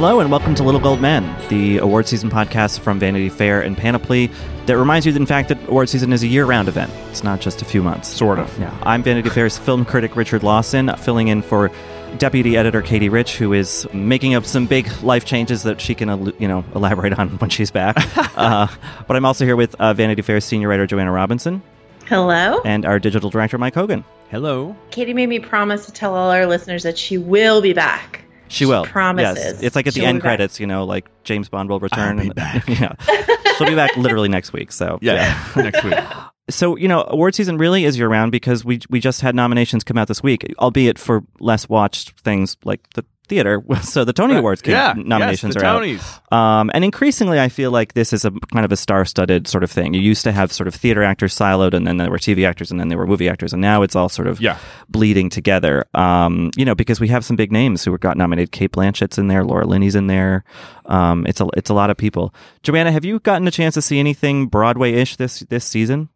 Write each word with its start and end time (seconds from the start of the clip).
Hello 0.00 0.18
and 0.20 0.30
welcome 0.30 0.54
to 0.54 0.62
Little 0.62 0.80
Gold 0.80 1.02
Men, 1.02 1.36
the 1.50 1.76
award 1.76 2.08
season 2.08 2.30
podcast 2.30 2.80
from 2.80 2.98
Vanity 2.98 3.28
Fair 3.28 3.60
and 3.60 3.76
Panoply 3.76 4.30
that 4.64 4.78
reminds 4.78 5.04
you, 5.04 5.12
that, 5.12 5.20
in 5.20 5.26
fact, 5.26 5.50
that 5.50 5.68
award 5.68 5.90
season 5.90 6.10
is 6.14 6.22
a 6.22 6.26
year-round 6.26 6.68
event. 6.68 6.90
It's 7.10 7.22
not 7.22 7.42
just 7.42 7.60
a 7.60 7.66
few 7.66 7.82
months. 7.82 8.08
Sort 8.08 8.38
of. 8.38 8.58
Yeah. 8.58 8.74
I'm 8.84 9.02
Vanity 9.02 9.28
Fair's 9.28 9.58
film 9.58 9.84
critic 9.84 10.16
Richard 10.16 10.42
Lawson, 10.42 10.90
filling 10.96 11.28
in 11.28 11.42
for 11.42 11.70
deputy 12.16 12.56
editor 12.56 12.80
Katie 12.80 13.10
Rich, 13.10 13.36
who 13.36 13.52
is 13.52 13.86
making 13.92 14.32
up 14.32 14.46
some 14.46 14.64
big 14.64 14.90
life 15.02 15.26
changes 15.26 15.64
that 15.64 15.82
she 15.82 15.94
can, 15.94 16.32
you 16.38 16.48
know, 16.48 16.64
elaborate 16.74 17.18
on 17.18 17.28
when 17.36 17.50
she's 17.50 17.70
back. 17.70 17.96
uh, 18.38 18.68
but 19.06 19.18
I'm 19.18 19.26
also 19.26 19.44
here 19.44 19.54
with 19.54 19.74
uh, 19.74 19.92
Vanity 19.92 20.22
Fair's 20.22 20.46
senior 20.46 20.68
writer 20.68 20.86
Joanna 20.86 21.12
Robinson. 21.12 21.60
Hello. 22.06 22.62
And 22.64 22.86
our 22.86 22.98
digital 22.98 23.28
director 23.28 23.58
Mike 23.58 23.74
Hogan. 23.74 24.04
Hello. 24.30 24.74
Katie 24.92 25.12
made 25.12 25.28
me 25.28 25.40
promise 25.40 25.84
to 25.84 25.92
tell 25.92 26.14
all 26.14 26.30
our 26.30 26.46
listeners 26.46 26.84
that 26.84 26.96
she 26.96 27.18
will 27.18 27.60
be 27.60 27.74
back. 27.74 28.24
She 28.50 28.66
will. 28.66 28.84
promises. 28.84 29.44
Yes. 29.44 29.62
It's 29.62 29.76
like 29.76 29.86
at 29.86 29.94
She 29.94 30.00
the 30.00 30.06
end 30.06 30.20
credits, 30.20 30.60
you 30.60 30.66
know, 30.66 30.84
like 30.84 31.08
James 31.24 31.48
Bond 31.48 31.68
will 31.70 31.80
return. 31.80 32.18
I'll 32.18 32.24
be 32.24 32.26
and- 32.28 32.34
back. 32.34 32.68
yeah. 32.68 32.94
She'll 33.56 33.66
be 33.68 33.74
back 33.74 33.96
literally 33.96 34.28
next 34.28 34.52
week. 34.52 34.72
So 34.72 34.98
Yeah. 35.00 35.38
Next 35.56 35.82
week. 35.84 35.94
So 36.50 36.74
you 36.76 36.88
know, 36.88 37.04
award 37.06 37.36
season 37.36 37.58
really 37.58 37.84
is 37.84 37.96
year 37.96 38.08
round 38.08 38.32
because 38.32 38.64
we 38.64 38.80
we 38.90 38.98
just 38.98 39.20
had 39.20 39.36
nominations 39.36 39.84
come 39.84 39.96
out 39.96 40.08
this 40.08 40.20
week, 40.20 40.52
albeit 40.58 40.98
for 40.98 41.22
less 41.38 41.68
watched 41.68 42.18
things 42.22 42.56
like 42.64 42.80
the 42.94 43.04
theater. 43.30 43.62
So 43.82 44.04
the 44.04 44.12
Tony 44.12 44.36
Awards 44.36 44.60
came, 44.62 44.72
yeah. 44.74 44.92
nominations 44.96 45.54
yes, 45.54 45.62
the 45.62 45.66
are 45.68 45.80
Tonys. 45.80 46.18
out. 46.30 46.36
Um, 46.60 46.70
and 46.74 46.84
increasingly, 46.84 47.40
I 47.40 47.48
feel 47.48 47.70
like 47.70 47.94
this 47.94 48.12
is 48.12 48.24
a 48.26 48.30
kind 48.52 48.64
of 48.64 48.70
a 48.72 48.76
star-studded 48.76 49.48
sort 49.48 49.64
of 49.64 49.70
thing. 49.70 49.94
You 49.94 50.00
used 50.02 50.22
to 50.24 50.32
have 50.32 50.52
sort 50.52 50.68
of 50.68 50.74
theater 50.74 51.02
actors 51.02 51.34
siloed, 51.34 51.72
and 51.72 51.86
then 51.86 51.96
there 51.96 52.10
were 52.10 52.18
TV 52.18 52.46
actors, 52.46 52.70
and 52.70 52.78
then 52.78 52.88
there 52.88 52.98
were 52.98 53.06
movie 53.06 53.28
actors, 53.28 53.52
and 53.54 53.62
now 53.62 53.82
it's 53.82 53.96
all 53.96 54.08
sort 54.10 54.28
of 54.28 54.40
Yeah. 54.40 54.58
bleeding 54.90 55.30
together. 55.30 55.86
Um, 55.94 56.50
you 56.56 56.64
know, 56.66 56.74
because 56.74 57.00
we 57.00 57.08
have 57.08 57.24
some 57.24 57.36
big 57.36 57.50
names 57.50 57.84
who 57.84 57.96
got 57.98 58.16
nominated. 58.18 58.52
Cate 58.52 58.72
Blanchett's 58.72 59.16
in 59.18 59.28
there, 59.28 59.44
Laura 59.44 59.66
Linney's 59.66 59.94
in 59.94 60.06
there. 60.08 60.44
Um, 60.86 61.24
it's 61.26 61.40
a 61.40 61.48
it's 61.56 61.70
a 61.70 61.74
lot 61.74 61.88
of 61.90 61.96
people. 61.96 62.34
Joanna, 62.62 62.92
have 62.92 63.04
you 63.04 63.18
gotten 63.20 63.46
a 63.48 63.50
chance 63.50 63.74
to 63.74 63.82
see 63.82 63.98
anything 63.98 64.46
Broadway-ish 64.48 65.16
this 65.16 65.40
this 65.48 65.64
season? 65.64 66.08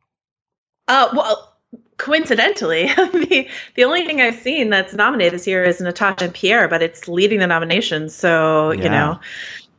Uh, 0.89 1.09
well, 1.15 1.54
coincidentally, 1.97 2.87
the 2.97 3.49
the 3.75 3.85
only 3.85 4.05
thing 4.07 4.21
I've 4.21 4.37
seen 4.41 4.71
that's 4.71 4.95
nominated 4.95 5.35
this 5.35 5.47
year 5.47 5.65
is 5.65 5.81
Natasha 5.81 6.25
and 6.25 6.35
Pierre, 6.35 6.69
but 6.69 6.83
it's 6.83 7.09
leading 7.09 7.39
the 7.41 7.47
nominations. 7.47 8.15
So 8.15 8.73
Yeah. 8.73 8.83
you 8.85 8.89
know, 8.91 9.21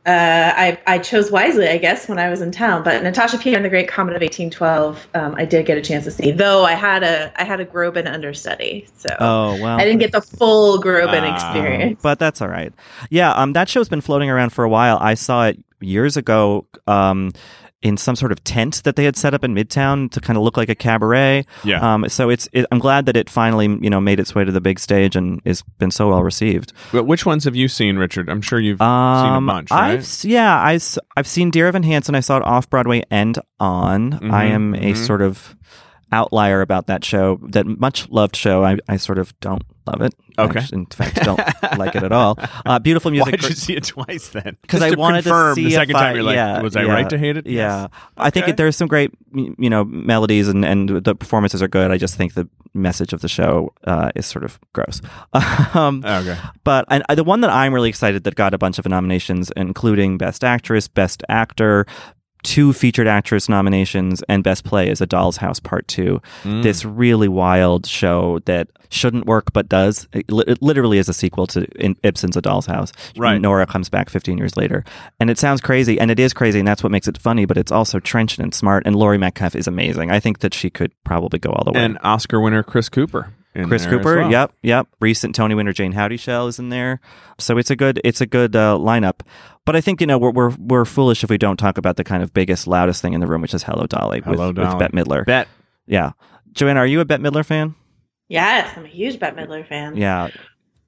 uh, 0.06 0.52
I 0.56 0.78
I 0.86 0.98
chose 0.98 1.30
wisely, 1.32 1.66
I 1.68 1.78
guess, 1.78 2.08
when 2.08 2.18
I 2.18 2.28
was 2.30 2.40
in 2.40 2.52
town. 2.52 2.84
But 2.84 3.02
Natasha 3.02 3.38
Pierre 3.38 3.56
and 3.56 3.64
the 3.64 3.68
Great 3.68 3.88
Comet 3.88 4.14
of 4.14 4.22
1812, 4.22 5.08
um, 5.14 5.34
I 5.36 5.44
did 5.44 5.66
get 5.66 5.78
a 5.78 5.82
chance 5.82 6.04
to 6.04 6.10
see. 6.12 6.30
Though 6.30 6.64
I 6.64 6.72
had 6.74 7.02
a 7.02 7.32
I 7.40 7.44
had 7.44 7.58
a 7.60 7.64
Groban 7.66 8.06
understudy, 8.12 8.86
so 8.96 9.08
Oh 9.18 9.60
well, 9.60 9.78
I 9.80 9.84
didn't 9.84 9.98
get 9.98 10.12
the 10.12 10.22
full 10.22 10.80
Groban 10.80 11.22
Ah. 11.22 11.34
experience. 11.34 12.00
but 12.02 12.18
that's 12.20 12.40
all 12.40 12.48
right. 12.48 12.72
Yeah, 13.10 13.32
um, 13.32 13.52
that 13.54 13.68
show's 13.68 13.88
been 13.88 14.00
floating 14.00 14.30
around 14.30 14.50
for 14.50 14.64
a 14.64 14.68
while. 14.68 14.98
I 15.00 15.14
saw 15.14 15.46
it 15.48 15.58
years 15.80 16.16
ago. 16.16 16.66
Um, 16.86 17.32
in 17.86 17.96
some 17.96 18.16
sort 18.16 18.32
of 18.32 18.42
tent 18.44 18.82
that 18.84 18.96
they 18.96 19.04
had 19.04 19.16
set 19.16 19.32
up 19.34 19.44
in 19.44 19.54
Midtown 19.54 20.10
to 20.10 20.20
kind 20.20 20.36
of 20.36 20.42
look 20.42 20.56
like 20.56 20.68
a 20.68 20.74
cabaret. 20.74 21.44
Yeah. 21.64 21.80
Um, 21.94 22.08
so 22.08 22.28
it's 22.30 22.48
it, 22.52 22.66
I'm 22.72 22.78
glad 22.78 23.06
that 23.06 23.16
it 23.16 23.30
finally 23.30 23.66
you 23.80 23.88
know 23.90 24.00
made 24.00 24.18
its 24.20 24.34
way 24.34 24.44
to 24.44 24.52
the 24.52 24.60
big 24.60 24.78
stage 24.78 25.14
and 25.16 25.40
has 25.46 25.62
been 25.78 25.90
so 25.90 26.08
well 26.08 26.22
received. 26.22 26.72
But 26.92 27.04
which 27.04 27.24
ones 27.24 27.44
have 27.44 27.54
you 27.56 27.68
seen, 27.68 27.96
Richard? 27.96 28.28
I'm 28.28 28.42
sure 28.42 28.58
you've 28.60 28.78
seen 28.78 28.86
a 28.86 29.36
Um, 29.38 29.46
bunch, 29.46 29.70
I've 29.72 29.78
right? 29.90 29.98
s- 29.98 30.24
yeah, 30.24 30.56
I 30.56 30.78
I've 31.16 31.26
seen 31.26 31.50
Dear 31.50 31.68
Evan 31.68 31.82
Hansen. 31.84 32.14
I 32.14 32.20
saw 32.20 32.38
it 32.38 32.42
off 32.44 32.68
Broadway 32.68 33.02
and 33.10 33.38
on. 33.60 34.14
I 34.14 34.46
Mhm, 34.46 34.50
am 34.50 34.74
a 34.74 34.92
mhm. 34.92 34.96
sort 34.96 35.22
of 35.22 35.54
outlier 36.12 36.60
about 36.60 36.86
that 36.86 37.04
show. 37.04 37.38
That 37.42 37.66
much 37.66 38.08
loved 38.10 38.36
show. 38.36 38.64
I, 38.64 38.78
I 38.88 38.96
sort 38.96 39.18
of 39.18 39.38
don't 39.40 39.62
love 39.86 40.02
it. 40.02 40.14
Okay. 40.38 40.58
Actually, 40.60 40.78
in 40.80 40.86
fact, 40.86 41.16
don't 41.24 41.38
like 41.78 41.94
it 41.96 42.02
at 42.02 42.12
all. 42.12 42.38
Uh, 42.66 42.78
beautiful 42.80 43.10
music. 43.12 43.26
Why 43.26 43.36
did 43.36 43.48
you 43.48 43.54
see 43.54 43.74
it 43.76 43.84
twice 43.84 44.28
then? 44.30 44.56
because 44.62 44.82
I 44.82 44.90
to 44.90 44.98
wanted 44.98 45.22
confirm 45.22 45.54
to 45.54 45.60
see 45.60 45.64
the 45.68 45.70
second 45.72 45.94
time 45.94 46.14
you're 46.16 46.24
like, 46.24 46.34
yeah, 46.34 46.60
was 46.60 46.74
I 46.74 46.82
yeah, 46.82 46.92
right 46.92 47.08
to 47.10 47.16
hate 47.18 47.36
it? 47.36 47.46
Yeah, 47.46 47.82
Yes. 47.82 47.90
I 48.16 48.30
think 48.30 48.44
Okay. 48.44 48.50
it, 48.52 48.56
there's 48.56 48.76
some 48.76 48.88
great 48.88 49.12
you 49.34 49.70
know 49.70 49.84
melodies 49.84 50.48
and 50.48 50.64
and 50.64 50.88
the 50.88 51.14
performances 51.14 51.62
are 51.62 51.68
good. 51.68 51.90
I 51.92 51.96
just 51.98 52.16
think 52.16 52.34
the 52.34 52.48
message 52.74 53.12
of 53.12 53.20
the 53.20 53.28
show 53.28 53.72
uh, 53.84 54.10
is 54.16 54.26
sort 54.26 54.44
of 54.44 54.58
gross. 54.72 55.00
um, 55.74 56.02
Okay. 56.04 56.36
but 56.64 56.84
and 56.88 57.04
uh, 57.08 57.14
the 57.14 57.24
one 57.24 57.40
that 57.42 57.50
I'm 57.50 57.72
really 57.72 57.88
excited 57.88 58.24
that 58.24 58.34
got 58.34 58.52
a 58.52 58.58
bunch 58.58 58.78
of 58.80 58.86
nominations, 58.86 59.52
including 59.56 60.18
Best 60.18 60.42
Actress, 60.42 60.88
Best 60.88 61.22
Actor. 61.28 61.86
Two 62.46 62.72
featured 62.72 63.08
actress 63.08 63.48
nominations 63.48 64.22
and 64.28 64.44
best 64.44 64.64
play 64.64 64.88
is 64.88 65.00
A 65.00 65.06
Doll's 65.06 65.36
House 65.36 65.58
Part 65.58 65.88
Two. 65.88 66.22
Mm. 66.44 66.62
This 66.62 66.84
really 66.84 67.26
wild 67.26 67.86
show 67.86 68.38
that 68.44 68.68
shouldn't 68.88 69.26
work 69.26 69.52
but 69.52 69.68
does. 69.68 70.06
It, 70.12 70.30
li- 70.30 70.44
it 70.46 70.62
literally 70.62 70.98
is 70.98 71.08
a 71.08 71.12
sequel 71.12 71.48
to 71.48 71.64
in 71.82 71.96
Ibsen's 72.04 72.36
A 72.36 72.40
Doll's 72.40 72.66
House. 72.66 72.92
Right. 73.16 73.40
Nora 73.40 73.66
comes 73.66 73.88
back 73.88 74.08
15 74.10 74.38
years 74.38 74.56
later. 74.56 74.84
And 75.18 75.28
it 75.28 75.38
sounds 75.38 75.60
crazy, 75.60 75.98
and 75.98 76.08
it 76.08 76.20
is 76.20 76.32
crazy, 76.32 76.60
and 76.60 76.68
that's 76.68 76.84
what 76.84 76.92
makes 76.92 77.08
it 77.08 77.18
funny, 77.18 77.46
but 77.46 77.56
it's 77.58 77.72
also 77.72 77.98
trenchant 77.98 78.44
and 78.44 78.54
smart. 78.54 78.84
And 78.86 78.94
Laurie 78.94 79.18
Metcalf 79.18 79.56
is 79.56 79.66
amazing. 79.66 80.12
I 80.12 80.20
think 80.20 80.38
that 80.38 80.54
she 80.54 80.70
could 80.70 80.92
probably 81.02 81.40
go 81.40 81.50
all 81.50 81.64
the 81.64 81.72
way. 81.72 81.84
And 81.84 81.98
Oscar 82.04 82.40
winner 82.40 82.62
Chris 82.62 82.88
Cooper. 82.88 83.32
In 83.56 83.68
Chris 83.68 83.84
there 83.84 83.94
as 83.94 83.98
Cooper, 83.98 84.16
well. 84.18 84.30
yep, 84.30 84.52
yep. 84.62 84.86
Recent 85.00 85.34
Tony 85.34 85.54
winner 85.54 85.72
Jayne 85.72 85.92
Houdyshell 85.92 86.46
is 86.48 86.58
in 86.58 86.68
there, 86.68 87.00
so 87.38 87.58
it's 87.58 87.70
a 87.70 87.76
good 87.76 88.00
it's 88.04 88.20
a 88.20 88.26
good 88.26 88.54
uh, 88.54 88.76
lineup. 88.78 89.20
But 89.64 89.74
I 89.76 89.80
think 89.80 90.00
you 90.00 90.06
know 90.06 90.18
we're, 90.18 90.30
we're 90.30 90.54
we're 90.58 90.84
foolish 90.84 91.24
if 91.24 91.30
we 91.30 91.38
don't 91.38 91.56
talk 91.56 91.78
about 91.78 91.96
the 91.96 92.04
kind 92.04 92.22
of 92.22 92.32
biggest 92.34 92.66
loudest 92.66 93.02
thing 93.02 93.14
in 93.14 93.20
the 93.20 93.26
room, 93.26 93.40
which 93.42 93.54
is 93.54 93.62
Hello 93.62 93.86
Dolly 93.86 94.20
Hello, 94.20 94.48
with, 94.48 94.56
Dolly. 94.56 94.68
with 94.68 94.78
Bette 94.78 94.96
Midler. 94.96 95.24
Bet. 95.24 95.48
yeah, 95.86 96.12
Joanna, 96.52 96.80
are 96.80 96.86
you 96.86 97.00
a 97.00 97.04
Bette 97.04 97.22
Midler 97.22 97.44
fan? 97.44 97.74
yes, 98.28 98.76
I'm 98.76 98.84
a 98.84 98.88
huge 98.88 99.18
Bette 99.18 99.36
Midler 99.36 99.66
fan. 99.66 99.96
Yeah. 99.96 100.28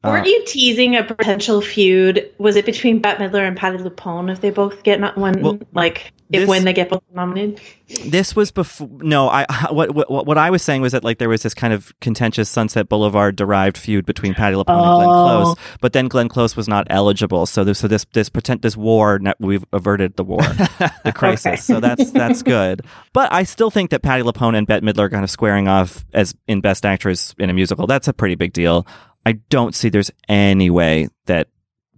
Uh, 0.04 0.10
Weren't 0.10 0.26
you 0.26 0.44
teasing 0.46 0.94
a 0.94 1.02
potential 1.02 1.60
feud? 1.60 2.30
Was 2.38 2.54
it 2.54 2.64
between 2.64 3.00
Bette 3.00 3.18
Midler 3.24 3.46
and 3.46 3.56
Patti 3.56 3.78
LuPone 3.78 4.30
if 4.30 4.40
they 4.40 4.50
both 4.50 4.84
get 4.84 5.00
not 5.00 5.18
one 5.18 5.42
Well, 5.42 5.58
like 5.74 6.12
if 6.30 6.40
this- 6.42 6.48
when 6.48 6.64
they 6.64 6.72
get 6.72 6.88
both 6.90 7.02
nominated? 7.12 7.60
this 8.06 8.36
was 8.36 8.50
before. 8.52 8.88
No, 9.00 9.28
I 9.28 9.44
what, 9.72 9.94
what 9.94 10.24
what 10.26 10.38
I 10.38 10.50
was 10.50 10.62
saying 10.62 10.82
was 10.82 10.92
that 10.92 11.02
like 11.02 11.18
there 11.18 11.28
was 11.28 11.42
this 11.42 11.52
kind 11.54 11.72
of 11.72 11.92
contentious 12.00 12.48
Sunset 12.48 12.88
Boulevard 12.88 13.34
derived 13.34 13.76
feud 13.76 14.06
between 14.06 14.34
Patti 14.34 14.54
LuPone 14.54 14.66
and 14.68 14.94
Glenn 14.96 15.08
Oh. 15.08 15.42
Close, 15.54 15.56
but 15.80 15.92
then 15.94 16.06
Glenn 16.06 16.28
Close 16.28 16.54
was 16.54 16.68
not 16.68 16.86
eligible. 16.90 17.46
So 17.46 17.64
this 17.64 17.80
so 17.80 17.88
this 17.88 18.06
this 18.12 18.28
pretend 18.28 18.62
this 18.62 18.76
war 18.76 19.18
we've 19.40 19.64
averted 19.72 20.14
the 20.16 20.22
war, 20.24 20.42
the 21.04 21.12
crisis. 21.12 21.46
Okay. 21.46 21.56
So 21.56 21.80
that's 21.80 22.10
that's 22.12 22.42
good. 22.44 22.82
But 23.12 23.32
I 23.32 23.42
still 23.42 23.70
think 23.72 23.90
that 23.90 24.02
Patti 24.02 24.22
LuPone 24.22 24.56
and 24.56 24.64
Bette 24.66 24.86
Midler 24.86 25.10
kind 25.10 25.24
of 25.24 25.30
squaring 25.30 25.66
off 25.66 26.04
as 26.12 26.36
in 26.46 26.60
Best 26.60 26.86
Actress 26.86 27.34
in 27.38 27.50
a 27.50 27.52
musical. 27.54 27.88
That's 27.88 28.06
a 28.06 28.12
pretty 28.12 28.36
big 28.36 28.52
deal. 28.52 28.86
I 29.26 29.32
don't 29.50 29.74
see 29.74 29.88
there's 29.88 30.10
any 30.28 30.70
way 30.70 31.08
that 31.26 31.48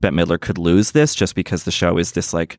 Bette 0.01 0.15
Midler 0.17 0.41
could 0.41 0.59
lose 0.59 0.93
this 0.93 1.15
just 1.15 1.35
because 1.35 1.65
the 1.65 1.71
show 1.71 1.99
is 1.99 2.13
this 2.13 2.33
like 2.33 2.59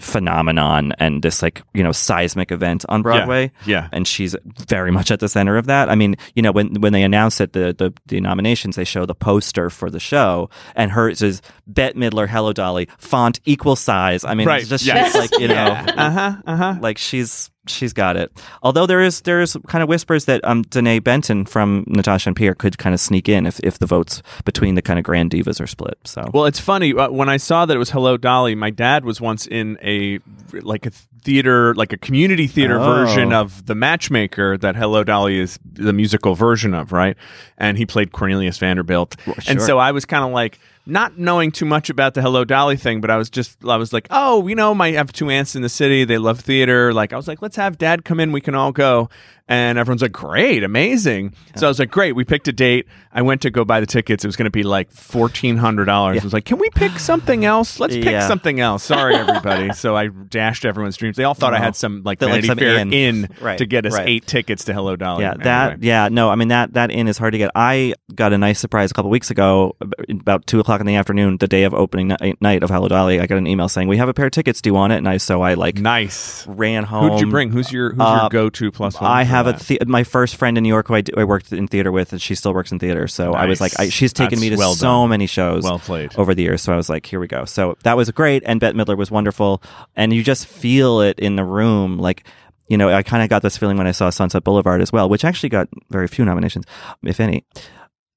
phenomenon 0.00 0.92
and 0.98 1.22
this 1.22 1.40
like 1.40 1.62
you 1.72 1.82
know 1.82 1.92
seismic 1.92 2.50
event 2.50 2.84
on 2.88 3.00
Broadway 3.02 3.52
Yeah. 3.64 3.88
and 3.92 4.06
she's 4.08 4.34
very 4.66 4.90
much 4.90 5.10
at 5.10 5.20
the 5.20 5.28
center 5.28 5.56
of 5.56 5.66
that. 5.66 5.88
I 5.88 5.94
mean, 5.94 6.16
you 6.34 6.42
know, 6.42 6.52
when 6.52 6.74
when 6.80 6.92
they 6.92 7.02
announced 7.02 7.40
it, 7.40 7.52
the 7.52 7.74
the, 7.76 7.92
the 8.06 8.20
nominations, 8.20 8.76
they 8.76 8.84
show 8.84 9.06
the 9.06 9.14
poster 9.14 9.70
for 9.70 9.90
the 9.90 10.00
show, 10.00 10.50
and 10.74 10.90
hers 10.90 11.22
is 11.22 11.42
Bette 11.66 11.98
Midler, 11.98 12.28
Hello 12.28 12.52
Dolly, 12.52 12.88
font 12.98 13.40
equal 13.44 13.76
size. 13.76 14.24
I 14.24 14.34
mean, 14.34 14.48
Right, 14.48 14.60
it's 14.62 14.70
just 14.70 14.84
yes. 14.84 15.12
she's 15.12 15.20
like 15.30 15.40
you 15.40 15.48
know, 15.48 15.54
Uh 15.64 16.10
huh. 16.10 16.36
Uh 16.46 16.56
huh. 16.56 16.76
like 16.80 16.98
she's 16.98 17.50
she's 17.66 17.92
got 17.92 18.16
it. 18.16 18.30
Although 18.62 18.86
there 18.86 19.00
is 19.00 19.20
there 19.22 19.40
is 19.40 19.56
kind 19.66 19.82
of 19.82 19.88
whispers 19.88 20.26
that 20.26 20.44
um 20.44 20.64
Denée 20.64 21.02
Benton 21.02 21.44
from 21.44 21.84
Natasha 21.86 22.28
and 22.30 22.36
Pierre 22.36 22.54
could 22.54 22.78
kind 22.78 22.94
of 22.94 23.00
sneak 23.00 23.28
in 23.28 23.46
if 23.46 23.60
if 23.62 23.78
the 23.78 23.86
votes 23.86 24.22
between 24.44 24.74
the 24.74 24.82
kind 24.82 24.98
of 24.98 25.04
grand 25.04 25.30
divas 25.30 25.60
are 25.60 25.66
split. 25.66 25.98
So 26.04 26.30
Well, 26.32 26.46
it's 26.46 26.60
funny 26.60 26.94
uh, 26.94 27.10
when 27.10 27.28
I 27.28 27.36
saw 27.36 27.66
that 27.66 27.74
it 27.74 27.78
was 27.78 27.90
Hello 27.90 28.16
Dolly. 28.16 28.54
My 28.54 28.70
dad 28.70 29.04
was 29.04 29.20
once 29.20 29.46
in 29.46 29.78
a 29.82 30.18
like 30.52 30.86
a 30.86 30.92
theater, 31.24 31.74
like 31.74 31.92
a 31.92 31.96
community 31.96 32.46
theater 32.46 32.78
Oh. 32.78 32.84
version 32.84 33.32
of 33.32 33.66
The 33.66 33.74
Matchmaker 33.74 34.56
that 34.58 34.76
Hello 34.76 35.02
Dolly 35.02 35.38
is 35.40 35.58
the 35.72 35.92
musical 35.92 36.34
version 36.34 36.74
of, 36.74 36.92
right? 36.92 37.16
And 37.58 37.76
he 37.78 37.86
played 37.86 38.12
Cornelius 38.12 38.58
Vanderbilt, 38.58 39.16
and 39.26 39.58
sure. 39.58 39.60
so 39.60 39.78
I 39.78 39.90
was 39.92 40.04
kind 40.04 40.24
of 40.24 40.30
like 40.32 40.58
not 40.86 41.18
knowing 41.18 41.50
too 41.50 41.64
much 41.64 41.88
about 41.88 42.12
the 42.12 42.20
Hello 42.20 42.44
Dolly 42.44 42.76
thing, 42.76 43.00
but 43.00 43.10
I 43.10 43.16
was 43.16 43.30
just 43.30 43.56
I 43.66 43.76
was 43.76 43.92
like, 43.92 44.06
oh, 44.10 44.46
you 44.46 44.54
know, 44.54 44.74
my 44.74 44.88
I 44.88 44.92
have 44.92 45.12
two 45.12 45.30
aunts 45.30 45.56
in 45.56 45.62
the 45.62 45.68
city. 45.70 46.04
They 46.04 46.18
love 46.18 46.40
theater. 46.40 46.92
Like 46.92 47.12
I 47.12 47.16
was 47.16 47.26
like, 47.26 47.40
let's 47.40 47.56
have 47.56 47.78
Dad 47.78 48.04
come 48.04 48.20
in. 48.20 48.30
We 48.32 48.40
can 48.42 48.54
all 48.54 48.70
go. 48.70 49.08
And 49.46 49.78
everyone's 49.78 50.00
like, 50.00 50.10
great, 50.12 50.64
amazing. 50.64 51.34
So 51.56 51.66
I 51.66 51.68
was 51.68 51.78
like, 51.78 51.90
great. 51.90 52.12
We 52.16 52.24
picked 52.24 52.48
a 52.48 52.52
date. 52.52 52.86
I 53.12 53.20
went 53.20 53.42
to 53.42 53.50
go 53.50 53.62
buy 53.64 53.80
the 53.80 53.86
tickets. 53.86 54.24
It 54.24 54.26
was 54.28 54.36
going 54.36 54.46
to 54.46 54.50
be 54.50 54.62
like 54.62 54.90
fourteen 54.90 55.58
hundred 55.58 55.84
dollars. 55.84 56.20
I 56.22 56.24
was 56.24 56.32
like, 56.32 56.46
can 56.46 56.58
we 56.58 56.70
pick 56.70 56.98
something 56.98 57.44
else? 57.44 57.78
Let's 57.78 57.94
pick 57.94 58.06
Yeah. 58.06 58.26
something 58.26 58.58
else. 58.58 58.82
Sorry, 58.82 59.14
everybody. 59.14 59.72
so 59.74 59.94
I 59.96 60.08
dashed 60.08 60.64
everyone's 60.64 60.96
dreams. 60.96 61.16
They 61.18 61.24
all 61.24 61.34
thought 61.34 61.52
I 61.54 61.58
had 61.58 61.76
some 61.76 62.02
like 62.04 62.20
like, 62.22 62.30
Vanity 62.30 62.48
some 62.48 62.58
Fair 62.58 62.78
in. 62.78 62.92
in, 62.92 63.28
Right, 63.40 63.58
to 63.58 63.66
get 63.66 63.84
us 63.84 63.92
right. 63.92 64.08
eight 64.08 64.26
tickets 64.26 64.64
to 64.64 64.72
Hello 64.72 64.96
Dolly. 64.96 65.22
Yeah, 65.24 65.30
Anyway. 65.32 65.44
that 65.44 65.82
yeah, 65.82 66.08
no, 66.10 66.30
I 66.30 66.36
mean 66.36 66.48
that 66.48 66.72
that 66.72 66.90
in 66.90 67.06
is 67.06 67.18
hard 67.18 67.32
to 67.32 67.38
get. 67.38 67.50
I 67.54 67.94
got 68.14 68.32
a 68.32 68.38
nice 68.38 68.58
surprise 68.58 68.90
a 68.90 68.94
couple 68.94 69.10
weeks 69.10 69.30
ago, 69.30 69.76
about 70.08 70.46
two 70.46 70.58
o'clock 70.58 70.80
in 70.80 70.86
the 70.86 70.94
afternoon, 70.96 71.36
the 71.36 71.48
day 71.48 71.64
of 71.64 71.74
opening 71.74 72.08
ni- 72.20 72.34
night 72.40 72.62
of 72.62 72.70
Hello 72.70 72.88
Dolly, 72.88 73.20
I 73.20 73.26
got 73.26 73.36
an 73.38 73.46
email 73.46 73.68
saying 73.68 73.88
we 73.88 73.98
have 73.98 74.08
a 74.08 74.14
pair 74.14 74.26
of 74.26 74.32
tickets. 74.32 74.62
Do 74.62 74.70
you 74.70 74.74
want 74.74 74.94
it? 74.94 74.96
And 74.96 75.08
I 75.08 75.18
so 75.18 75.42
I 75.42 75.52
like 75.54 75.76
Nice. 75.78 76.46
ran 76.48 76.84
home. 76.84 77.10
Who'd 77.12 77.20
you 77.20 77.26
bring? 77.30 77.50
Who's 77.50 77.70
your 77.70 77.90
Who's 77.92 78.00
Uh, 78.00 78.18
your 78.22 78.30
go 78.30 78.48
to 78.50 78.72
plus 78.72 78.98
one? 79.00 79.10
I 79.10 79.22
have 79.36 79.46
a 79.46 79.52
the- 79.52 79.78
my 79.86 80.04
first 80.04 80.36
friend 80.36 80.56
in 80.56 80.62
New 80.62 80.68
York 80.68 80.88
who 80.88 80.94
I, 80.94 81.00
d- 81.02 81.12
I 81.16 81.24
worked 81.24 81.52
in 81.52 81.66
theater 81.68 81.90
with, 81.92 82.12
and 82.12 82.20
she 82.22 82.34
still 82.34 82.54
works 82.54 82.72
in 82.72 82.78
theater. 82.78 83.06
So 83.08 83.32
I 83.34 83.46
was 83.46 83.60
Nice. 83.60 83.78
like, 83.78 83.86
I, 83.86 83.90
she's 83.90 84.12
taken 84.12 84.40
me 84.40 84.48
to 84.50 84.56
That's 84.56 84.58
well 84.60 84.74
so 84.74 84.86
done. 84.86 85.10
many 85.10 85.26
shows 85.26 85.62
well 85.64 85.78
played. 85.78 86.14
over 86.16 86.34
the 86.34 86.42
years. 86.42 86.62
So 86.62 86.72
I 86.72 86.76
was 86.76 86.88
like, 86.88 87.06
here 87.06 87.20
we 87.20 87.26
go. 87.26 87.44
So 87.44 87.76
that 87.84 87.96
was 87.96 88.10
great, 88.10 88.42
and 88.46 88.60
Bette 88.60 88.76
Midler 88.76 88.96
was 88.96 89.10
wonderful, 89.10 89.62
and 89.96 90.12
you 90.12 90.22
just 90.22 90.46
feel 90.46 91.00
it 91.00 91.18
in 91.18 91.36
the 91.36 91.44
room, 91.44 91.98
like. 91.98 92.26
You 92.66 92.78
know, 92.78 92.88
I 92.88 93.02
kind 93.02 93.22
of 93.22 93.28
got 93.28 93.42
this 93.42 93.58
feeling 93.58 93.76
when 93.76 93.86
I 93.86 93.90
saw 93.92 94.08
Sunset 94.08 94.42
Boulevard 94.42 94.80
as 94.80 94.90
well, 94.90 95.06
which 95.10 95.22
actually 95.22 95.50
got 95.50 95.68
very 95.90 96.08
few 96.08 96.24
nominations, 96.24 96.64
if 97.02 97.20
any. 97.20 97.44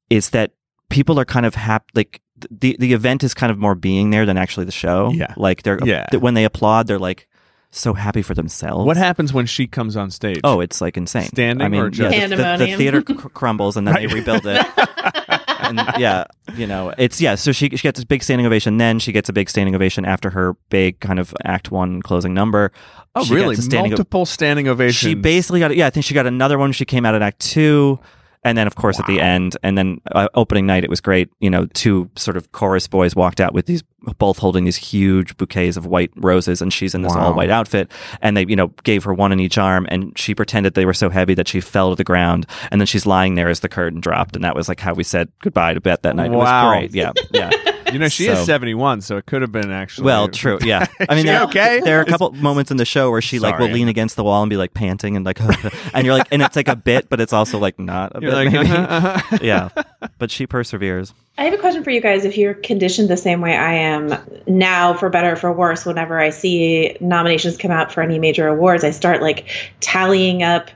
Is 0.10 0.30
that 0.30 0.52
people 0.90 1.20
are 1.20 1.26
kind 1.26 1.46
of 1.46 1.56
happy? 1.56 1.86
Like 1.94 2.22
the 2.50 2.78
the 2.80 2.94
event 2.94 3.26
is 3.26 3.34
kind 3.34 3.52
of 3.52 3.58
more 3.58 3.76
being 3.76 4.10
there 4.12 4.26
than 4.26 4.38
actually 4.38 4.66
the 4.66 4.72
show. 4.72 5.12
Yeah. 5.14 5.34
like 5.36 5.64
they're 5.64 5.80
Yeah. 5.84 6.06
th- 6.12 6.24
when 6.24 6.34
they 6.34 6.46
applaud, 6.46 6.88
they're 6.88 6.98
like 6.98 7.28
so 7.72 7.94
happy 7.94 8.22
for 8.22 8.34
themselves. 8.34 8.86
What 8.86 8.98
happens 8.98 9.34
when 9.34 9.46
she 9.46 9.68
comes 9.68 9.96
on 9.98 10.10
stage? 10.12 10.40
Oh, 10.44 10.60
it's 10.62 10.82
like 10.82 10.98
insane. 10.98 11.24
Standing 11.28 11.66
I 11.66 11.70
mean, 11.70 11.82
or 11.82 11.90
just- 11.90 12.16
yeah, 12.16 12.28
the, 12.28 12.36
the, 12.36 12.66
the 12.66 12.76
theater 12.78 13.02
cr- 13.02 13.28
crumbles 13.30 13.78
and 13.78 13.88
then 13.88 13.96
they 13.96 14.08
rebuild 14.08 14.46
it. 14.46 14.66
and 15.60 15.78
yeah, 15.98 16.26
you 16.56 16.66
know, 16.68 16.94
it's 16.98 17.20
yeah. 17.20 17.36
So 17.36 17.52
she 17.52 17.70
she 17.70 17.78
gets 17.84 17.98
this 18.00 18.06
big 18.06 18.24
standing 18.24 18.46
ovation. 18.46 18.78
Then 18.78 19.00
she 19.00 19.12
gets 19.12 19.28
a 19.30 19.34
big 19.34 19.50
standing 19.50 19.76
ovation 19.76 20.06
after 20.06 20.30
her 20.30 20.54
big 20.70 21.00
kind 21.00 21.20
of 21.20 21.34
Act 21.44 21.72
One 21.72 22.02
closing 22.02 22.34
number. 22.34 22.72
oh 23.16 23.24
She 23.26 23.34
really? 23.36 23.56
gets 23.56 23.60
a 23.60 23.70
standing 23.70 23.94
o- 23.94 23.96
Multiple 23.98 24.26
standing 24.26 24.68
ovations. 24.68 24.96
she 24.98 25.14
basically 25.16 25.60
got 25.60 25.76
yeah. 25.76 25.88
I 25.88 25.90
think 25.90 26.06
she 26.06 26.14
got 26.14 26.26
another 26.28 26.58
one. 26.58 26.68
when 26.68 26.74
She 26.74 26.86
came 26.86 27.06
out 27.06 27.16
at 27.16 27.22
Act 27.22 27.40
Two. 27.40 28.00
And 28.44 28.58
then, 28.58 28.68
of 28.68 28.76
course, 28.76 28.98
at 29.00 29.08
the 29.08 29.20
end, 29.20 29.58
and 29.64 29.78
then 29.78 30.00
uh, 30.14 30.30
opening 30.34 30.66
night, 30.66 30.84
it 30.86 30.90
was 30.90 31.02
great. 31.02 31.30
You 31.40 31.50
know, 31.50 31.66
two 31.74 32.10
sort 32.16 32.38
of 32.38 32.52
chorus 32.54 32.88
boys 32.88 33.14
walked 33.16 33.42
out 33.42 33.54
with 33.54 33.66
these, 33.66 33.84
both 34.20 34.38
holding 34.38 34.64
these 34.64 34.78
huge 34.78 35.36
bouquets 35.36 35.76
of 35.76 35.86
white 35.86 36.12
roses, 36.16 36.62
and 36.62 36.72
she's 36.72 36.96
in 36.96 37.02
this 37.02 37.14
Wow. 37.14 37.26
all 37.28 37.34
white 37.34 37.50
outfit. 37.50 37.92
And 38.22 38.38
they, 38.38 38.46
you 38.48 38.56
know, 38.56 38.68
gave 38.84 39.04
her 39.04 39.14
one 39.14 39.32
in 39.34 39.40
each 39.42 39.58
arm, 39.58 39.86
and 39.90 40.18
she 40.18 40.34
pretended 40.34 40.76
they 40.76 40.86
were 40.86 40.94
so 40.94 41.10
heavy 41.10 41.34
that 41.34 41.48
she 41.50 41.60
fell 41.60 41.90
to 41.90 41.96
the 41.96 42.04
ground. 42.06 42.46
And 42.72 42.80
then 42.80 42.86
she's 42.86 43.06
lying 43.06 43.36
there 43.36 43.50
as 43.50 43.60
the 43.60 43.70
curtain 43.70 44.00
dropped, 44.00 44.36
and 44.36 44.46
that 44.46 44.56
was 44.56 44.70
like 44.70 44.80
how 44.80 44.94
we 44.94 45.04
said 45.04 45.30
goodbye 45.42 45.74
to 45.74 45.82
Bette 45.82 46.00
that 46.04 46.16
night. 46.16 46.32
It 46.32 46.36
Wow. 46.36 46.70
was 46.72 46.80
great. 46.80 46.96
Yeah, 46.96 47.12
yeah. 47.32 47.50
You 47.94 48.00
know, 48.00 48.10
she 48.10 48.26
So- 48.26 48.34
is 48.34 48.46
seventy 48.46 48.74
one, 48.74 49.02
so 49.02 49.18
it 49.18 49.26
could 49.26 49.42
have 49.42 49.52
been 49.52 49.72
actually. 49.72 50.06
Well, 50.06 50.28
true. 50.28 50.60
Yeah. 50.62 50.86
I 51.10 51.16
mean, 51.16 51.26
there, 51.26 51.44
okay? 51.44 51.80
there 51.84 52.00
are 52.00 52.02
a 52.02 52.06
couple 52.06 52.32
moments 52.32 52.70
in 52.70 52.78
the 52.78 52.86
show 52.86 53.10
where 53.12 53.22
she 53.22 53.40
like 53.40 53.58
will 53.60 53.70
lean 53.70 53.88
against 53.88 54.16
the 54.18 54.24
wall 54.24 54.44
and 54.44 54.50
be 54.50 54.58
like 54.58 54.74
panting 54.74 55.16
and 55.16 55.26
like, 55.26 55.40
and 55.94 56.06
you're 56.06 56.18
like, 56.18 56.28
and 56.32 56.42
it's 56.42 56.56
like 56.56 56.68
a 56.68 56.76
bit, 56.76 57.10
but 57.10 57.22
it's 57.22 57.34
also 57.34 57.58
like 57.60 57.80
not 57.80 58.16
a 58.16 58.22
You're 58.22 58.32
bit. 58.32 58.38
like, 58.38 58.52
maybe. 58.52 58.70
uh-huh, 58.72 58.98
uh-huh. 59.08 59.38
yeah, 59.42 59.70
but 60.18 60.32
she 60.32 60.46
perseveres. 60.46 61.14
I 61.40 61.44
have 61.46 61.54
a 61.54 61.58
question 61.58 61.84
for 61.84 61.92
you 61.92 62.02
guys. 62.02 62.26
If 62.26 62.38
you're 62.38 62.56
conditioned 62.56 63.10
the 63.10 63.18
same 63.18 63.42
way 63.42 63.56
I 63.56 63.74
am 63.74 64.14
now, 64.48 64.94
for 64.96 65.10
better 65.10 65.34
or 65.34 65.36
for 65.36 65.54
worse, 65.54 65.86
whenever 65.86 66.20
I 66.20 66.32
see 66.32 66.98
nominations 67.00 67.58
come 67.58 67.72
out 67.72 67.92
for 67.92 68.02
any 68.02 68.18
major 68.20 68.48
awards, 68.48 68.84
I 68.84 68.92
start 68.92 69.22
like 69.22 69.48
tallying 69.80 70.42
up. 70.44 70.70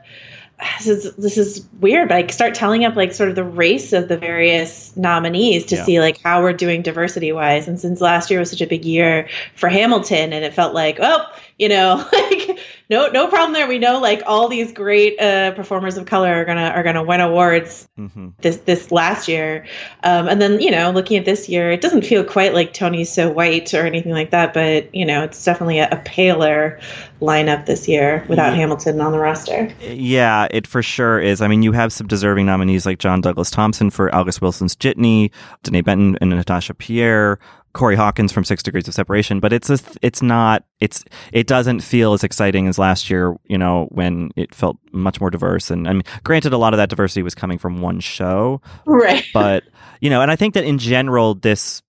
This 0.77 0.87
is 0.87 1.15
this 1.15 1.37
is 1.37 1.65
weird, 1.79 2.09
but 2.09 2.17
I 2.17 2.27
start 2.27 2.53
telling 2.53 2.85
up 2.85 2.95
like 2.95 3.13
sort 3.13 3.29
of 3.29 3.35
the 3.35 3.43
race 3.43 3.93
of 3.93 4.07
the 4.07 4.17
various 4.17 4.95
nominees 4.95 5.65
to 5.67 5.75
Yeah. 5.75 5.83
see 5.85 5.99
like 5.99 6.19
how 6.21 6.41
we're 6.41 6.53
doing 6.53 6.81
diversity 6.81 7.31
wise. 7.31 7.67
And 7.67 7.79
since 7.79 7.99
last 8.01 8.29
year 8.29 8.39
was 8.39 8.51
such 8.51 8.61
a 8.61 8.67
big 8.67 8.85
year 8.85 9.27
for 9.55 9.69
Hamilton, 9.69 10.33
and 10.33 10.45
it 10.45 10.53
felt 10.53 10.73
like, 10.75 10.97
oh, 11.01 11.25
you 11.57 11.67
know, 11.69 12.07
like 12.13 12.59
no 12.91 13.07
no 13.07 13.27
problem 13.27 13.53
there. 13.53 13.67
We 13.67 13.79
know 13.79 13.99
like 13.99 14.21
all 14.27 14.47
these 14.47 14.71
great 14.71 15.19
uh, 15.19 15.51
performers 15.53 15.97
of 15.97 16.05
color 16.05 16.31
are 16.33 16.45
gonna 16.45 16.67
are 16.75 16.83
gonna 16.83 17.03
win 17.03 17.21
awards 17.21 17.87
hmm 17.95 18.29
this 18.41 18.57
this 18.57 18.91
last 18.91 19.27
year 19.27 19.65
um, 20.03 20.27
and 20.27 20.41
then 20.41 20.59
you 20.61 20.69
know 20.71 20.91
looking 20.91 21.17
at 21.17 21.25
this 21.25 21.47
year 21.49 21.71
it 21.71 21.81
doesn't 21.81 22.03
feel 22.03 22.23
quite 22.23 22.53
like 22.53 22.73
tony's 22.73 23.11
so 23.11 23.29
white 23.31 23.73
or 23.73 23.85
anything 23.85 24.11
like 24.11 24.31
that 24.31 24.53
but 24.53 24.93
you 24.93 25.05
know 25.05 25.23
it's 25.23 25.43
definitely 25.45 25.79
a, 25.79 25.87
a 25.91 25.97
paler 26.05 26.79
lineup 27.21 27.65
this 27.67 27.87
year 27.87 28.25
without 28.27 28.51
Yeah. 28.51 28.55
hamilton 28.55 28.99
on 29.01 29.11
the 29.11 29.19
roster 29.19 29.71
Yeah, 29.81 30.47
it 30.51 30.65
for 30.67 30.81
sure 30.83 31.19
is. 31.19 31.41
I 31.41 31.47
mean, 31.47 31.61
you 31.63 31.71
have 31.71 31.93
some 31.93 32.07
deserving 32.07 32.45
nominees 32.47 32.85
like 32.85 32.97
John 32.99 33.21
Douglas 33.21 33.51
Thompson 33.51 33.89
for 33.91 34.13
August 34.13 34.41
Wilson's 34.41 34.75
Jitney, 34.75 35.29
Denée 35.63 35.83
Benton 35.83 36.17
and 36.21 36.31
Natasha 36.31 36.73
Pierre, 36.73 37.37
Corey 37.73 37.95
Hawkins 37.95 38.31
from 38.31 38.43
Six 38.43 38.63
Degrees 38.63 38.87
of 38.87 38.93
Separation. 38.93 39.39
But 39.39 39.53
it's 39.53 39.69
a, 39.69 39.79
it's 40.01 40.21
not 40.21 40.63
it's 40.79 41.03
it 41.31 41.47
doesn't 41.47 41.81
feel 41.81 42.13
as 42.13 42.23
exciting 42.23 42.67
as 42.67 42.77
last 42.77 43.09
year. 43.09 43.35
You 43.45 43.57
know, 43.57 43.87
when 43.91 44.31
it 44.35 44.53
felt 44.53 44.77
much 44.91 45.19
more 45.19 45.29
diverse. 45.29 45.71
And 45.71 45.87
I 45.87 45.93
mean, 45.93 46.03
granted, 46.23 46.53
a 46.53 46.57
lot 46.57 46.73
of 46.73 46.77
that 46.77 46.89
diversity 46.89 47.23
was 47.23 47.35
coming 47.35 47.57
from 47.57 47.81
one 47.81 47.99
show, 47.99 48.61
right 48.85 49.25
but 49.33 49.63
you 49.99 50.09
know, 50.09 50.21
and 50.21 50.31
I 50.31 50.35
think 50.35 50.53
that 50.53 50.63
in 50.63 50.77
general, 50.77 51.35
this 51.35 51.81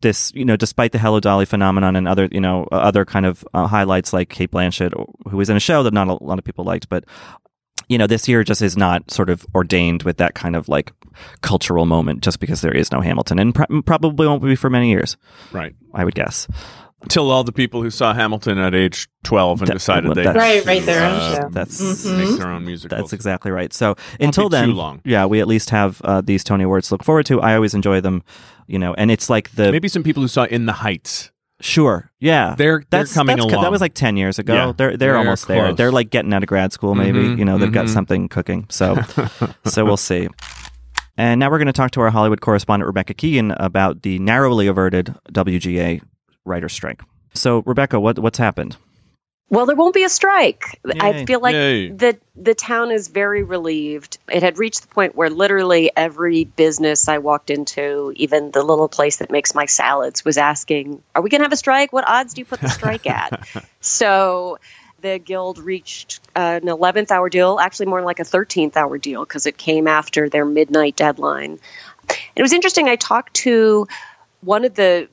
this 0.00 0.32
you 0.34 0.44
know, 0.44 0.56
despite 0.56 0.92
the 0.92 0.98
Hello 0.98 1.20
Dolly 1.20 1.46
phenomenon 1.46 1.96
and 1.96 2.06
other 2.06 2.28
you 2.30 2.40
know 2.40 2.66
other 2.72 3.04
kind 3.04 3.26
of 3.26 3.44
uh, 3.54 3.66
highlights 3.66 4.12
like 4.12 4.28
Cate 4.28 4.50
Blanchett, 4.50 4.92
who 5.28 5.36
was 5.36 5.50
in 5.50 5.56
a 5.56 5.60
show 5.60 5.82
that 5.82 5.94
not 5.94 6.08
a 6.08 6.22
lot 6.22 6.38
of 6.38 6.44
people 6.44 6.64
liked, 6.64 6.88
but 6.88 7.04
you 7.90 7.98
know, 7.98 8.06
this 8.06 8.26
year 8.28 8.42
just 8.44 8.62
is 8.62 8.76
not 8.76 9.10
sort 9.10 9.28
of 9.28 9.44
ordained 9.54 10.04
with 10.04 10.16
that 10.18 10.34
kind 10.34 10.56
of 10.56 10.68
like 10.68 10.92
cultural 11.42 11.84
moment 11.86 12.22
just 12.22 12.40
because 12.40 12.60
there 12.62 12.74
is 12.74 12.90
no 12.92 13.00
Hamilton, 13.00 13.38
and 13.38 13.54
pr- 13.54 13.64
probably 13.84 14.26
won't 14.26 14.42
be 14.42 14.56
for 14.56 14.70
many 14.70 14.88
years. 14.90 15.16
right. 15.52 15.74
I 15.92 16.04
would 16.04 16.14
guess. 16.14 16.46
Till 17.08 17.30
all 17.30 17.42
the 17.44 17.50
people 17.52 17.82
who 17.82 17.90
saw 17.90 18.12
Hamilton 18.14 18.58
at 18.58 18.74
age 18.74 19.08
twelve 19.24 19.60
and 19.62 19.68
That- 19.68 19.72
decided 19.74 20.14
they 20.14 20.22
that's- 20.22 20.36
Right, 20.36 20.64
right, 20.66 20.82
their 20.86 21.02
own 21.04 21.14
uh, 21.16 21.34
show. 21.42 21.48
That's 21.50 21.80
Mhm. 21.80 22.18
make 22.30 22.38
their 22.38 22.48
own 22.50 22.64
music. 22.64 22.90
That's 22.90 23.12
exactly 23.14 23.50
right. 23.50 23.72
So 23.72 23.94
be 24.18 24.26
until 24.26 24.44
too 24.50 24.56
then, 24.56 24.74
long. 24.76 25.00
yeah, 25.04 25.24
we 25.26 25.40
at 25.40 25.48
least 25.48 25.70
have 25.70 26.00
uh, 26.04 26.20
these 26.20 26.44
Tony 26.44 26.64
Awards 26.64 26.88
to 26.88 26.94
look 26.94 27.02
forward 27.04 27.26
to. 27.26 27.40
I 27.40 27.54
always 27.54 27.72
enjoy 27.74 28.00
them, 28.02 28.22
you 28.66 28.78
know, 28.78 28.92
and 28.94 29.10
it's 29.10 29.28
like 29.30 29.50
the 29.56 29.72
Maybe 29.72 29.88
some 29.88 30.02
people 30.02 30.22
who 30.22 30.28
saw 30.28 30.44
In 30.44 30.66
the 30.66 30.74
Heights. 30.74 31.30
Sure, 31.60 32.10
yeah, 32.18 32.54
They're 32.56 32.78
they're 32.78 33.00
that's 33.00 33.14
coming 33.14 33.36
that's, 33.36 33.50
along. 33.52 33.62
That 33.62 33.70
was 33.70 33.80
like 33.80 33.94
ten 33.94 34.16
years 34.16 34.38
ago. 34.38 34.54
Yeah. 34.54 34.64
they're 34.66 34.88
they're, 34.90 34.96
They're 34.96 35.16
almost 35.16 35.46
there. 35.48 35.72
They're 35.72 35.92
like 35.92 36.10
getting 36.10 36.32
out 36.32 36.42
of 36.42 36.48
grad 36.48 36.72
school. 36.72 36.94
Maybe 36.94 37.20
Mhm, 37.20 37.38
you 37.38 37.44
know 37.44 37.58
they've 37.58 37.72
got 37.72 37.86
mhm. 37.86 37.90
something 37.90 38.28
cooking. 38.28 38.66
So 38.70 38.96
so 39.66 39.84
we'll 39.84 39.96
see. 39.96 40.28
And 41.16 41.38
now 41.38 41.50
we're 41.50 41.58
going 41.58 41.66
to 41.66 41.72
talk 41.72 41.90
to 41.92 42.00
our 42.00 42.10
Hollywood 42.10 42.40
correspondent 42.40 42.86
Rebecca 42.86 43.12
Keegan 43.12 43.50
about 43.52 44.02
the 44.02 44.18
narrowly 44.20 44.66
averted 44.68 45.14
WGA 45.32 46.00
writer 46.46 46.68
strike. 46.68 47.02
So 47.34 47.62
Rebecca, 47.66 48.00
what 48.00 48.18
what's 48.18 48.38
happened? 48.38 48.76
Well, 49.50 49.66
there 49.66 49.74
won't 49.74 49.94
be 49.94 50.04
a 50.04 50.08
strike. 50.08 50.80
Yay. 50.86 50.94
I 51.00 51.26
feel 51.26 51.40
like 51.40 51.54
Yay. 51.54 51.90
the 51.90 52.16
the 52.36 52.54
town 52.54 52.92
is 52.92 53.08
very 53.08 53.42
relieved. 53.42 54.18
It 54.30 54.44
had 54.44 54.58
reached 54.58 54.82
the 54.82 54.88
point 54.88 55.16
where 55.16 55.28
literally 55.28 55.90
every 55.96 56.44
business 56.44 57.08
I 57.08 57.18
walked 57.18 57.50
into, 57.50 58.12
even 58.14 58.52
the 58.52 58.62
little 58.62 58.88
place 58.88 59.16
that 59.16 59.30
makes 59.30 59.52
my 59.52 59.66
salads, 59.66 60.24
was 60.24 60.38
asking, 60.38 61.02
"Are 61.16 61.20
we 61.20 61.30
going 61.30 61.40
to 61.40 61.44
have 61.44 61.52
a 61.52 61.56
strike? 61.56 61.92
What 61.92 62.06
odds 62.06 62.34
do 62.34 62.42
you 62.42 62.44
put 62.44 62.60
the 62.60 62.68
strike 62.68 63.08
at?" 63.08 63.44
so 63.80 64.58
the 65.00 65.18
guild 65.18 65.58
reached 65.58 66.20
uh, 66.36 66.60
an 66.62 66.68
11th 66.68 67.10
hour 67.10 67.28
deal, 67.28 67.58
actually 67.58 67.86
more 67.86 68.02
like 68.02 68.20
a 68.20 68.24
13th 68.24 68.76
hour 68.76 68.98
deal 68.98 69.24
because 69.24 69.46
it 69.46 69.56
came 69.56 69.88
after 69.88 70.28
their 70.28 70.44
midnight 70.44 70.94
deadline. 70.94 71.58
It 72.36 72.42
was 72.42 72.52
interesting. 72.52 72.88
I 72.88 72.96
talked 72.96 73.34
to 73.34 73.88
one 74.42 74.64
of 74.64 74.74
the 74.74 75.08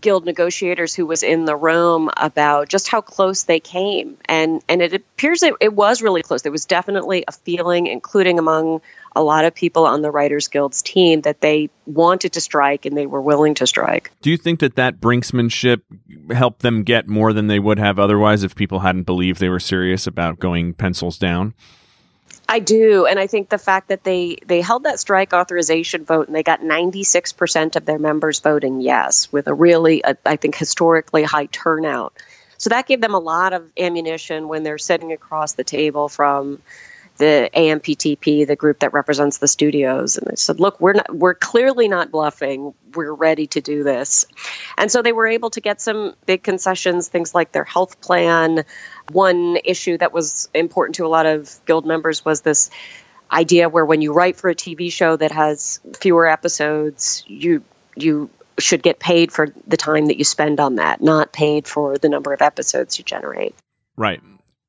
guild 0.00 0.24
negotiators 0.24 0.94
who 0.94 1.06
was 1.06 1.22
in 1.22 1.44
the 1.44 1.56
room 1.56 2.10
about 2.16 2.68
just 2.68 2.88
how 2.88 3.00
close 3.00 3.44
they 3.44 3.60
came. 3.60 4.16
And 4.26 4.62
and 4.68 4.82
it 4.82 4.92
appears 4.92 5.40
that 5.40 5.54
it 5.60 5.72
was 5.72 6.02
really 6.02 6.22
close. 6.22 6.42
There 6.42 6.52
was 6.52 6.66
definitely 6.66 7.24
a 7.26 7.32
feeling 7.32 7.86
including 7.86 8.38
among 8.38 8.80
a 9.14 9.22
lot 9.22 9.44
of 9.46 9.54
people 9.54 9.86
on 9.86 10.02
the 10.02 10.10
writers 10.10 10.48
guild's 10.48 10.82
team 10.82 11.22
that 11.22 11.40
they 11.40 11.70
wanted 11.86 12.34
to 12.34 12.40
strike 12.40 12.84
and 12.84 12.96
they 12.96 13.06
were 13.06 13.22
willing 13.22 13.54
to 13.54 13.66
strike. 13.66 14.10
Do 14.20 14.30
you 14.30 14.36
think 14.36 14.60
that 14.60 14.76
that 14.76 15.00
brinksmanship 15.00 15.80
helped 16.30 16.60
them 16.60 16.82
get 16.82 17.08
more 17.08 17.32
than 17.32 17.46
they 17.46 17.58
would 17.58 17.78
have 17.78 17.98
otherwise 17.98 18.42
if 18.42 18.54
people 18.54 18.80
hadn't 18.80 19.04
believed 19.04 19.40
they 19.40 19.48
were 19.48 19.60
serious 19.60 20.06
about 20.06 20.38
going 20.38 20.74
pencils 20.74 21.16
down? 21.16 21.54
I 22.48 22.60
do, 22.60 23.06
and 23.06 23.18
I 23.18 23.26
think 23.26 23.48
the 23.48 23.58
fact 23.58 23.88
that 23.88 24.04
they 24.04 24.38
they 24.46 24.60
held 24.60 24.84
that 24.84 25.00
strike 25.00 25.32
authorization 25.32 26.04
vote 26.04 26.28
and 26.28 26.36
they 26.36 26.44
got 26.44 26.60
96% 26.60 27.76
of 27.76 27.84
their 27.84 27.98
members 27.98 28.40
voting 28.40 28.80
yes, 28.80 29.32
with 29.32 29.48
a 29.48 29.54
really, 29.54 30.04
uh, 30.04 30.14
I 30.24 30.36
think, 30.36 30.54
historically 30.54 31.24
high 31.24 31.46
turnout. 31.46 32.14
So 32.58 32.70
that 32.70 32.86
gave 32.86 33.00
them 33.00 33.14
a 33.14 33.18
lot 33.18 33.52
of 33.52 33.68
ammunition 33.76 34.48
when 34.48 34.62
they're 34.62 34.78
sitting 34.78 35.12
across 35.12 35.54
the 35.54 35.64
table 35.64 36.08
from 36.08 36.62
the 37.18 37.50
AMPTP, 37.54 38.46
the 38.46 38.56
group 38.56 38.80
that 38.80 38.92
represents 38.92 39.38
the 39.38 39.48
studios, 39.48 40.16
and 40.18 40.26
they 40.26 40.36
said, 40.36 40.60
"Look, 40.60 40.80
we're 40.80 40.94
not, 40.94 41.14
we're 41.14 41.34
clearly 41.34 41.88
not 41.88 42.10
bluffing. 42.10 42.74
We're 42.94 43.12
ready 43.12 43.46
to 43.48 43.60
do 43.60 43.82
this." 43.82 44.26
And 44.76 44.90
so 44.90 45.02
they 45.02 45.12
were 45.12 45.26
able 45.26 45.50
to 45.50 45.60
get 45.60 45.80
some 45.80 46.14
big 46.26 46.42
concessions, 46.42 47.08
things 47.08 47.34
like 47.34 47.52
their 47.52 47.64
health 47.64 48.00
plan. 48.00 48.64
One 49.12 49.58
issue 49.64 49.98
that 49.98 50.12
was 50.12 50.48
important 50.54 50.96
to 50.96 51.06
a 51.06 51.08
lot 51.08 51.26
of 51.26 51.58
guild 51.66 51.86
members 51.86 52.24
was 52.24 52.40
this 52.40 52.70
idea 53.30 53.68
where 53.68 53.84
when 53.84 54.00
you 54.00 54.12
write 54.12 54.36
for 54.36 54.50
a 54.50 54.54
TV 54.54 54.92
show 54.92 55.16
that 55.16 55.32
has 55.32 55.80
fewer 55.98 56.26
episodes, 56.26 57.24
you 57.26 57.62
you 57.96 58.30
should 58.58 58.82
get 58.82 58.98
paid 58.98 59.32
for 59.32 59.48
the 59.66 59.76
time 59.76 60.06
that 60.06 60.16
you 60.16 60.24
spend 60.24 60.60
on 60.60 60.76
that, 60.76 61.00
not 61.00 61.32
paid 61.32 61.66
for 61.66 61.98
the 61.98 62.08
number 62.08 62.32
of 62.32 62.42
episodes 62.42 62.98
you 62.98 63.04
generate. 63.04 63.54
Right. 63.96 64.22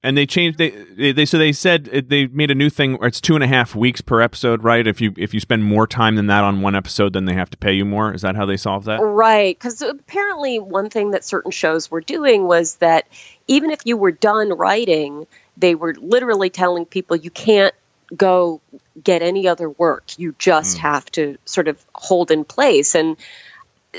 And 0.04 0.16
they 0.16 0.25
changed. 0.25 0.58
They, 0.58 0.70
they 0.70 1.12
they 1.12 1.25
so 1.25 1.38
they 1.38 1.51
said 1.51 1.89
uh, 1.92 2.01
they 2.06 2.27
made 2.27 2.51
a 2.51 2.56
new 2.56 2.70
thing 2.70 2.98
where 2.98 3.08
it's 3.08 3.20
two 3.20 3.34
and 3.36 3.44
a 3.44 3.48
half 3.48 3.75
weeks 3.75 4.00
per 4.00 4.22
episode, 4.22 4.63
right? 4.63 4.86
If 4.86 5.01
you 5.01 5.12
if 5.18 5.34
you 5.34 5.39
spend 5.39 5.63
more 5.63 5.88
time 5.88 6.16
than 6.16 6.27
that 6.27 6.44
on 6.44 6.62
one 6.62 6.75
episode, 6.75 7.13
then 7.13 7.25
they 7.25 7.34
have 7.34 7.50
to 7.50 7.58
pay 7.58 7.74
you 7.74 7.84
more. 7.84 8.13
Is 8.13 8.22
that 8.22 8.36
how 8.36 8.46
they 8.46 8.58
solved 8.58 8.86
that? 8.86 9.01
Right, 9.01 9.58
because 9.58 9.82
apparently 9.82 10.60
one 10.60 10.89
thing 10.89 11.12
that 11.12 11.25
certain 11.25 11.51
shows 11.51 11.89
were 11.89 12.01
doing 12.01 12.48
was 12.48 12.75
that 12.75 13.08
even 13.48 13.72
if 13.72 13.80
you 13.86 13.98
were 13.98 14.12
done 14.12 14.50
writing, 14.50 15.25
they 15.58 15.74
were 15.74 15.96
literally 15.96 16.51
telling 16.51 16.86
people 16.86 17.18
you 17.18 17.32
can't 17.32 17.74
go 18.16 18.62
get 19.04 19.22
any 19.22 19.48
other 19.48 19.70
work. 19.70 20.18
You 20.18 20.36
just 20.38 20.77
hmm. 20.77 20.82
have 20.82 21.12
to 21.12 21.38
sort 21.46 21.68
of 21.68 21.84
hold 21.94 22.32
in 22.32 22.46
place. 22.46 22.96
And 22.96 23.18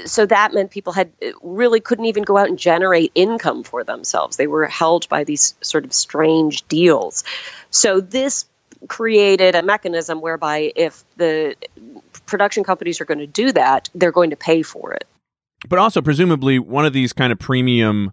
so 0.05 0.27
that 0.27 0.53
meant 0.53 0.71
people 0.71 0.93
had 0.93 1.11
uh, 1.23 1.31
really 1.43 1.81
couldn't 1.81 2.05
even 2.05 2.23
go 2.23 2.37
out 2.37 2.49
and 2.49 2.59
generate 2.59 3.13
income 3.15 3.63
for 3.63 3.85
themselves. 3.85 4.37
They 4.37 4.47
were 4.47 4.67
held 4.67 5.09
by 5.09 5.25
these 5.25 5.55
sort 5.61 5.85
of 5.85 5.93
strange 5.93 6.67
deals. 6.69 7.25
So 7.71 8.01
this 8.01 8.47
created 8.87 9.55
a 9.55 9.63
mechanism 9.63 10.21
whereby 10.21 10.73
if 10.77 11.05
the 11.17 11.57
production 12.27 12.65
companies 12.65 13.01
are 13.01 13.05
going 13.05 13.19
to 13.19 13.27
do 13.27 13.51
that, 13.53 13.89
they're 13.95 14.13
going 14.13 14.31
to 14.31 14.37
pay 14.37 14.63
for 14.63 14.93
it. 14.93 15.05
But 15.69 15.79
also, 15.79 16.01
presumably, 16.01 16.59
one 16.59 16.87
of 16.87 16.93
these 16.93 17.13
kind 17.13 17.33
of 17.33 17.39
premium 17.39 18.13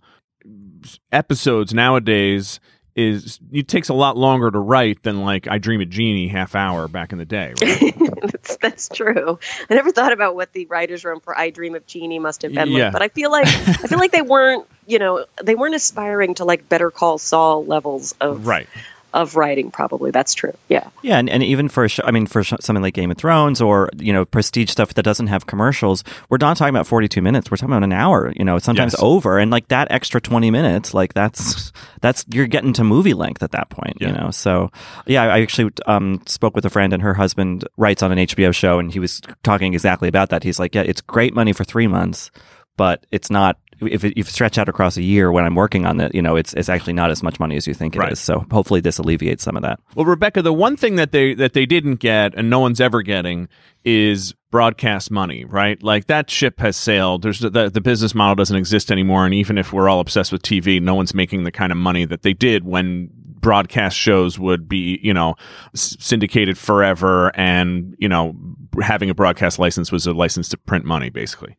episodes 1.11 1.73
nowadays 1.73 2.59
is 2.95 3.39
it 3.51 3.67
takes 3.67 3.89
a 3.89 3.93
lot 3.93 4.15
longer 4.15 4.49
to 4.49 4.59
write 4.59 5.03
than 5.03 5.21
like 5.25 5.47
I 5.49 5.57
Dream 5.57 5.81
of 5.81 5.89
Jeannie 5.89 6.27
half 6.29 6.55
hour 6.55 6.87
back 6.87 7.11
in 7.11 7.17
the 7.17 7.25
day. 7.25 7.53
Right? 7.61 7.93
that's, 8.31 8.55
that's 8.57 8.89
true. 8.89 9.37
I 9.69 9.73
never 9.73 9.91
thought 9.91 10.13
about 10.13 10.35
what 10.35 10.53
the 10.53 10.65
writers' 10.67 11.03
room 11.03 11.19
for 11.19 11.37
"I 11.37 11.49
Dream 11.49 11.75
of 11.75 11.85
Jeannie" 11.85 12.19
must 12.19 12.41
have 12.43 12.53
been 12.53 12.71
Yeah. 12.71 12.85
like, 12.85 12.93
but 12.93 13.01
I 13.01 13.09
feel 13.09 13.31
like 13.31 13.47
I 13.47 13.87
feel 13.87 13.99
like 13.99 14.11
they 14.11 14.21
weren't, 14.21 14.65
you 14.87 14.99
know, 14.99 15.25
they 15.43 15.55
weren't 15.55 15.75
aspiring 15.75 16.35
to 16.35 16.45
like 16.45 16.69
Better 16.69 16.89
Call 16.89 17.17
Saul 17.17 17.65
levels 17.65 18.13
of 18.21 18.47
right. 18.47 18.67
Of 19.15 19.35
writing. 19.35 19.71
Probably 19.71 20.11
that's 20.11 20.33
true. 20.35 20.53
Yeah. 20.69 20.87
Yeah, 21.01 21.17
and, 21.17 21.29
and 21.29 21.41
even 21.41 21.67
for 21.69 21.83
a 21.85 21.89
show, 21.89 22.03
I 22.05 22.11
mean, 22.11 22.27
for 22.27 22.43
sh- 22.43 22.53
something 22.59 22.83
like 22.83 22.93
Game 22.93 23.09
of 23.09 23.17
Thrones 23.17 23.61
or 23.61 23.89
you 23.97 24.13
know 24.13 24.25
prestige 24.25 24.69
stuff 24.69 24.93
that 24.93 25.03
doesn't 25.03 25.27
have 25.27 25.47
commercials, 25.47 26.03
we're 26.29 26.37
not 26.39 26.57
talking 26.57 26.75
about 26.75 26.85
forty 26.85 27.07
two 27.07 27.21
minutes. 27.21 27.49
We're 27.49 27.57
talking 27.57 27.73
about 27.73 27.83
an 27.83 27.93
hour. 27.93 28.31
You 28.35 28.45
know, 28.45 28.59
sometimes 28.59 28.93
Yes. 28.93 29.01
over, 29.01 29.39
and 29.39 29.49
like 29.49 29.69
that 29.69 29.87
extra 29.91 30.21
twenty 30.21 30.51
minutes, 30.51 30.93
like 30.93 31.13
that's 31.15 31.71
that's 32.01 32.25
you're 32.31 32.45
getting 32.47 32.73
to 32.73 32.83
movie 32.83 33.13
length 33.15 33.41
at 33.41 33.51
that 33.51 33.69
point. 33.69 33.97
You 33.99 34.11
know, 34.11 34.29
so 34.31 34.69
yeah, 35.07 35.23
I 35.23 35.41
actually 35.41 35.71
um, 35.87 36.21
spoke 36.27 36.55
with 36.55 36.65
a 36.65 36.69
friend, 36.69 36.93
and 36.93 37.01
her 37.01 37.13
husband 37.15 37.67
writes 37.77 38.03
on 38.03 38.11
an 38.11 38.17
HBO 38.19 38.53
show, 38.53 38.77
and 38.79 38.91
he 38.91 38.99
was 38.99 39.21
talking 39.43 39.73
exactly 39.73 40.07
about 40.09 40.29
that. 40.29 40.43
He's 40.43 40.59
like, 40.59 40.75
yeah, 40.75 40.81
it's 40.83 41.01
great 41.01 41.33
money 41.33 41.53
for 41.53 41.63
three 41.63 41.87
months, 41.87 42.29
but 42.77 43.05
it's 43.11 43.29
not. 43.31 43.57
If 43.81 44.03
it, 44.03 44.17
you 44.17 44.23
stretch 44.23 44.57
out 44.57 44.69
across 44.69 44.97
a 44.97 45.03
year 45.03 45.31
when 45.31 45.43
I'm 45.45 45.55
working 45.55 45.85
on 45.85 45.99
it, 45.99 46.15
you 46.15 46.21
know, 46.21 46.35
it's 46.35 46.53
it's 46.53 46.69
actually 46.69 46.93
not 46.93 47.11
as 47.11 47.21
much 47.23 47.39
money 47.39 47.55
as 47.57 47.67
you 47.67 47.73
think 47.73 47.95
it 47.95 47.99
is. 47.99 48.03
Right. 48.03 48.17
So 48.17 48.45
hopefully 48.51 48.79
this 48.81 48.97
alleviates 48.97 49.43
some 49.43 49.55
of 49.55 49.63
that. 49.63 49.79
Well, 49.95 50.05
Rebecca, 50.05 50.41
the 50.41 50.53
one 50.53 50.77
thing 50.77 50.95
that 50.95 51.11
they 51.11 51.33
that 51.33 51.53
they 51.53 51.65
didn't 51.65 51.95
get 51.95 52.33
and 52.35 52.49
no 52.49 52.59
one's 52.59 52.79
ever 52.81 53.01
getting 53.01 53.47
is 53.83 54.33
broadcast 54.51 55.11
money, 55.11 55.45
right? 55.45 55.81
Like 55.83 56.07
that 56.07 56.29
ship 56.29 56.59
has 56.59 56.77
sailed. 56.77 57.21
There's 57.21 57.39
the, 57.39 57.69
the 57.69 57.81
business 57.81 58.15
model 58.15 58.35
doesn't 58.35 58.55
exist 58.55 58.91
anymore, 58.91 59.25
and 59.25 59.33
even 59.33 59.57
if 59.57 59.73
we're 59.73 59.89
all 59.89 59.99
obsessed 59.99 60.31
with 60.31 60.41
TV, 60.41 60.81
no 60.81 60.95
one's 60.95 61.13
making 61.13 61.43
the 61.43 61.51
kind 61.51 61.71
of 61.71 61.77
money 61.77 62.05
that 62.05 62.21
they 62.21 62.33
did 62.33 62.63
when 62.63 63.09
broadcast 63.13 63.95
shows 63.95 64.39
would 64.39 64.67
be, 64.67 64.99
you 65.03 65.13
know, 65.13 65.35
s- 65.75 65.95
syndicated 65.99 66.57
forever, 66.57 67.31
and 67.35 67.95
you 67.99 68.07
know, 68.09 68.35
having 68.81 69.09
a 69.09 69.13
broadcast 69.13 69.59
license 69.59 69.91
was 69.91 70.07
a 70.07 70.13
license 70.13 70.49
to 70.49 70.57
print 70.57 70.85
money, 70.85 71.09
basically. 71.09 71.57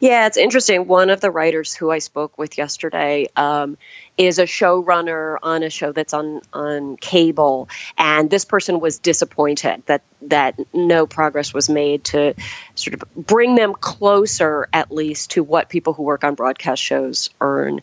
Yeah, 0.00 0.26
it's 0.26 0.36
interesting. 0.36 0.86
One 0.86 1.10
of 1.10 1.20
the 1.20 1.30
writers 1.30 1.74
who 1.74 1.90
I 1.90 1.98
spoke 1.98 2.38
with 2.38 2.58
yesterday 2.58 3.28
um, 3.36 3.76
is 4.16 4.38
a 4.38 4.44
showrunner 4.44 5.36
on 5.42 5.62
a 5.62 5.70
show 5.70 5.92
that's 5.92 6.14
on 6.14 6.40
on 6.52 6.96
cable, 6.96 7.68
and 7.96 8.30
this 8.30 8.44
person 8.44 8.80
was 8.80 8.98
disappointed 8.98 9.82
that 9.86 10.02
that 10.22 10.58
no 10.72 11.06
progress 11.06 11.52
was 11.52 11.68
made 11.68 12.04
to 12.04 12.34
sort 12.74 12.94
of 12.94 13.02
bring 13.14 13.54
them 13.54 13.74
closer, 13.74 14.68
at 14.72 14.90
least, 14.90 15.32
to 15.32 15.42
what 15.42 15.68
people 15.68 15.92
who 15.92 16.02
work 16.02 16.24
on 16.24 16.34
broadcast 16.34 16.82
shows 16.82 17.30
earn. 17.40 17.80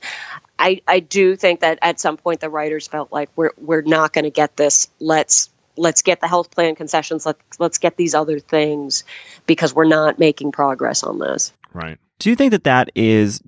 I, 0.57 0.81
I 0.88 1.00
do 1.00 1.35
think 1.35 1.62
that 1.62 1.79
at 1.81 2.00
some 2.00 2.17
point 2.17 2.39
the 2.39 2.50
writers 2.50 2.88
felt 2.88 3.12
like 3.12 3.29
we're 3.35 3.51
we're 3.57 3.81
not 3.81 4.13
going 4.13 4.25
to 4.25 4.31
get 4.31 4.55
this. 4.55 4.88
Let's 5.00 5.50
let's 5.75 6.01
get 6.03 6.21
the 6.21 6.27
health 6.27 6.51
plan 6.51 6.75
concessions. 6.75 7.25
Let's 7.25 7.59
let's 7.59 7.77
get 7.79 7.97
these 7.97 8.13
other 8.13 8.39
things 8.39 9.03
because 9.45 9.73
we're 9.73 9.85
not 9.85 10.19
making 10.19 10.51
progress 10.51 11.03
on 11.03 11.19
this. 11.19 11.53
Right. 11.73 11.97
Do 12.19 12.29
you 12.29 12.35
think 12.35 12.51
that 12.51 12.63
that 12.63 12.89
is 12.95 13.41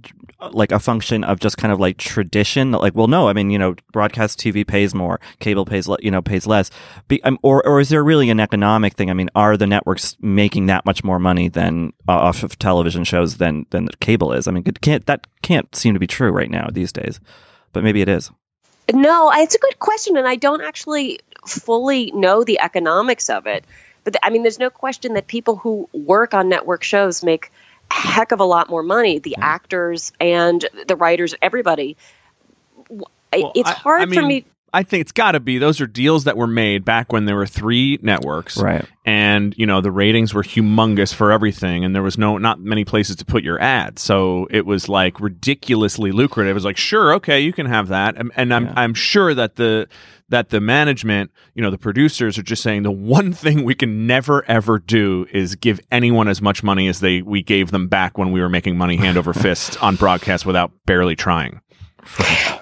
like 0.51 0.71
a 0.71 0.79
function 0.79 1.23
of 1.23 1.39
just 1.39 1.57
kind 1.57 1.71
of 1.71 1.79
like 1.79 1.97
tradition? 1.97 2.71
Like, 2.71 2.93
well, 2.95 3.07
no, 3.07 3.29
I 3.29 3.33
mean, 3.33 3.49
you 3.49 3.57
know, 3.57 3.75
broadcast 3.93 4.39
TV 4.39 4.67
pays 4.67 4.93
more, 4.93 5.19
cable 5.39 5.65
pays, 5.65 5.87
le- 5.87 5.97
you 6.01 6.11
know, 6.11 6.21
pays 6.21 6.45
less. 6.45 6.71
Be, 7.07 7.23
um, 7.23 7.39
or, 7.41 7.65
or 7.65 7.79
is 7.79 7.89
there 7.89 8.03
really 8.03 8.29
an 8.29 8.39
economic 8.39 8.93
thing? 8.93 9.09
I 9.09 9.13
mean, 9.13 9.29
are 9.35 9.55
the 9.55 9.67
networks 9.67 10.17
making 10.19 10.65
that 10.65 10.85
much 10.85 11.03
more 11.03 11.19
money 11.19 11.47
than 11.47 11.93
uh, 12.07 12.13
off 12.13 12.43
of 12.43 12.59
television 12.59 13.03
shows 13.03 13.37
than 13.37 13.65
than 13.69 13.87
cable 13.99 14.33
is? 14.33 14.47
I 14.47 14.51
mean, 14.51 14.63
it 14.65 14.81
can't 14.81 15.05
that 15.05 15.25
can't 15.41 15.73
seem 15.75 15.93
to 15.93 15.99
be 15.99 16.07
true 16.07 16.31
right 16.31 16.51
now 16.51 16.67
these 16.71 16.91
days, 16.91 17.19
but 17.71 17.83
maybe 17.83 18.01
it 18.01 18.09
is. 18.09 18.29
No, 18.93 19.31
it's 19.33 19.55
a 19.55 19.59
good 19.59 19.79
question, 19.79 20.17
and 20.17 20.27
I 20.27 20.35
don't 20.35 20.61
actually 20.61 21.19
fully 21.47 22.11
know 22.11 22.43
the 22.43 22.59
economics 22.59 23.29
of 23.29 23.47
it. 23.47 23.63
But 24.03 24.13
th- 24.13 24.21
I 24.21 24.29
mean, 24.29 24.43
there's 24.43 24.59
no 24.59 24.69
question 24.69 25.13
that 25.13 25.27
people 25.27 25.55
who 25.55 25.89
work 25.93 26.33
on 26.33 26.49
network 26.49 26.83
shows 26.83 27.23
make 27.23 27.45
a 27.45 27.49
heck 27.91 28.31
of 28.31 28.39
a 28.39 28.45
lot 28.45 28.69
more 28.69 28.83
money. 28.83 29.19
The 29.19 29.37
actors 29.41 30.11
and 30.19 30.65
the 30.87 30.95
writers, 30.95 31.35
everybody. 31.41 31.97
Well, 32.89 33.51
it's 33.55 33.69
hard 33.69 34.01
I 34.03 34.05
for 34.05 34.21
mean, 34.21 34.27
me. 34.27 34.45
I 34.75 34.83
think 34.83 35.01
it's 35.01 35.13
got 35.13 35.31
to 35.31 35.39
be. 35.39 35.57
Those 35.57 35.79
are 35.79 35.87
deals 35.87 36.25
that 36.25 36.35
were 36.35 36.47
made 36.47 36.83
back 36.83 37.13
when 37.13 37.23
there 37.23 37.37
were 37.37 37.47
three 37.47 37.97
networks, 38.01 38.57
Right. 38.57 38.85
And 39.05 39.53
you 39.55 39.65
know 39.65 39.81
the 39.81 39.91
ratings 39.91 40.33
were 40.33 40.43
humongous 40.43 41.13
for 41.13 41.31
everything, 41.31 41.85
and 41.85 41.95
there 41.95 42.01
was 42.01 42.17
no 42.17 42.37
not 42.37 42.59
many 42.59 42.83
places 42.83 43.15
to 43.17 43.25
put 43.25 43.43
your 43.43 43.61
ad, 43.61 43.99
so 43.99 44.47
it 44.49 44.65
was 44.65 44.89
like 44.89 45.19
ridiculously 45.19 46.11
lucrative. 46.11 46.51
It 46.51 46.53
was 46.55 46.65
like, 46.65 46.75
sure, 46.75 47.13
okay, 47.13 47.39
you 47.39 47.53
can 47.53 47.67
have 47.67 47.89
that, 47.89 48.17
and, 48.17 48.31
and 48.35 48.53
I'm 48.53 48.65
Yeah. 48.65 48.73
I'm 48.75 48.95
sure 48.95 49.33
that 49.35 49.55
the 49.57 49.87
that 50.29 50.49
the 50.49 50.59
management, 50.59 51.31
you 51.53 51.61
know, 51.61 51.69
the 51.69 51.77
producers 51.77 52.37
are 52.39 52.43
just 52.43 52.63
saying 52.63 52.81
the 52.83 52.91
one 52.91 53.31
thing 53.43 53.63
we 53.63 53.75
can 53.75 54.07
never 54.07 54.43
ever 54.49 54.79
do 54.79 55.27
is 55.31 55.55
give 55.55 55.79
anyone 55.91 56.27
as 56.27 56.41
much 56.41 56.63
money 56.63 56.87
as 56.87 56.99
they 56.99 57.21
we 57.21 57.43
gave 57.43 57.71
them 57.71 57.87
back 57.87 58.17
when 58.17 58.31
we 58.31 58.41
were 58.41 58.49
making 58.49 58.77
money 58.77 58.97
hand 58.97 59.17
over 59.17 59.33
fist 59.45 59.81
on 59.83 59.95
broadcast 59.95 60.45
without 60.45 60.71
barely 60.85 61.15
trying. 61.15 61.61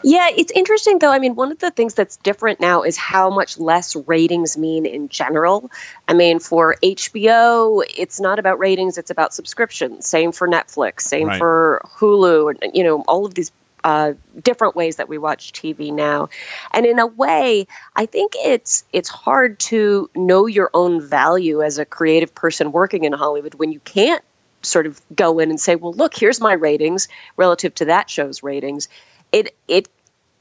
Yeah, 0.03 0.29
it's 0.35 0.51
interesting 0.51 0.99
though. 0.99 1.11
I 1.11 1.19
mean, 1.19 1.35
one 1.35 1.51
of 1.51 1.59
the 1.59 1.71
things 1.71 1.93
that's 1.93 2.17
different 2.17 2.59
now 2.59 2.83
is 2.83 2.97
how 2.97 3.29
much 3.29 3.57
less 3.57 3.95
ratings 3.95 4.57
mean 4.57 4.85
in 4.85 5.09
general. 5.09 5.71
I 6.07 6.13
mean, 6.13 6.39
for 6.39 6.75
HBO, 6.83 7.83
it's 7.95 8.19
not 8.19 8.39
about 8.39 8.59
ratings; 8.59 8.97
it's 8.97 9.11
about 9.11 9.33
subscriptions. 9.33 10.05
Same 10.07 10.31
for 10.31 10.47
Netflix. 10.47 11.01
Same 11.01 11.27
Right. 11.27 11.37
for 11.37 11.81
Hulu. 11.97 12.55
And 12.61 12.75
you 12.75 12.83
know, 12.83 13.01
all 13.01 13.25
of 13.25 13.33
these 13.33 13.51
uh, 13.83 14.13
different 14.41 14.75
ways 14.75 14.95
that 14.95 15.09
we 15.09 15.17
watch 15.17 15.51
TV 15.51 15.93
now. 15.93 16.29
And 16.71 16.85
in 16.85 16.99
a 16.99 17.07
way, 17.07 17.67
I 17.95 18.05
think 18.05 18.33
it's 18.37 18.83
it's 18.93 19.09
hard 19.09 19.59
to 19.59 20.09
know 20.15 20.47
your 20.47 20.69
own 20.73 21.01
value 21.01 21.61
as 21.61 21.77
a 21.79 21.85
creative 21.85 22.33
person 22.33 22.71
working 22.71 23.03
in 23.03 23.13
Hollywood 23.13 23.55
when 23.55 23.71
you 23.71 23.79
can't 23.79 24.23
sort 24.61 24.85
of 24.85 25.01
go 25.13 25.39
in 25.39 25.49
and 25.49 25.59
say, 25.59 25.75
"Well, 25.75 25.93
look, 25.93 26.15
here's 26.15 26.39
my 26.39 26.53
ratings 26.53 27.09
relative 27.35 27.75
to 27.75 27.85
that 27.85 28.09
show's 28.09 28.43
ratings." 28.43 28.87
It 29.33 29.53
it 29.67 29.89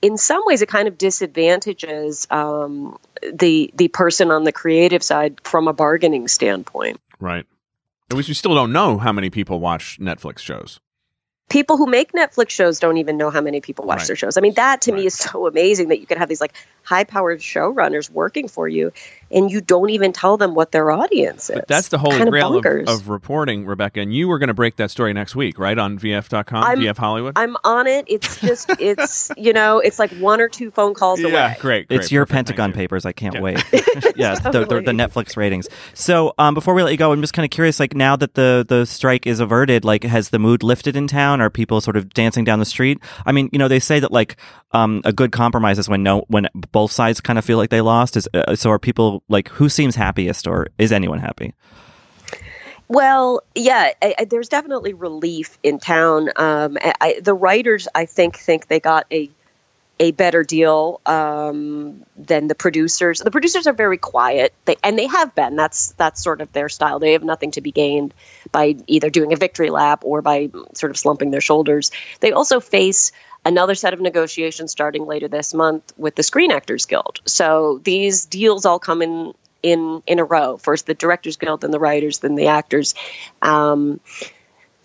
in 0.02 0.16
some 0.16 0.42
ways 0.46 0.62
it 0.62 0.68
kind 0.68 0.86
of 0.86 0.96
disadvantages 0.98 2.26
um, 2.30 2.96
the 3.32 3.70
the 3.74 3.88
person 3.88 4.30
on 4.30 4.44
the 4.44 4.52
creative 4.52 5.02
side 5.02 5.40
from 5.42 5.66
a 5.66 5.72
bargaining 5.72 6.28
standpoint. 6.28 7.00
Right. 7.18 7.46
At 8.10 8.16
least 8.16 8.28
we 8.28 8.34
still 8.34 8.54
don't 8.54 8.72
know 8.72 8.98
how 8.98 9.10
many 9.12 9.30
people 9.30 9.58
watch 9.58 9.98
Netflix 10.00 10.38
shows. 10.40 10.78
people 11.48 11.76
who 11.76 11.86
make 11.86 12.12
Netflix 12.12 12.48
shows 12.50 12.78
don't 12.80 12.96
even 12.96 13.18
know 13.18 13.28
how 13.28 13.42
many 13.42 13.60
people 13.60 13.84
watch 13.84 13.98
Right. 13.98 14.06
their 14.06 14.16
shows. 14.16 14.38
I 14.38 14.40
mean, 14.40 14.54
that 14.54 14.80
to 14.82 14.92
Right. 14.92 15.00
me 15.00 15.06
is 15.06 15.14
so 15.14 15.46
amazing 15.46 15.88
that 15.88 16.00
you 16.00 16.06
can 16.06 16.16
have 16.16 16.28
these 16.30 16.40
like 16.40 16.54
high 16.82 17.04
powered 17.04 17.40
showrunners 17.40 18.10
working 18.10 18.48
for 18.48 18.68
you 18.68 18.92
and 19.30 19.50
you 19.50 19.60
don't 19.62 19.88
even 19.90 20.12
tell 20.12 20.36
them 20.36 20.54
what 20.54 20.72
their 20.72 20.90
audience 20.90 21.48
is. 21.48 21.56
But 21.56 21.68
that's 21.68 21.88
the 21.88 21.96
holy 21.98 22.18
Kind 22.18 22.30
grail 22.30 22.54
of, 22.56 22.62
bonkers. 22.64 22.88
of 22.88 23.08
reporting, 23.08 23.64
Rebecca. 23.64 24.00
And 24.00 24.14
you 24.14 24.28
were 24.28 24.38
going 24.38 24.48
to 24.48 24.54
break 24.54 24.76
that 24.76 24.90
story 24.90 25.12
next 25.14 25.34
week, 25.34 25.58
right? 25.58 25.78
On 25.78 25.98
VF.com, 25.98 26.62
I'm- 26.62 26.78
VF 26.80 26.98
Hollywood? 26.98 27.32
I'm 27.36 27.56
on 27.64 27.86
it. 27.86 28.04
It's 28.08 28.40
just, 28.40 28.68
it's, 28.78 29.30
you 29.38 29.52
know, 29.54 29.78
it's 29.78 29.98
like 29.98 30.10
one 30.18 30.40
or 30.40 30.48
two 30.48 30.70
phone 30.70 30.92
calls 30.92 31.20
yeah, 31.20 31.28
away. 31.28 31.56
great, 31.60 31.88
great. 31.88 32.00
It's 32.00 32.12
your 32.12 32.26
perfect, 32.26 32.34
Pentagon 32.48 32.70
you. 32.70 32.74
papers. 32.74 33.06
I 33.06 33.12
can't 33.12 33.34
Yeah. 33.36 33.40
wait. 33.40 33.64
yeah, 34.16 34.34
the, 34.34 34.66
the, 34.68 34.82
the 34.84 34.92
Netflix 34.92 35.36
ratings. 35.36 35.66
So 35.94 36.34
um, 36.38 36.52
before 36.52 36.74
we 36.74 36.82
let 36.82 36.90
you 36.92 36.98
go, 36.98 37.12
I'm 37.12 37.20
just 37.22 37.32
kind 37.32 37.44
of 37.44 37.50
curious. 37.50 37.80
Like 37.80 37.94
now 37.94 38.16
that 38.16 38.34
the 38.34 38.66
the 38.68 38.84
strike 38.84 39.26
is 39.26 39.40
averted, 39.40 39.84
like 39.84 40.04
has 40.04 40.28
the 40.30 40.38
mood 40.38 40.62
lifted 40.62 40.94
in 40.96 41.06
town? 41.06 41.40
Are 41.40 41.48
people 41.50 41.80
sort 41.80 41.96
of 41.96 42.12
dancing 42.12 42.44
down 42.44 42.58
the 42.58 42.64
street? 42.66 42.98
I 43.24 43.32
mean, 43.32 43.48
you 43.52 43.58
know, 43.58 43.68
they 43.68 43.80
say 43.80 43.98
that 44.00 44.12
like 44.12 44.36
um, 44.72 45.00
a 45.04 45.12
good 45.12 45.32
compromise 45.32 45.78
is 45.78 45.88
when 45.88 46.02
no 46.02 46.24
when 46.28 46.48
both 46.72 46.90
sides 46.90 47.20
kind 47.20 47.38
of 47.38 47.44
feel 47.44 47.58
like 47.58 47.70
they 47.70 47.80
lost. 47.80 48.16
Is 48.16 48.28
uh, 48.34 48.56
so 48.56 48.70
are 48.70 48.78
people 48.78 49.22
like 49.28 49.48
who 49.48 49.68
seems 49.68 49.94
happiest, 49.94 50.46
or 50.46 50.68
is 50.78 50.92
anyone 50.92 51.18
happy? 51.18 51.54
Well, 52.88 53.42
yeah, 53.54 53.92
I, 54.02 54.14
I, 54.18 54.24
there's 54.26 54.48
definitely 54.48 54.92
relief 54.92 55.56
in 55.62 55.78
town. 55.78 56.28
Um, 56.36 56.76
I, 57.00 57.20
the 57.22 57.32
writers, 57.32 57.88
I 57.94 58.04
think, 58.04 58.36
think 58.36 58.66
they 58.66 58.80
got 58.80 59.06
a 59.10 59.30
a 60.00 60.10
better 60.10 60.42
deal 60.42 61.00
um, 61.06 62.04
than 62.16 62.48
the 62.48 62.54
producers. 62.54 63.20
The 63.20 63.30
producers 63.30 63.66
are 63.66 63.72
very 63.72 63.98
quiet, 63.98 64.52
they, 64.64 64.76
and 64.82 64.98
they 64.98 65.06
have 65.06 65.34
been. 65.34 65.54
That's 65.54 65.92
that's 65.92 66.22
sort 66.22 66.40
of 66.40 66.52
their 66.52 66.68
style. 66.68 66.98
They 66.98 67.12
have 67.12 67.22
nothing 67.22 67.52
to 67.52 67.60
be 67.60 67.70
gained 67.70 68.12
by 68.50 68.76
either 68.88 69.10
doing 69.10 69.32
a 69.32 69.36
victory 69.36 69.70
lap 69.70 70.02
or 70.04 70.20
by 70.20 70.50
sort 70.74 70.90
of 70.90 70.98
slumping 70.98 71.30
their 71.30 71.40
shoulders. 71.40 71.92
They 72.20 72.32
also 72.32 72.58
face 72.58 73.12
another 73.44 73.74
set 73.74 73.92
of 73.92 74.00
negotiations 74.00 74.72
starting 74.72 75.06
later 75.06 75.28
this 75.28 75.54
month 75.54 75.92
with 75.96 76.14
the 76.14 76.22
Screen 76.22 76.52
Actors 76.52 76.86
Guild. 76.86 77.20
So 77.26 77.80
these 77.82 78.26
deals 78.26 78.64
all 78.64 78.78
come 78.78 79.02
in 79.02 79.34
in 79.62 80.02
in 80.06 80.18
a 80.18 80.24
row. 80.24 80.56
First 80.56 80.86
the 80.86 80.94
Directors 80.94 81.36
Guild, 81.36 81.62
then 81.62 81.70
the 81.70 81.78
writers, 81.78 82.18
then 82.18 82.34
the 82.34 82.48
actors. 82.48 82.94
Um, 83.40 84.00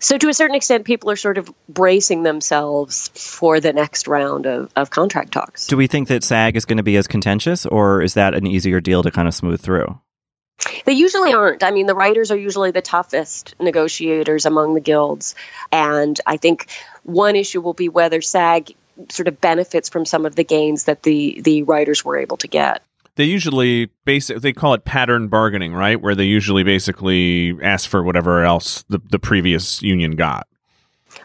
so 0.00 0.16
to 0.16 0.28
a 0.28 0.34
certain 0.34 0.54
extent, 0.54 0.84
people 0.84 1.10
are 1.10 1.16
sort 1.16 1.38
of 1.38 1.52
bracing 1.68 2.22
themselves 2.22 3.08
for 3.08 3.58
the 3.58 3.72
next 3.72 4.06
round 4.06 4.46
of, 4.46 4.70
of 4.76 4.90
contract 4.90 5.32
talks. 5.32 5.66
Do 5.66 5.76
we 5.76 5.88
think 5.88 6.06
that 6.08 6.22
SAG 6.22 6.56
is 6.56 6.64
going 6.64 6.76
to 6.76 6.84
be 6.84 6.96
as 6.96 7.08
contentious, 7.08 7.66
or 7.66 8.00
is 8.02 8.14
that 8.14 8.34
an 8.34 8.46
easier 8.46 8.80
deal 8.80 9.02
to 9.02 9.10
kind 9.10 9.26
of 9.26 9.34
smooth 9.34 9.60
through? 9.60 9.98
They 10.84 10.92
usually 10.92 11.32
aren't. 11.32 11.62
I 11.62 11.70
mean, 11.70 11.86
the 11.86 11.94
writers 11.94 12.30
are 12.30 12.36
usually 12.36 12.70
the 12.72 12.82
toughest 12.82 13.54
negotiators 13.60 14.44
among 14.44 14.74
the 14.74 14.80
guilds. 14.80 15.34
And 15.70 16.18
I 16.26 16.36
think 16.36 16.68
one 17.04 17.36
issue 17.36 17.60
will 17.60 17.74
be 17.74 17.88
whether 17.88 18.20
SAG 18.20 18.74
sort 19.08 19.28
of 19.28 19.40
benefits 19.40 19.88
from 19.88 20.04
some 20.04 20.26
of 20.26 20.34
the 20.34 20.44
gains 20.44 20.84
that 20.84 21.04
the, 21.04 21.40
the 21.42 21.62
writers 21.62 22.04
were 22.04 22.18
able 22.18 22.36
to 22.38 22.48
get 22.48 22.82
they 23.18 23.24
usually 23.24 23.90
basic 24.04 24.40
they 24.40 24.52
call 24.52 24.74
it 24.74 24.84
pattern 24.84 25.26
bargaining, 25.26 25.74
right? 25.74 26.00
Where 26.00 26.14
they 26.14 26.24
usually 26.24 26.62
basically 26.62 27.58
ask 27.60 27.90
for 27.90 28.02
whatever 28.04 28.44
else 28.44 28.84
the, 28.88 29.00
the 29.10 29.18
previous 29.18 29.82
union 29.82 30.12
got. 30.12 30.46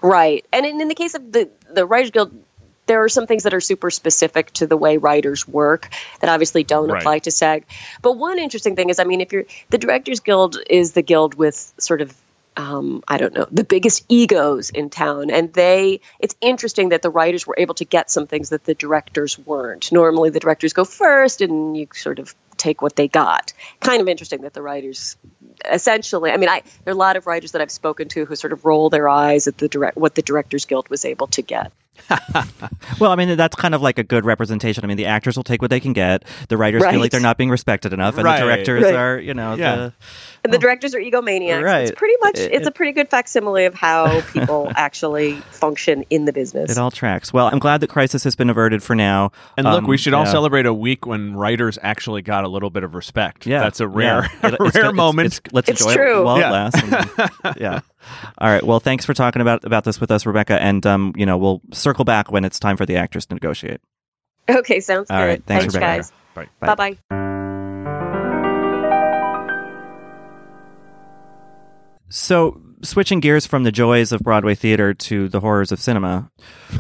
Right. 0.02 0.44
And 0.52 0.66
in, 0.66 0.82
in 0.82 0.88
the 0.88 0.96
case 0.96 1.14
of 1.14 1.32
the 1.32 1.52
the 1.72 1.86
Writers 1.86 2.10
Guild, 2.10 2.43
there 2.86 3.04
are 3.04 3.10
some 3.10 3.28
things 3.28 3.44
that 3.44 3.54
are 3.54 3.62
super 3.62 3.90
specific 3.90 4.52
to 4.52 4.68
the 4.68 4.78
way 4.78 4.98
writers 4.98 5.48
work 5.48 5.90
that 6.20 6.30
obviously 6.30 6.64
don't 6.64 6.90
right. 6.90 7.02
apply 7.02 7.20
to 7.20 7.32
SAG. 7.32 7.66
But 8.02 8.14
one 8.14 8.40
interesting 8.40 8.76
thing 8.76 8.90
is, 8.90 9.00
I 9.00 9.04
mean, 9.04 9.22
if 9.22 9.32
you're 9.32 9.46
the 9.70 9.78
Directors 9.78 10.20
Guild 10.20 10.58
is 10.70 10.94
the 10.94 11.02
guild 11.02 11.36
with 11.36 11.74
sort 11.78 12.02
of 12.02 12.16
um, 12.56 13.04
I 13.08 13.18
don't 13.18 13.34
know, 13.34 13.48
the 13.52 13.64
biggest 13.64 14.06
egos 14.10 14.70
in 14.70 14.90
town. 14.90 15.32
And 15.32 15.52
they, 15.54 16.02
it's 16.20 16.36
interesting 16.42 16.90
that 16.90 17.02
the 17.02 17.10
writers 17.10 17.48
were 17.48 17.56
able 17.58 17.76
to 17.76 17.86
get 17.86 18.12
some 18.12 18.28
things 18.28 18.50
that 18.50 18.64
the 18.64 18.76
directors 18.76 19.40
weren't. 19.40 19.92
Normally, 19.92 20.30
the 20.30 20.40
directors 20.40 20.74
go 20.74 20.86
first 20.86 21.42
and 21.42 21.76
you 21.76 21.88
sort 21.94 22.20
of 22.20 22.36
take 22.58 22.82
what 22.82 22.96
they 22.96 23.08
got. 23.08 23.54
Kind 23.80 24.02
of 24.02 24.08
interesting 24.08 24.42
that 24.42 24.54
the 24.54 24.62
writers 24.62 25.18
essentially, 25.70 26.32
I 26.32 26.38
mean, 26.38 26.50
I, 26.50 26.62
there 26.84 26.92
are 26.92 26.96
a 26.96 27.00
lot 27.00 27.16
of 27.16 27.28
writers 27.28 27.54
that 27.54 27.62
I've 27.62 27.72
spoken 27.72 28.08
to 28.10 28.26
who 28.26 28.36
sort 28.36 28.54
of 28.54 28.66
roll 28.66 28.90
their 28.90 29.10
eyes 29.10 29.48
at 29.48 29.58
the 29.58 29.68
direct, 29.68 29.98
what 29.98 30.16
the 30.16 30.22
Directors 30.22 30.66
Guild 30.66 30.90
was 30.90 31.06
able 31.06 31.28
to 31.28 31.42
get. 31.42 31.72
well, 33.00 33.12
I 33.12 33.16
mean, 33.16 33.38
that's 33.38 33.56
kind 33.56 33.76
of 33.76 33.82
like 33.82 33.98
a 33.98 34.04
good 34.04 34.26
representation. 34.26 34.84
I 34.84 34.88
mean, 34.88 34.98
the 34.98 35.06
actors 35.06 35.36
will 35.36 35.44
take 35.44 35.62
what 35.62 35.72
they 35.72 35.80
can 35.80 35.94
get. 35.94 36.24
The 36.50 36.58
writers 36.58 36.82
right. 36.82 36.92
feel 36.92 37.00
like 37.00 37.12
they're 37.12 37.20
not 37.20 37.38
being 37.38 37.50
respected 37.50 37.94
enough, 37.94 38.16
and 38.16 38.26
right. 38.26 38.40
the 38.40 38.46
directors 38.46 38.84
right. 38.84 38.96
are, 38.96 39.20
you 39.20 39.34
know, 39.34 39.56
yeah. 39.56 39.76
the 39.76 39.94
and 40.44 40.54
the 40.54 40.58
directors 40.58 40.94
are 40.94 41.00
egomaniacs. 41.00 41.64
Right. 41.64 41.84
It's 41.84 41.92
pretty 41.98 42.16
much 42.22 42.38
it, 42.38 42.52
it's 42.52 42.68
a 42.68 42.72
pretty 42.72 42.92
good 42.92 43.10
facsimile 43.10 43.66
of 43.66 43.74
how 43.74 44.22
people 44.34 44.72
actually 44.76 45.36
function 45.52 46.04
in 46.10 46.26
the 46.26 46.34
business. 46.34 46.72
It 46.72 46.78
all 46.78 46.92
tracks. 46.92 47.32
Well, 47.32 47.48
I'm 47.48 47.60
glad 47.60 47.82
that 47.82 47.90
crisis 47.90 48.24
has 48.26 48.36
been 48.36 48.50
averted 48.50 48.84
for 48.84 48.96
now. 48.96 49.32
And 49.58 49.66
um, 49.66 49.74
look, 49.74 49.88
we 49.88 49.98
should 49.98 50.14
all 50.14 50.26
celebrate 50.26 50.66
a 50.66 50.74
week 50.74 51.06
when 51.06 51.36
writers 51.36 51.80
actually 51.82 52.22
got 52.22 52.44
a 52.44 52.50
little 52.50 52.70
bit 52.70 52.84
of 52.84 52.94
respect. 52.96 53.46
Yeah, 53.46 53.60
that's 53.60 53.80
a 53.80 53.88
rare, 53.88 54.30
yeah. 54.44 54.50
it, 54.50 54.60
rare 54.60 54.86
it's, 54.86 54.94
moment. 54.94 55.28
It's, 55.28 55.38
it's, 55.40 55.54
let's 55.54 55.70
it's 55.70 55.82
enjoy 55.82 55.94
true. 55.94 56.22
it 56.22 56.24
while 56.26 56.40
yeah. 56.40 56.50
it 56.50 56.52
lasts. 56.52 56.82
And, 56.84 57.56
yeah. 57.60 57.80
All 58.38 58.50
right. 58.50 58.64
Well, 58.64 58.80
thanks 58.80 59.06
for 59.06 59.14
talking 59.14 59.42
about 59.42 59.64
about 59.64 59.84
this 59.84 60.00
with 60.02 60.12
us, 60.12 60.26
Rebecca. 60.26 60.62
And 60.62 60.86
um, 60.86 61.14
you 61.16 61.26
know, 61.26 61.38
we'll 61.38 61.62
circle 61.72 62.06
back 62.06 62.32
when 62.32 62.46
it's 62.46 62.60
time 62.60 62.78
for 62.78 62.86
the 62.86 62.96
actors 62.98 63.26
to 63.28 63.34
negotiate. 63.36 63.82
Okay, 64.50 64.80
sounds 64.80 65.10
All 65.10 65.20
good. 65.20 65.26
right. 65.26 65.44
Thanks, 65.46 65.64
thanks 65.74 65.76
Rebecca. 65.76 65.96
guys. 65.98 66.12
Bye 66.60 66.76
bye. 66.76 66.98
Bye. 67.10 67.24
So, 72.10 72.62
switching 72.84 73.22
gears 73.22 73.48
from 73.48 73.64
the 73.64 73.72
joys 73.72 74.12
of 74.12 74.22
Broadway 74.22 74.54
theater 74.54 74.94
to 74.94 75.28
the 75.30 75.40
horrors 75.40 75.72
of 75.72 75.80
cinema, 75.80 76.30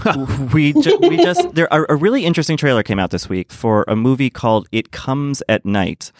we 0.53 0.73
ju- 0.73 0.99
we 1.01 1.17
just 1.17 1.55
there 1.55 1.67
a 1.71 1.95
really 1.95 2.25
interesting 2.25 2.55
trailer 2.57 2.83
came 2.83 2.99
out 2.99 3.09
this 3.09 3.27
week 3.29 3.51
for 3.51 3.83
a 3.87 3.95
movie 3.95 4.29
called 4.29 4.67
It 4.71 4.91
Comes 4.91 5.41
at 5.49 5.65
Night 5.65 6.11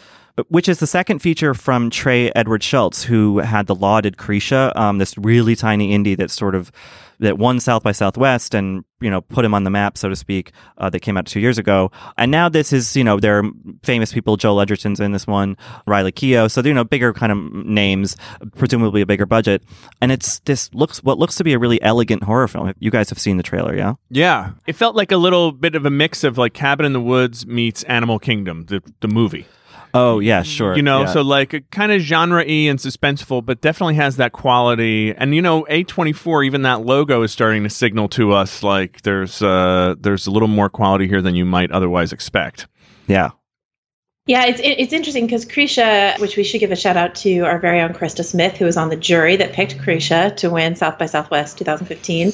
which 0.48 0.68
is 0.68 0.80
the 0.80 0.88
second 0.88 1.20
feature 1.20 1.54
from 1.54 1.90
Trey 1.90 2.32
Edward 2.36 2.62
Shults, 2.62 3.04
who 3.04 3.40
had 3.40 3.68
the 3.68 3.76
lauded 3.76 4.18
Krisha, 4.18 4.76
um, 4.76 4.98
this 4.98 5.18
really 5.18 5.56
tiny 5.56 5.98
indie 5.98 6.18
that 6.18 6.32
sort 6.32 6.56
of 6.56 6.72
that 7.20 7.38
won 7.38 7.60
South 7.60 7.84
by 7.84 7.92
Southwest 7.92 8.54
and 8.54 8.84
you 9.00 9.10
know 9.10 9.22
put 9.22 9.46
him 9.46 9.54
on 9.54 9.64
the 9.64 9.70
map, 9.70 9.98
so 9.98 10.10
to 10.10 10.16
speak. 10.16 10.52
Uh, 10.78 10.90
that 10.90 11.00
came 11.00 11.18
out 11.18 11.26
two 11.26 11.40
years 11.40 11.58
ago, 11.58 11.92
and 12.18 12.32
now 12.32 12.50
this 12.50 12.74
is 12.74 12.96
you 12.96 13.04
know 13.04 13.20
there 13.20 13.40
are 13.40 13.44
famous 13.84 14.12
people. 14.12 14.36
Joel 14.36 14.60
Edgerton's 14.60 15.00
in 15.00 15.12
this 15.12 15.28
one, 15.28 15.56
Riley 15.86 16.12
Keough, 16.12 16.52
so 16.52 16.62
you 16.62 16.74
know 16.74 16.84
bigger 16.84 17.14
kind 17.14 17.32
of 17.32 17.38
names, 17.66 18.18
presumably 18.56 19.02
a 19.02 19.06
bigger 19.06 19.26
budget, 19.26 19.64
and 20.02 20.12
it's 20.12 20.40
this 20.40 20.74
looks 20.74 21.04
what 21.04 21.20
looks 21.20 21.36
to 21.36 21.44
be 21.44 21.54
a 21.54 21.60
really 21.60 21.82
elegant 21.82 22.24
horror 22.24 22.48
film. 22.48 22.74
You 22.80 22.92
guys 22.92 23.10
have 23.10 23.20
seen 23.20 23.38
the 23.38 23.44
trailer, 23.44 23.76
yeah? 23.76 23.94
Yeah, 24.10 24.52
it 24.66 24.74
felt 24.76 24.96
like 24.96 25.12
a 25.12 25.18
little 25.18 25.52
bit 25.52 25.76
of 25.76 25.86
a 25.86 25.92
mix 25.92 26.24
of 26.24 26.38
like 26.38 26.54
Cabin 26.54 26.86
in 26.86 26.94
the 26.94 27.02
Woods 27.02 27.46
meets 27.46 27.84
Animal 27.84 28.20
Kingdom, 28.20 28.66
the 28.66 28.82
the 29.02 29.08
movie. 29.08 29.46
Oh 29.94 30.20
yeah, 30.20 30.42
sure. 30.42 30.76
You 30.76 30.82
know, 30.82 31.02
yeah. 31.02 31.06
so 31.14 31.22
like 31.22 31.70
kind 31.70 31.92
of 31.92 32.02
genre 32.02 32.44
y 32.44 32.68
and 32.68 32.80
suspenseful, 32.80 33.46
but 33.46 33.62
definitely 33.62 33.96
has 33.96 34.18
that 34.18 34.32
quality. 34.32 35.14
And 35.16 35.36
you 35.36 35.42
know, 35.42 35.68
A 35.70 35.84
twenty 35.84 36.14
four, 36.14 36.44
even 36.44 36.64
that 36.64 36.82
logo 36.82 37.22
is 37.22 37.32
starting 37.32 37.64
to 37.64 37.70
signal 37.70 38.08
to 38.10 38.34
us 38.34 38.64
like 38.64 39.02
there's 39.04 39.42
uh 39.42 39.94
there's 40.00 40.26
a 40.26 40.32
little 40.32 40.48
more 40.48 40.70
quality 40.70 41.08
here 41.08 41.22
than 41.22 41.36
you 41.36 41.46
might 41.46 41.72
otherwise 41.72 42.12
expect. 42.12 42.68
Yeah. 43.08 43.32
Yeah, 44.26 44.46
it's 44.46 44.62
it's 44.64 44.94
interesting 44.94 45.26
because 45.26 45.46
Krisha, 45.46 46.18
which 46.20 46.38
we 46.38 46.44
should 46.46 46.60
give 46.60 46.72
a 46.72 46.78
shout 46.78 46.96
out 46.96 47.14
to 47.16 47.42
our 47.42 47.60
very 47.60 47.82
own 47.82 47.94
Krista 47.94 48.24
Smith, 48.24 48.56
who 48.56 48.66
was 48.66 48.78
on 48.78 48.90
the 48.90 48.96
jury 48.96 49.36
that 49.36 49.52
picked 49.52 49.78
Krisha 49.78 50.36
to 50.38 50.50
win 50.50 50.78
South 50.78 50.98
by 50.98 51.08
Southwest 51.08 51.58
2015, 51.58 52.32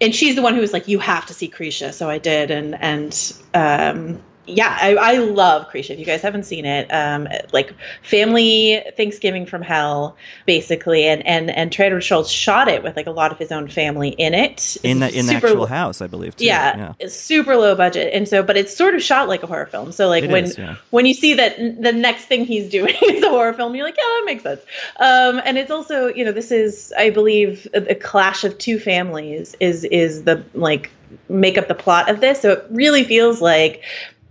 and 0.00 0.14
she's 0.14 0.34
the 0.34 0.42
one 0.42 0.56
who 0.56 0.60
was 0.60 0.72
like, 0.72 0.88
"You 0.88 0.98
have 0.98 1.24
to 1.26 1.34
see 1.34 1.48
Krisha," 1.48 1.94
so 1.94 2.10
I 2.10 2.18
did, 2.18 2.50
and 2.50 2.74
and 2.74 3.32
um, 3.54 4.20
yeah, 4.46 4.76
I, 4.80 4.94
I 4.94 5.18
love 5.18 5.68
Krisha. 5.68 5.90
If 5.90 6.00
you 6.00 6.04
guys 6.04 6.20
haven't 6.20 6.44
seen 6.44 6.64
it, 6.64 6.88
um, 6.92 7.28
like 7.52 7.72
family 8.02 8.82
Thanksgiving 8.96 9.46
from 9.46 9.62
hell, 9.62 10.16
basically, 10.46 11.04
and 11.04 11.24
and 11.24 11.48
and 11.50 11.70
Trader 11.70 11.98
Shults 11.98 12.28
shot 12.28 12.66
it 12.66 12.82
with 12.82 12.96
like 12.96 13.06
a 13.06 13.12
lot 13.12 13.30
of 13.30 13.38
his 13.38 13.52
own 13.52 13.68
family 13.68 14.08
in 14.10 14.34
it. 14.34 14.76
In 14.82 14.98
the 14.98 15.06
in 15.06 15.26
super, 15.26 15.40
the 15.40 15.46
actual 15.48 15.66
house, 15.66 16.02
I 16.02 16.08
believe. 16.08 16.36
Too. 16.36 16.46
Yeah, 16.46 16.76
yeah, 16.76 16.92
it's 16.98 17.14
super 17.14 17.56
low 17.56 17.76
budget, 17.76 18.12
and 18.12 18.26
so 18.26 18.42
but 18.42 18.56
it's 18.56 18.76
sort 18.76 18.96
of 18.96 19.02
shot 19.02 19.28
like 19.28 19.44
a 19.44 19.46
horror 19.46 19.66
film. 19.66 19.92
So 19.92 20.08
like 20.08 20.24
it 20.24 20.30
when 20.30 20.44
is, 20.44 20.58
yeah. 20.58 20.76
when 20.90 21.06
you 21.06 21.14
see 21.14 21.34
that 21.34 21.56
the 21.56 21.92
next 21.92 22.24
thing 22.24 22.44
he's 22.44 22.68
doing 22.68 22.94
is 23.02 23.22
a 23.22 23.28
horror 23.28 23.52
film, 23.52 23.76
you're 23.76 23.86
like, 23.86 23.96
yeah, 23.96 24.04
that 24.04 24.22
makes 24.24 24.42
sense. 24.42 24.60
Um, 24.98 25.40
and 25.44 25.56
it's 25.56 25.70
also 25.70 26.08
you 26.08 26.24
know 26.24 26.32
this 26.32 26.50
is 26.50 26.92
I 26.98 27.10
believe 27.10 27.68
a, 27.74 27.92
a 27.92 27.94
clash 27.94 28.42
of 28.42 28.58
two 28.58 28.80
families 28.80 29.54
is 29.60 29.84
is 29.84 30.24
the 30.24 30.44
like 30.52 30.90
make 31.28 31.58
up 31.58 31.68
the 31.68 31.74
plot 31.74 32.10
of 32.10 32.20
this. 32.20 32.40
So 32.40 32.52
it 32.52 32.66
really 32.70 33.04
feels 33.04 33.40
like 33.40 33.82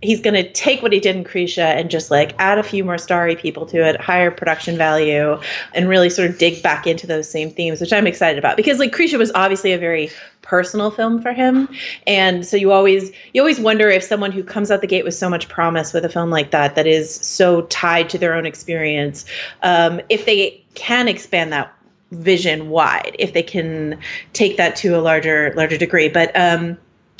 he's 0.02 0.20
going 0.20 0.34
to 0.34 0.52
take 0.52 0.82
what 0.82 0.92
he 0.92 1.00
did 1.00 1.16
in 1.16 1.24
Krisha 1.24 1.62
and 1.62 1.90
just 1.90 2.10
like 2.10 2.34
add 2.38 2.58
a 2.58 2.62
few 2.62 2.84
more 2.84 2.98
starry 2.98 3.36
people 3.36 3.66
to 3.66 3.86
it, 3.88 4.00
higher 4.00 4.30
production 4.30 4.76
value, 4.76 5.40
and 5.74 5.88
really 5.88 6.10
sort 6.10 6.28
of 6.28 6.38
dig 6.38 6.62
back 6.62 6.86
into 6.86 7.06
those 7.06 7.30
same 7.30 7.50
themes, 7.50 7.80
which 7.80 7.92
I'm 7.92 8.06
excited 8.06 8.38
about 8.38 8.56
because 8.56 8.78
like 8.78 8.92
Krisha 8.92 9.16
was 9.16 9.30
obviously 9.34 9.72
a 9.72 9.78
very 9.78 10.10
personal 10.42 10.90
film 10.90 11.22
for 11.22 11.32
him, 11.32 11.68
and 12.06 12.44
so 12.44 12.56
you 12.56 12.72
always 12.72 13.12
you 13.32 13.40
always 13.40 13.60
wonder 13.60 13.88
if 13.88 14.02
someone 14.02 14.32
who 14.32 14.42
comes 14.42 14.70
out 14.70 14.80
the 14.80 14.86
gate 14.86 15.04
with 15.04 15.14
so 15.14 15.30
much 15.30 15.48
promise 15.48 15.92
with 15.92 16.04
a 16.04 16.08
film 16.08 16.30
like 16.30 16.50
that 16.50 16.74
that 16.74 16.86
is 16.86 17.14
so 17.14 17.62
tied 17.62 18.10
to 18.10 18.18
their 18.18 18.34
own 18.34 18.44
experience, 18.44 19.24
um, 19.62 20.00
if 20.08 20.26
they 20.26 20.62
can 20.74 21.06
expand 21.06 21.52
that 21.52 21.72
vision 22.10 22.68
wide, 22.68 23.16
if 23.18 23.32
they 23.32 23.42
can 23.42 23.98
take 24.32 24.56
that 24.56 24.76
to 24.76 24.96
a 24.96 25.00
larger 25.00 25.54
larger 25.56 25.78
degree, 25.78 26.08
but. 26.08 26.34
um 26.36 26.76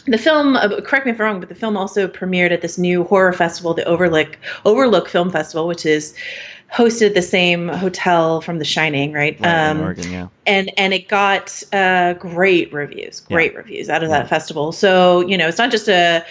the 0.07 0.19
film 0.19 0.57
uh, 0.57 0.81
correct 0.81 1.07
me 1.07 1.13
if 1.13 1.21
i'm 1.21 1.27
wrong 1.27 1.41
but 1.41 1.49
the 1.49 1.55
film 1.55 1.77
also 1.77 2.09
premiered 2.09 2.51
at 2.51 2.63
this 2.63 2.79
new 2.79 3.05
horror 3.05 3.33
festival 3.33 3.75
the 3.75 3.85
overlook 3.85 4.39
overlook 4.65 5.09
film 5.09 5.31
festival 5.31 5.67
which 5.67 5.87
is 5.87 6.15
hosted 6.73 7.09
at 7.09 7.15
the 7.15 7.23
same 7.23 7.69
hotel 7.69 8.41
from 8.41 8.59
the 8.59 8.65
shining 8.65 9.13
right, 9.13 9.39
right 9.41 9.69
um, 9.69 9.81
Oregon, 9.81 10.11
yeah. 10.11 10.29
and 10.47 10.73
and 10.79 10.95
it 10.95 11.07
got 11.09 11.63
uh, 11.73 12.15
great 12.15 12.73
reviews 12.73 13.21
great 13.21 13.53
yeah. 13.53 13.59
reviews 13.59 13.91
out 13.91 14.03
of 14.03 14.11
yeah. 14.11 14.21
that 14.21 14.29
festival 14.29 14.73
so 14.73 15.21
you 15.21 15.37
know 15.37 15.49
it's 15.49 15.59
not 15.59 15.71
just 15.71 15.89
a 15.89 15.93
a 16.23 16.25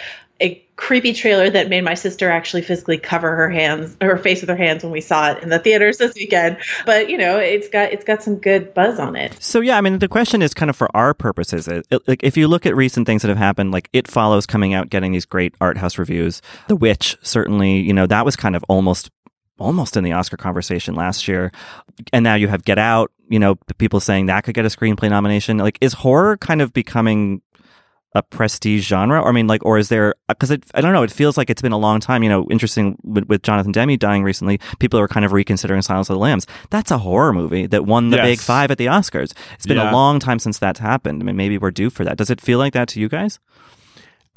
creepy 0.76 1.12
trailer 1.12 1.50
that 1.50 1.68
made 1.68 1.82
my 1.82 1.94
sister 1.94 2.30
actually 2.30 2.62
physically 2.62 2.96
cover 2.96 3.36
her 3.36 3.50
hands 3.50 3.96
her 4.00 4.16
face 4.16 4.40
with 4.40 4.48
her 4.48 4.56
hands 4.56 4.82
when 4.82 4.90
we 4.90 5.02
saw 5.02 5.30
it 5.30 5.42
in 5.42 5.50
the 5.50 5.58
theaters 5.58 5.98
this 5.98 6.14
weekend 6.14 6.56
but 6.86 7.10
you 7.10 7.18
know 7.18 7.38
it's 7.38 7.68
got 7.68 7.92
it's 7.92 8.04
got 8.04 8.22
some 8.22 8.36
good 8.36 8.72
buzz 8.72 8.98
on 8.98 9.14
it 9.14 9.36
so 9.40 9.60
yeah 9.60 9.76
i 9.76 9.80
mean 9.82 9.98
the 9.98 10.08
question 10.08 10.40
is 10.40 10.54
kind 10.54 10.70
of 10.70 10.76
for 10.76 10.88
our 10.96 11.12
purposes 11.12 11.68
it, 11.68 11.86
it, 11.90 12.08
like 12.08 12.22
if 12.22 12.38
you 12.38 12.48
look 12.48 12.64
at 12.64 12.74
recent 12.74 13.06
things 13.06 13.20
that 13.20 13.28
have 13.28 13.36
happened 13.36 13.70
like 13.70 13.90
it 13.92 14.08
follows 14.08 14.46
coming 14.46 14.72
out 14.72 14.88
getting 14.88 15.12
these 15.12 15.26
great 15.26 15.54
art 15.60 15.76
house 15.76 15.98
reviews 15.98 16.40
the 16.68 16.76
witch 16.76 17.18
certainly 17.22 17.78
you 17.78 17.92
know 17.92 18.06
that 18.06 18.24
was 18.24 18.34
kind 18.34 18.56
of 18.56 18.64
almost 18.66 19.10
almost 19.58 19.96
in 19.96 20.04
the 20.04 20.12
Oscar 20.12 20.36
conversation 20.36 20.94
last 20.94 21.28
year. 21.28 21.52
And 22.12 22.24
now 22.24 22.34
you 22.34 22.48
have 22.48 22.64
Get 22.64 22.78
Out, 22.78 23.12
you 23.28 23.38
know, 23.38 23.56
people 23.78 24.00
saying 24.00 24.26
that 24.26 24.42
could 24.42 24.54
get 24.54 24.64
a 24.64 24.68
screenplay 24.68 25.08
nomination. 25.08 25.58
Like, 25.58 25.78
is 25.80 25.92
horror 25.92 26.36
kind 26.36 26.60
of 26.60 26.72
becoming 26.72 27.42
a 28.14 28.22
prestige 28.22 28.86
genre? 28.86 29.20
Or, 29.20 29.28
I 29.28 29.32
mean, 29.32 29.46
like, 29.46 29.64
or 29.64 29.78
is 29.78 29.88
there, 29.88 30.14
because 30.28 30.50
I 30.74 30.80
don't 30.80 30.92
know, 30.92 31.02
it 31.02 31.10
feels 31.10 31.36
like 31.38 31.48
it's 31.48 31.62
been 31.62 31.72
a 31.72 31.78
long 31.78 31.98
time, 32.00 32.22
you 32.22 32.28
know, 32.28 32.46
interesting 32.50 32.98
with, 33.02 33.24
with 33.28 33.42
Jonathan 33.42 33.72
Demme 33.72 33.96
dying 33.96 34.22
recently, 34.22 34.60
people 34.78 35.00
are 35.00 35.08
kind 35.08 35.24
of 35.24 35.32
reconsidering 35.32 35.80
Silence 35.82 36.10
of 36.10 36.14
the 36.14 36.20
Lambs. 36.20 36.46
That's 36.70 36.90
a 36.90 36.98
horror 36.98 37.32
movie 37.32 37.66
that 37.66 37.86
won 37.86 38.10
the 38.10 38.18
Yes. 38.18 38.26
big 38.26 38.40
five 38.40 38.70
at 38.70 38.78
the 38.78 38.86
Oscars. 38.86 39.32
It's 39.54 39.66
been 39.66 39.78
Yeah. 39.78 39.90
a 39.90 39.92
long 39.92 40.18
time 40.18 40.38
since 40.38 40.58
that's 40.58 40.80
happened. 40.80 41.22
I 41.22 41.24
mean, 41.24 41.36
maybe 41.36 41.56
we're 41.58 41.70
due 41.70 41.88
for 41.90 42.04
that. 42.04 42.16
Does 42.18 42.30
it 42.30 42.40
feel 42.40 42.58
like 42.58 42.74
that 42.74 42.88
to 42.88 43.00
you 43.00 43.08
guys? 43.08 43.38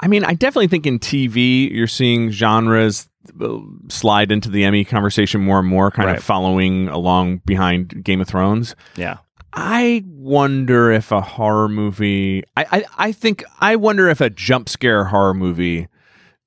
I 0.00 0.08
mean, 0.08 0.24
I 0.24 0.34
definitely 0.34 0.68
think 0.68 0.86
in 0.86 0.98
TV 0.98 1.70
you're 1.72 1.86
seeing 1.86 2.30
genres 2.30 3.08
uh, 3.40 3.58
slide 3.88 4.30
into 4.30 4.50
the 4.50 4.64
Emmy 4.64 4.84
conversation 4.84 5.40
more 5.40 5.58
and 5.58 5.66
more, 5.68 5.90
kind 5.90 6.06
Right. 6.06 6.18
of 6.18 6.22
following 6.22 6.88
along 6.88 7.38
behind 7.44 8.04
Game 8.04 8.20
of 8.20 8.28
Thrones. 8.28 8.76
Yeah. 8.96 9.16
I 9.58 10.04
wonder 10.06 10.92
if 10.92 11.10
a 11.12 11.20
horror 11.22 11.68
movie. 11.68 12.44
I, 12.56 12.66
I 12.70 12.84
I 13.08 13.12
think 13.12 13.42
I 13.58 13.76
wonder 13.76 14.08
if 14.08 14.20
a 14.20 14.28
jump 14.28 14.68
scare 14.68 15.04
horror 15.06 15.32
movie 15.34 15.88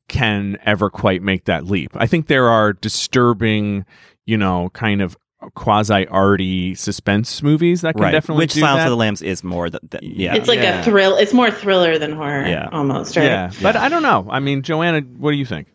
can 0.07 0.57
ever 0.65 0.89
quite 0.91 1.21
make 1.23 1.45
that 1.45 1.65
leap. 1.65 1.91
I 1.95 2.05
think 2.05 2.27
there 2.27 2.47
are 2.47 2.73
disturbing, 2.73 3.85
you 4.27 4.37
know, 4.37 4.69
kind 4.73 5.01
of 5.01 5.17
quasi 5.55 6.05
arty 6.07 6.75
suspense 6.75 7.41
movies 7.41 7.81
that 7.81 7.93
can 7.95 8.03
Right. 8.03 8.11
definitely 8.11 8.43
Which 8.43 8.53
do 8.53 8.59
Silence 8.59 8.79
that. 8.81 8.87
of 8.87 8.91
the 8.91 8.97
Lambs 8.97 9.21
is 9.21 9.43
more 9.43 9.69
than, 9.69 9.79
than 9.89 10.01
yeah. 10.03 10.35
It's 10.35 10.47
like 10.47 10.59
Yeah. 10.59 10.81
a 10.81 10.83
thrill. 10.83 11.15
It's 11.15 11.33
more 11.33 11.49
thriller 11.49 11.97
than 11.97 12.11
horror, 12.11 12.45
Yeah. 12.45 12.67
almost, 12.71 13.15
right? 13.15 13.23
yeah, 13.25 13.51
but 13.61 13.75
I 13.75 13.87
don't 13.89 14.03
know. 14.03 14.27
I 14.29 14.39
mean, 14.39 14.61
Joanna, 14.63 14.99
what 15.17 15.31
do 15.31 15.37
you 15.37 15.45
think? 15.45 15.67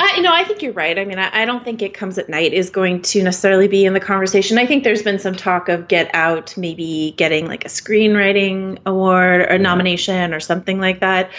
I, 0.00 0.16
you 0.16 0.22
know, 0.22 0.32
I 0.32 0.44
think 0.44 0.62
you're 0.62 0.72
right. 0.72 0.98
I 0.98 1.04
mean, 1.04 1.18
I, 1.18 1.42
I 1.42 1.44
don't 1.44 1.64
think 1.64 1.82
it 1.82 1.92
comes 1.92 2.18
at 2.18 2.28
night 2.28 2.52
is 2.52 2.70
going 2.70 3.02
to 3.02 3.22
necessarily 3.22 3.66
be 3.66 3.84
in 3.84 3.94
the 3.94 4.00
conversation. 4.00 4.56
I 4.56 4.66
think 4.66 4.84
there's 4.84 5.02
been 5.02 5.18
some 5.18 5.34
talk 5.34 5.68
of 5.68 5.88
Get 5.88 6.10
Out 6.14 6.56
maybe 6.56 7.14
getting 7.16 7.46
like 7.46 7.64
a 7.64 7.68
screenwriting 7.68 8.78
award 8.86 9.50
or 9.50 9.58
nomination 9.58 10.32
or 10.32 10.40
something 10.40 10.78
like 10.80 11.00
that. 11.00 11.30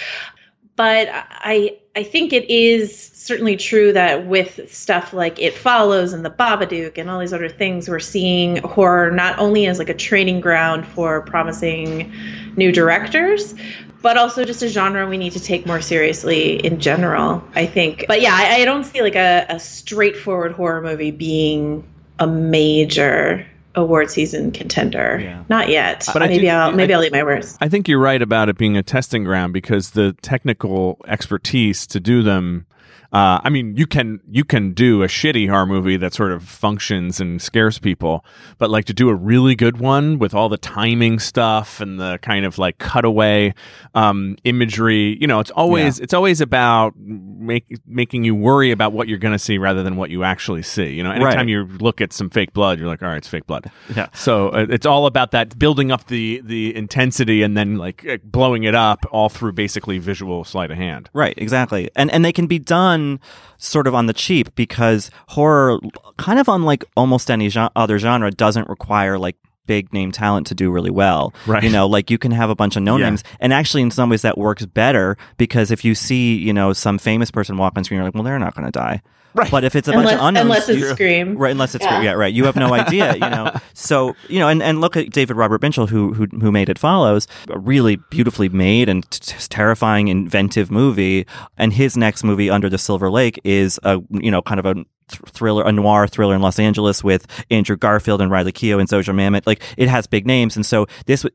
But 0.75 1.07
I 1.11 1.77
I 1.99 2.03
think 2.03 2.31
it 2.31 2.49
is 2.49 3.11
certainly 3.13 3.57
true 3.57 3.91
that 3.91 4.25
with 4.25 4.73
stuff 4.73 5.11
like 5.11 5.37
It 5.37 5.53
Follows 5.53 6.13
and 6.13 6.23
The 6.23 6.29
Babadook 6.29 6.97
and 6.97 7.09
all 7.09 7.19
these 7.19 7.33
other 7.33 7.49
things, 7.49 7.89
we're 7.89 7.99
seeing 7.99 8.55
horror 8.63 9.11
not 9.11 9.37
only 9.37 9.67
as 9.67 9.79
like 9.79 9.89
a 9.89 9.93
training 9.93 10.39
ground 10.39 10.87
for 10.87 11.19
promising 11.23 12.09
new 12.55 12.71
directors, 12.71 13.53
but 14.01 14.15
also 14.15 14.45
just 14.45 14.63
a 14.63 14.69
genre 14.69 15.09
we 15.09 15.17
need 15.17 15.33
to 15.33 15.41
take 15.41 15.65
more 15.65 15.81
seriously 15.81 16.65
in 16.65 16.79
general, 16.79 17.43
I 17.53 17.65
think. 17.65 18.05
But 18.07 18.21
yeah, 18.21 18.33
I, 18.33 18.61
I 18.61 18.65
don't 18.65 18.85
see 18.85 19.01
like 19.01 19.17
a, 19.17 19.45
a 19.49 19.59
straightforward 19.59 20.53
horror 20.53 20.81
movie 20.81 21.11
being 21.11 21.83
a 22.17 22.27
major 22.27 23.45
award 23.75 24.09
season 24.09 24.51
contender. 24.51 25.19
Yeah. 25.21 25.43
Not 25.49 25.69
yet. 25.69 26.07
But 26.13 26.19
maybe 26.19 26.49
I'll 26.49 26.71
maybe 26.71 26.93
I, 26.93 26.97
will 26.97 27.05
eat 27.05 27.11
my 27.11 27.23
words. 27.23 27.57
I 27.61 27.69
think 27.69 27.87
you're 27.87 27.99
right 27.99 28.21
about 28.21 28.49
it 28.49 28.57
being 28.57 28.77
a 28.77 28.83
testing 28.83 29.23
ground 29.23 29.53
because 29.53 29.91
the 29.91 30.13
technical 30.21 30.99
expertise 31.07 31.85
to 31.87 31.99
do 31.99 32.23
them. 32.23 32.65
Uh, 33.11 33.39
I 33.43 33.49
mean, 33.49 33.75
you 33.75 33.87
can 33.87 34.19
you 34.29 34.43
can 34.43 34.73
do 34.73 35.01
a 35.01 35.07
shitty 35.07 35.49
horror 35.49 35.65
movie 35.65 35.97
that 35.97 36.13
sort 36.13 36.31
of 36.31 36.43
functions 36.43 37.19
and 37.19 37.41
scares 37.41 37.79
people, 37.79 38.23
but 38.59 38.69
like 38.69 38.85
to 38.85 38.93
do 38.93 39.09
a 39.09 39.15
really 39.15 39.55
good 39.55 39.77
one 39.79 40.19
with 40.19 40.35
all 40.35 40.47
the 40.47 40.57
timing 40.59 41.17
stuff 41.17 41.81
and 41.81 41.99
the 41.99 42.19
kind 42.21 42.45
of 42.45 42.59
like 42.59 42.77
cutaway 42.77 43.55
um, 43.95 44.35
imagery, 44.43 45.17
you 45.19 45.25
know, 45.25 45.39
it's 45.39 45.49
always 45.51 45.99
it's 45.99 46.13
always 46.13 46.39
about 46.39 46.93
make, 46.97 47.79
making 47.87 48.25
you 48.25 48.35
worry 48.35 48.69
about 48.69 48.93
what 48.93 49.07
you're 49.07 49.17
going 49.17 49.33
to 49.33 49.39
see 49.39 49.57
rather 49.57 49.81
than 49.81 49.95
what 49.95 50.11
you 50.11 50.23
actually 50.23 50.61
see. 50.61 50.89
You 50.93 51.01
know, 51.01 51.09
anytime 51.11 51.29
Right. 51.37 51.47
you 51.49 51.65
look 51.79 52.01
at 52.01 52.13
some 52.13 52.29
fake 52.29 52.53
blood, 52.53 52.77
you're 52.77 52.87
like, 52.87 53.01
all 53.01 53.09
right, 53.09 53.17
it's 53.17 53.27
fake 53.27 53.47
blood. 53.47 53.71
Yeah. 53.95 54.09
So 54.13 54.49
uh, 54.49 54.67
it's 54.69 54.85
all 54.85 55.07
about 55.07 55.31
that 55.31 55.57
building 55.57 55.91
up 55.91 56.05
the 56.07 56.41
the 56.45 56.75
intensity 56.75 57.41
and 57.41 57.57
then 57.57 57.77
like 57.77 58.21
blowing 58.23 58.65
it 58.65 58.75
up 58.75 59.03
all 59.11 59.29
through 59.29 59.53
basically 59.53 59.97
visual 59.97 60.43
sleight 60.43 60.69
of 60.69 60.77
hand. 60.77 61.09
Right, 61.11 61.33
exactly. 61.37 61.89
And 61.95 62.11
and 62.11 62.23
they 62.23 62.31
can 62.33 62.45
be 62.45 62.59
done 62.59 62.98
sort 63.57 63.87
of 63.87 63.93
on 63.95 64.05
the 64.05 64.13
cheap 64.13 64.53
because 64.55 65.09
horror 65.29 65.79
kind 66.17 66.39
of 66.39 66.47
unlike 66.47 66.83
almost 66.95 67.29
any 67.31 67.49
gen- 67.49 67.69
other 67.75 67.97
genre 67.99 68.31
doesn't 68.31 68.67
require 68.69 69.17
like 69.17 69.35
big 69.65 69.93
name 69.93 70.11
talent 70.11 70.47
to 70.47 70.55
do 70.55 70.71
really 70.71 70.89
well. 70.89 71.31
Right. 71.45 71.63
You 71.63 71.69
know, 71.69 71.85
like 71.87 72.09
you 72.09 72.17
can 72.17 72.31
have 72.31 72.49
a 72.49 72.55
bunch 72.55 72.75
of 72.75 72.81
no 72.83 72.97
Yeah. 72.97 73.05
names 73.09 73.23
and 73.39 73.53
actually 73.53 73.83
in 73.83 73.91
some 73.91 74.09
ways 74.09 74.23
that 74.23 74.37
works 74.37 74.65
better 74.65 75.15
because 75.37 75.69
if 75.71 75.85
you 75.85 75.93
see, 75.93 76.35
you 76.35 76.53
know, 76.53 76.73
some 76.73 76.97
famous 76.97 77.29
person 77.29 77.55
walk 77.57 77.73
on 77.77 77.83
screen 77.83 77.97
you're 77.99 78.05
like, 78.05 78.15
well 78.15 78.23
they're 78.23 78.39
not 78.39 78.55
going 78.55 78.65
to 78.65 78.71
die. 78.71 79.01
Right. 79.35 79.51
But 79.51 79.63
if 79.63 79.75
it's 79.75 79.87
a 79.87 79.91
bunch 79.91 80.11
of 80.11 80.19
unknowns, 80.19 80.43
unless 80.43 80.69
it's 80.69 80.79
you- 80.79 80.89
Scream. 80.89 81.37
Right, 81.37 81.51
unless 81.51 81.75
it's 81.75 81.85
Yeah. 81.85 82.01
yeah. 82.01 82.11
right. 82.13 82.33
You 82.33 82.45
have 82.45 82.55
no 82.55 82.73
idea, 82.81 83.13
you 83.13 83.19
know. 83.19 83.51
So 83.73 84.15
you 84.27 84.39
know, 84.39 84.47
and, 84.47 84.61
and 84.63 84.81
look 84.81 84.97
at 84.97 85.11
David 85.11 85.35
Robert 85.37 85.61
Mitchell, 85.61 85.87
who 85.87 86.13
who 86.13 86.25
who 86.41 86.51
made 86.51 86.69
It 86.69 86.79
Follows, 86.79 87.27
a 87.49 87.59
really 87.59 87.97
beautifully 88.09 88.49
made 88.49 88.89
and 88.89 89.09
t- 89.11 89.19
t- 89.33 89.35
terrifying, 89.49 90.07
inventive 90.07 90.71
movie. 90.71 91.25
And 91.57 91.73
his 91.73 91.95
next 91.95 92.23
movie, 92.23 92.49
Under 92.49 92.69
the 92.69 92.77
Silver 92.77 93.09
Lake, 93.11 93.39
is 93.43 93.79
a 93.83 93.99
you 94.09 94.31
know 94.31 94.41
kind 94.41 94.59
of 94.59 94.65
a 94.65 94.75
thriller, 95.09 95.63
a 95.65 95.71
noir 95.71 96.05
thriller 96.07 96.35
in 96.35 96.41
Los 96.41 96.59
Angeles 96.59 97.03
with 97.03 97.25
Andrew 97.49 97.75
Garfield 97.75 98.21
and 98.21 98.29
Riley 98.31 98.51
Keough 98.51 98.79
and 98.79 98.87
Zosia 98.87 99.13
Mamet. 99.13 99.45
Like 99.47 99.61
it 99.77 99.89
has 99.89 100.07
big 100.07 100.25
names, 100.25 100.55
and 100.55 100.65
so 100.65 100.87
this. 101.05 101.25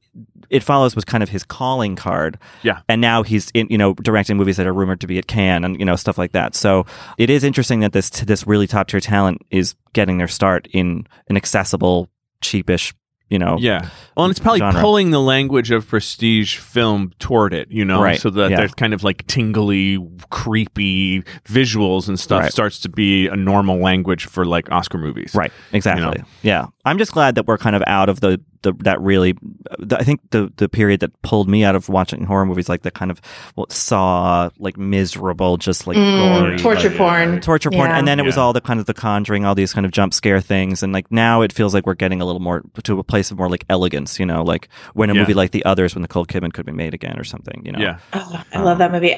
It 0.51 0.63
follows 0.63 0.95
was 0.95 1.05
kind 1.05 1.23
of 1.23 1.29
his 1.29 1.43
calling 1.45 1.97
card, 1.97 2.39
Yeah. 2.63 2.81
and 2.89 3.01
now 3.01 3.23
he's 3.23 3.51
in, 3.55 3.67
you 3.71 3.79
know 3.79 3.95
directing 3.95 4.37
movies 4.37 4.57
that 4.57 4.67
are 4.67 4.75
rumored 4.75 5.01
to 5.03 5.07
be 5.07 5.19
at 5.19 5.27
Cannes 5.27 5.65
and 5.65 5.79
you 5.79 5.85
know 5.85 5.97
stuff 5.97 6.19
like 6.19 6.33
that. 6.33 6.55
So 6.55 6.87
it 7.19 7.31
is 7.31 7.45
interesting 7.45 7.81
that 7.81 7.93
this 7.93 8.11
this 8.11 8.47
really 8.47 8.67
top 8.67 8.89
tier 8.89 9.01
talent 9.01 9.43
is 9.51 9.75
getting 9.93 10.19
their 10.19 10.29
start 10.29 10.67
in 10.73 11.07
an 11.29 11.37
accessible, 11.37 12.09
cheapish, 12.43 12.93
you 13.31 13.39
know. 13.39 13.57
Yeah. 13.59 13.89
Well, 14.17 14.27
and 14.27 14.31
it's 14.31 14.41
probably 14.41 14.59
Genre. 14.61 14.81
pulling 14.81 15.11
the 15.11 15.21
language 15.21 15.71
of 15.71 15.87
prestige 15.89 16.57
film 16.59 17.13
toward 17.19 17.55
it, 17.55 17.71
you 17.71 17.85
know, 17.85 18.03
Right. 18.03 18.21
so 18.21 18.29
that 18.31 18.51
Yeah. 18.51 18.57
there's 18.59 18.75
kind 18.75 18.93
of 18.93 19.03
like 19.03 19.27
tingly, 19.27 19.99
creepy 20.31 21.23
visuals 21.49 22.07
and 22.09 22.19
stuff 22.21 22.43
Right. 22.43 22.53
starts 22.53 22.79
to 22.81 22.89
be 22.89 23.29
a 23.29 23.37
normal 23.37 23.79
language 23.79 24.27
for 24.27 24.45
like 24.45 24.71
Oscar 24.71 24.99
movies. 24.99 25.33
Right. 25.35 25.53
Exactly. 25.73 26.05
You 26.05 26.11
know? 26.19 26.25
Yeah. 26.43 26.67
I'm 26.85 26.99
just 26.99 27.13
glad 27.13 27.37
that 27.37 27.47
we're 27.47 27.57
kind 27.59 27.75
of 27.75 27.83
out 27.87 28.09
of 28.09 28.21
the, 28.21 28.41
the 28.65 28.73
that 28.81 29.01
really. 29.01 29.35
The, 29.79 29.97
I 29.99 30.03
think 30.03 30.21
the 30.31 30.53
the 30.57 30.69
period 30.69 30.99
that 31.01 31.23
pulled 31.23 31.49
me 31.49 31.63
out 31.63 31.77
of 31.77 31.89
watching 31.89 32.25
horror 32.25 32.45
movies, 32.45 32.69
like 32.69 32.83
the 32.83 32.91
kind 32.91 33.11
of 33.13 33.21
what 33.55 33.71
saw 33.71 34.51
like 34.59 34.77
miserable, 34.77 35.57
just 35.57 35.87
like 35.87 35.97
Mm, 35.97 36.41
gory, 36.43 36.59
torture 36.59 36.89
like, 36.89 36.99
porn. 36.99 37.41
torture 37.41 37.71
porn, 37.71 37.91
Yeah. 37.91 37.99
and 37.99 38.09
then 38.09 38.19
it 38.19 38.25
was 38.25 38.37
all 38.37 38.53
the 38.53 38.61
kind 38.61 38.81
of 38.81 38.87
the 38.87 38.95
Conjuring, 38.95 39.45
all 39.45 39.55
these 39.55 39.73
kind 39.73 39.87
of 39.87 39.93
jump 39.93 40.13
scare 40.13 40.41
things, 40.41 40.83
and 40.83 40.93
like 40.93 41.11
now 41.13 41.43
it 41.43 41.53
feels 41.53 41.73
like 41.75 41.87
we're 41.87 41.95
getting 41.95 42.21
a 42.21 42.25
little 42.25 42.41
more 42.41 42.63
to 42.83 42.99
a 42.99 43.05
place 43.05 43.31
of 43.31 43.39
more 43.39 43.49
like 43.49 43.65
elegance, 43.71 44.19
you 44.19 44.27
know, 44.27 44.43
like 44.43 44.69
when 44.95 45.11
a 45.11 45.15
Yeah. 45.15 45.21
movie 45.21 45.35
like 45.35 45.53
The 45.53 45.65
Others, 45.65 45.95
when 45.95 46.03
Nicole 46.03 46.27
Kidman 46.27 46.53
could 46.53 46.67
be 46.67 46.73
made 46.73 46.95
again 46.95 47.19
or 47.19 47.25
something, 47.25 47.63
you 47.65 47.73
know. 47.73 47.79
Yeah. 47.79 47.99
Oh, 48.13 48.43
I 48.53 48.61
love 48.63 48.79
that 48.79 48.91
movie. 48.91 49.17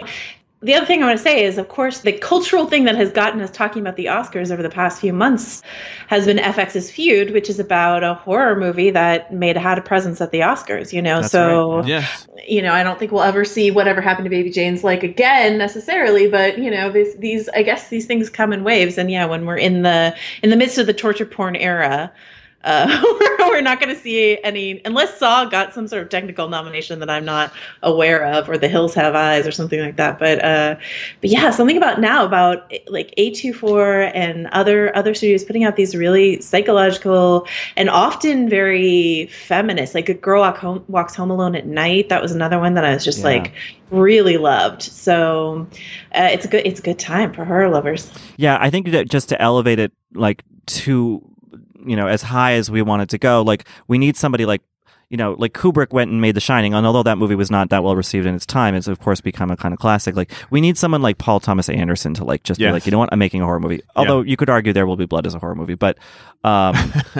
The 0.62 0.74
other 0.74 0.86
thing 0.86 1.02
I 1.02 1.06
want 1.06 1.18
to 1.18 1.22
say 1.22 1.44
is, 1.44 1.58
of 1.58 1.68
course, 1.68 2.00
the 2.00 2.12
cultural 2.12 2.66
thing 2.66 2.84
that 2.84 2.96
has 2.96 3.12
gotten 3.12 3.42
us 3.42 3.50
talking 3.50 3.82
about 3.82 3.96
the 3.96 4.06
Oscars 4.06 4.50
over 4.50 4.62
the 4.62 4.70
past 4.70 5.02
few 5.02 5.12
months 5.12 5.62
has 6.08 6.24
been 6.24 6.38
FX's 6.38 6.90
Feud, 6.90 7.32
which 7.32 7.50
is 7.50 7.60
about 7.60 8.02
a 8.02 8.14
horror 8.14 8.56
movie 8.58 8.90
that 8.90 9.32
made 9.32 9.58
had 9.58 9.76
a 9.76 9.82
presence 9.82 10.18
at 10.22 10.30
the 10.30 10.40
Oscars. 10.40 10.94
You 10.94 11.02
know, 11.02 11.20
That's 11.20 11.30
so 11.30 11.78
right, 11.80 11.86
Yes. 11.86 12.26
you 12.48 12.62
know, 12.62 12.72
I 12.72 12.82
don't 12.82 12.98
think 12.98 13.12
we'll 13.12 13.22
ever 13.22 13.44
see 13.44 13.70
whatever 13.70 14.00
happened 14.00 14.24
to 14.24 14.30
Baby 14.30 14.50
Jane's 14.50 14.82
like 14.82 15.02
again 15.02 15.58
necessarily, 15.58 16.26
but 16.28 16.58
you 16.58 16.70
know, 16.70 16.90
these 16.90 17.14
these 17.16 17.50
I 17.50 17.62
guess 17.62 17.88
these 17.88 18.06
things 18.06 18.30
come 18.30 18.54
in 18.54 18.64
waves, 18.64 18.96
and 18.96 19.10
yeah, 19.10 19.26
when 19.26 19.44
we're 19.44 19.58
in 19.58 19.82
the 19.82 20.16
in 20.42 20.48
the 20.48 20.56
midst 20.56 20.78
of 20.78 20.86
the 20.86 20.94
torture 20.94 21.26
porn 21.26 21.54
era. 21.54 22.10
Uh, 22.66 23.00
we're 23.38 23.60
not 23.60 23.80
going 23.80 23.94
to 23.94 24.00
see 24.00 24.38
any 24.42 24.82
unless 24.84 25.18
Saw 25.18 25.44
got 25.44 25.72
some 25.72 25.86
sort 25.86 26.02
of 26.02 26.08
technical 26.08 26.48
nomination 26.48 26.98
that 26.98 27.08
I'm 27.08 27.24
not 27.24 27.52
aware 27.82 28.26
of, 28.26 28.48
or 28.50 28.58
The 28.58 28.68
Hills 28.68 28.92
Have 28.94 29.14
Eyes, 29.14 29.46
or 29.46 29.52
something 29.52 29.80
like 29.80 29.96
that. 29.96 30.18
But 30.18 30.44
uh, 30.44 30.74
but 31.20 31.30
yeah, 31.30 31.50
something 31.50 31.76
about 31.76 32.00
now 32.00 32.24
about 32.24 32.70
like 32.88 33.14
A24 33.16 34.10
and 34.14 34.48
other 34.48 34.94
other 34.96 35.14
studios 35.14 35.44
putting 35.44 35.64
out 35.64 35.76
these 35.76 35.94
really 35.94 36.40
psychological 36.40 37.46
and 37.76 37.88
often 37.88 38.48
very 38.48 39.26
feminist. 39.26 39.94
Like 39.94 40.08
a 40.08 40.14
girl 40.14 40.40
walk 40.40 40.58
home, 40.58 40.84
walks 40.88 41.14
home 41.14 41.30
alone 41.30 41.54
at 41.54 41.66
night. 41.66 42.08
That 42.08 42.20
was 42.20 42.32
another 42.32 42.58
one 42.58 42.74
that 42.74 42.84
I 42.84 42.92
was 42.92 43.04
just 43.04 43.20
Yeah. 43.20 43.24
like 43.26 43.52
really 43.90 44.36
loved. 44.38 44.82
So 44.82 45.66
uh, 46.14 46.28
it's 46.32 46.44
a 46.44 46.48
good 46.48 46.66
it's 46.66 46.80
a 46.80 46.82
good 46.82 46.98
time 46.98 47.32
for 47.32 47.44
horror 47.44 47.68
lovers. 47.70 48.10
Yeah, 48.36 48.58
I 48.60 48.70
think 48.70 48.90
that 48.90 49.08
just 49.08 49.28
to 49.28 49.40
elevate 49.40 49.78
it 49.78 49.92
like 50.14 50.42
to 50.66 51.22
you 51.86 51.96
know 51.96 52.06
as 52.06 52.22
high 52.22 52.52
as 52.54 52.70
we 52.70 52.82
want 52.82 53.02
it 53.02 53.08
to 53.10 53.18
go, 53.18 53.42
like 53.42 53.66
we 53.88 53.98
need 53.98 54.16
somebody 54.16 54.44
like 54.46 54.62
you 55.08 55.16
know 55.16 55.36
like 55.38 55.52
Kubrick 55.52 55.92
went 55.92 56.10
and 56.10 56.20
made 56.20 56.34
The 56.34 56.40
Shining, 56.40 56.74
and 56.74 56.84
although 56.86 57.04
that 57.04 57.16
movie 57.16 57.36
was 57.36 57.48
not 57.50 57.70
that 57.70 57.84
well 57.84 57.94
received 57.94 58.26
in 58.26 58.34
its 58.34 58.44
time, 58.46 58.74
it's 58.74 58.88
of 58.88 58.98
course 58.98 59.20
become 59.20 59.50
a 59.52 59.56
kind 59.56 59.72
of 59.72 59.78
classic. 59.78 60.16
Like 60.16 60.32
we 60.50 60.60
need 60.60 60.76
someone 60.76 61.00
like 61.00 61.18
Paul 61.18 61.38
Thomas 61.40 61.68
Anderson 61.68 62.12
to 62.14 62.24
like 62.24 62.42
just 62.42 62.58
Yes. 62.58 62.68
be 62.68 62.72
like, 62.72 62.86
you 62.86 62.92
know 62.92 62.98
what, 62.98 63.10
I'm 63.12 63.18
making 63.20 63.40
a 63.40 63.44
horror 63.44 63.60
movie. 63.60 63.82
Although 63.94 64.22
you 64.22 64.36
could 64.36 64.50
argue 64.50 64.72
There 64.72 64.86
Will 64.86 64.96
Be 64.96 65.06
Blood 65.06 65.26
is 65.26 65.34
a 65.34 65.38
horror 65.38 65.54
movie, 65.54 65.74
but 65.76 65.98
um, 66.44 66.74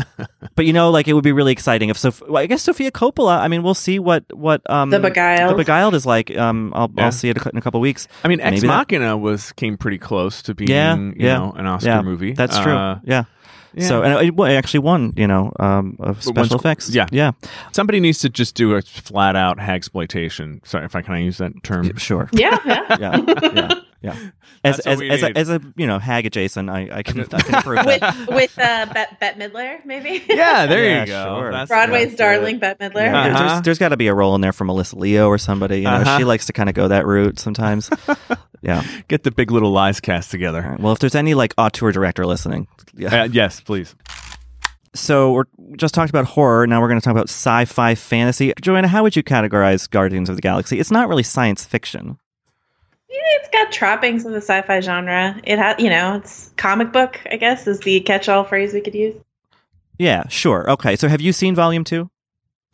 but 0.57 0.67
you 0.67 0.73
know, 0.73 0.91
like 0.91 1.09
it 1.09 1.13
would 1.13 1.25
be 1.25 1.33
really 1.33 1.53
exciting 1.53 1.89
if 1.89 1.99
so. 1.99 2.13
Well, 2.29 2.43
I 2.43 2.47
guess 2.47 2.63
Sofia 2.63 2.91
Coppola. 2.91 3.39
I 3.39 3.49
mean, 3.49 3.63
we'll 3.63 3.75
see 3.75 3.99
what 3.99 4.25
what 4.37 4.69
um 4.71 4.91
The 4.91 4.99
Beguiled. 5.01 5.53
the 5.53 5.57
Beguiled 5.57 5.95
is 5.95 6.07
like. 6.07 6.37
Um, 6.37 6.73
I'll 6.75 6.91
Yeah. 6.97 7.05
I'll 7.07 7.13
see 7.13 7.29
it 7.31 7.37
in 7.47 7.57
a 7.57 7.61
couple 7.61 7.81
weeks. 7.81 8.09
I 8.25 8.29
mean, 8.29 8.41
Ex 8.41 8.57
Maybe 8.57 8.67
that- 8.69 8.89
Machina 8.91 9.17
was 9.17 9.53
came 9.53 9.77
pretty 9.77 9.99
close 9.99 10.43
to 10.43 10.55
being, 10.55 10.71
Yeah, 10.71 10.97
you 10.97 11.15
yeah, 11.17 11.39
know, 11.39 11.53
an 11.57 11.67
Oscar 11.67 11.89
yeah, 11.89 12.03
movie. 12.03 12.33
That's 12.33 12.59
true. 12.59 12.73
Uh, 12.77 12.99
yeah. 13.05 13.25
So 13.81 14.03
and 14.03 14.27
it, 14.29 14.35
it 14.39 14.57
actually 14.57 14.81
won, 14.81 15.13
you 15.17 15.27
know, 15.27 15.53
um, 15.61 15.97
of 16.01 16.23
special 16.23 16.43
once- 16.43 16.53
effects. 16.55 16.91
yeah. 16.95 17.07
yeah, 17.13 17.33
Somebody 17.73 18.01
needs 18.01 18.19
to 18.21 18.29
just 18.29 18.55
do 18.55 18.75
a 18.75 18.83
flat 18.83 19.37
out 19.37 19.59
hag 19.61 19.77
exploitation. 19.77 20.61
Sorry 20.65 20.85
if 20.85 20.97
I 20.97 21.03
can 21.03 21.15
I 21.15 21.19
use 21.21 21.39
that 21.39 21.53
term. 21.63 21.95
sure. 21.97 22.29
Yeah, 22.33 22.59
yeah. 22.65 22.97
Yeah, 22.99 23.51
yeah, 23.55 23.75
yeah. 24.03 24.17
As 24.65 24.81
as 24.81 25.01
as 25.01 25.23
a, 25.23 25.39
as 25.39 25.49
a 25.49 25.61
you 25.77 25.87
know 25.87 25.99
hag 26.01 26.27
adjacent, 26.27 26.69
I, 26.69 26.89
I 26.93 27.03
can 27.05 27.21
I 27.21 27.25
can 27.41 27.55
approve 27.55 27.87
with 27.87 28.01
that. 28.01 28.27
with 28.29 28.59
uh, 28.59 28.87
Bet, 28.93 29.21
Bette 29.21 29.39
Midler, 29.39 29.85
maybe. 29.85 30.25
Yeah, 30.29 30.67
there 30.67 30.85
Yeah, 30.85 31.01
you 31.03 31.07
go. 31.07 31.25
sure. 31.41 31.51
That's- 31.53 31.69
Broadway's 31.69 32.09
that's 32.09 32.19
darling 32.19 32.57
it. 32.57 32.61
Bette 32.61 32.85
Midler. 32.85 32.95
Yeah, 33.05 33.13
there- 33.29 33.33
Uh-huh. 33.35 33.49
there's 33.49 33.63
there's 33.63 33.79
got 33.79 33.91
to 33.91 33.97
be 33.97 34.09
a 34.09 34.15
role 34.15 34.35
in 34.35 34.41
there 34.41 34.53
for 34.53 34.65
Melissa 34.65 34.97
Leo 34.99 35.29
or 35.29 35.39
somebody. 35.39 35.79
You 35.79 35.85
know, 35.85 35.91
Uh-huh. 35.97 36.19
she 36.19 36.25
likes 36.25 36.47
to 36.47 36.53
kind 36.53 36.69
of 36.69 36.75
go 36.75 36.89
that 36.89 37.07
route 37.07 37.39
sometimes. 37.39 37.89
yeah. 38.63 38.83
Get 39.09 39.23
the 39.23 39.31
Big 39.31 39.51
Little 39.53 39.71
Lies 39.71 40.01
cast 40.01 40.31
together. 40.33 40.63
right. 40.63 40.81
Well, 40.81 40.93
if 40.93 40.99
there's 40.99 41.15
any 41.15 41.35
like 41.35 41.55
auteur 41.57 41.93
director 41.93 42.27
listening, 42.27 42.67
yeah. 42.97 43.23
Uh, 43.23 43.29
yes, 43.31 43.61
please. 43.61 43.95
So 44.95 45.33
we're 45.33 45.45
we 45.59 45.77
just 45.77 45.95
talked 45.95 46.11
about 46.11 46.25
horror. 46.25 46.67
Now 46.67 46.81
we're 46.81 46.89
going 46.89 47.01
to 47.01 47.05
talk 47.05 47.13
about 47.13 47.29
sci-fi 47.29 47.95
fantasy. 47.95 48.53
Joanna, 48.63 48.89
how 48.89 49.03
would 49.03 49.15
you 49.15 49.23
categorize 49.23 49.89
Guardians 49.89 50.29
of 50.29 50.37
the 50.37 50.43
Galaxy? 50.43 50.81
It's 50.81 50.91
not 50.91 51.09
really 51.09 51.23
science 51.23 51.65
fiction. 51.65 52.19
It's 53.19 53.49
got 53.51 53.73
trappings 53.73 54.25
of 54.25 54.33
the 54.33 54.39
sci-fi 54.41 54.81
genre. 54.81 55.41
It 55.45 55.59
has, 55.59 55.77
you 55.79 55.91
know, 55.91 56.17
it's 56.17 56.51
comic 56.57 56.93
book. 56.93 57.21
I 57.31 57.37
guess 57.37 57.67
is 57.67 57.81
the 57.81 58.01
catch-all 58.01 58.45
phrase 58.45 58.73
we 58.73 58.81
could 58.81 58.95
use. 58.95 59.15
Yeah, 59.99 60.29
sure. 60.29 60.71
Okay. 60.71 60.97
So 60.97 61.09
have 61.09 61.21
you 61.21 61.33
seen 61.33 61.55
Volume 61.55 61.85
Two? 61.85 62.11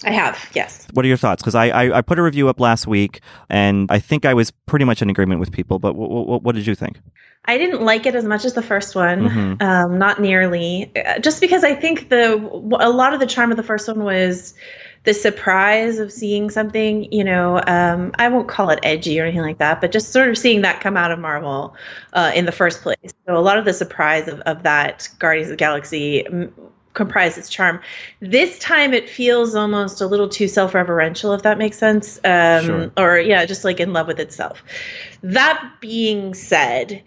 I 0.04 0.10
have, 0.10 0.50
yes. 0.52 0.88
What 0.94 1.04
are 1.04 1.08
your 1.08 1.16
thoughts? 1.16 1.42
Because 1.42 1.54
I, 1.54 1.66
I 1.68 1.98
I 1.98 2.02
put 2.02 2.18
a 2.18 2.22
review 2.22 2.48
up 2.48 2.58
last 2.58 2.88
week, 2.88 3.20
and 3.48 3.88
I 3.88 4.00
think 4.00 4.24
I 4.24 4.34
was 4.34 4.50
pretty 4.66 4.84
much 4.84 5.00
in 5.00 5.08
agreement 5.08 5.38
with 5.38 5.52
people. 5.52 5.78
But 5.78 5.94
what 5.94 6.10
what, 6.26 6.42
what 6.42 6.54
did 6.56 6.66
you 6.66 6.74
think? 6.74 7.00
I 7.44 7.56
didn't 7.58 7.82
like 7.82 8.06
it 8.06 8.14
as 8.16 8.24
much 8.24 8.44
as 8.44 8.54
the 8.54 8.62
first 8.62 8.96
one. 8.96 9.28
Mhm. 9.28 9.62
Um, 9.62 9.98
not 9.98 10.20
nearly, 10.20 10.90
Uh, 10.96 11.20
just 11.20 11.40
because 11.40 11.62
I 11.62 11.74
think 11.76 12.08
the 12.08 12.34
a 12.80 12.90
lot 12.90 13.14
of 13.14 13.20
the 13.20 13.26
charm 13.26 13.52
of 13.52 13.56
the 13.56 13.62
first 13.62 13.86
one 13.86 14.02
was 14.02 14.54
the 15.04 15.14
surprise 15.14 15.98
of 15.98 16.12
seeing 16.12 16.50
something. 16.50 17.12
You 17.12 17.24
know, 17.24 17.62
um, 17.66 18.12
I 18.18 18.28
won't 18.28 18.48
call 18.48 18.70
it 18.70 18.78
edgy 18.82 19.20
or 19.20 19.24
anything 19.24 19.42
like 19.42 19.58
that, 19.58 19.80
but 19.80 19.92
just 19.92 20.12
sort 20.12 20.28
of 20.28 20.38
seeing 20.38 20.62
that 20.62 20.80
come 20.80 20.96
out 20.96 21.10
of 21.10 21.18
Marvel 21.18 21.74
uh, 22.12 22.32
in 22.34 22.46
the 22.46 22.52
first 22.52 22.82
place. 22.82 23.12
So 23.26 23.36
a 23.36 23.40
lot 23.40 23.58
of 23.58 23.64
the 23.64 23.74
surprise 23.74 24.28
of, 24.28 24.40
of 24.40 24.62
that 24.62 25.08
Guardians 25.18 25.48
of 25.48 25.52
the 25.52 25.56
Galaxy. 25.56 26.24
mm, 26.24 26.52
comprised 26.94 27.38
its 27.38 27.48
charm. 27.48 27.80
This 28.20 28.58
time 28.58 28.92
it 28.92 29.08
feels 29.08 29.54
almost 29.54 30.02
a 30.02 30.06
little 30.06 30.28
too 30.28 30.46
self-referential, 30.46 31.34
if 31.34 31.42
that 31.42 31.56
makes 31.56 31.78
sense. 31.78 32.18
Um, 32.22 32.66
Sure. 32.66 32.92
Or 32.98 33.18
yeah, 33.18 33.46
just 33.46 33.64
like 33.64 33.80
in 33.80 33.94
love 33.94 34.06
with 34.06 34.20
itself. 34.20 34.62
That 35.22 35.72
being 35.80 36.34
said, 36.34 37.02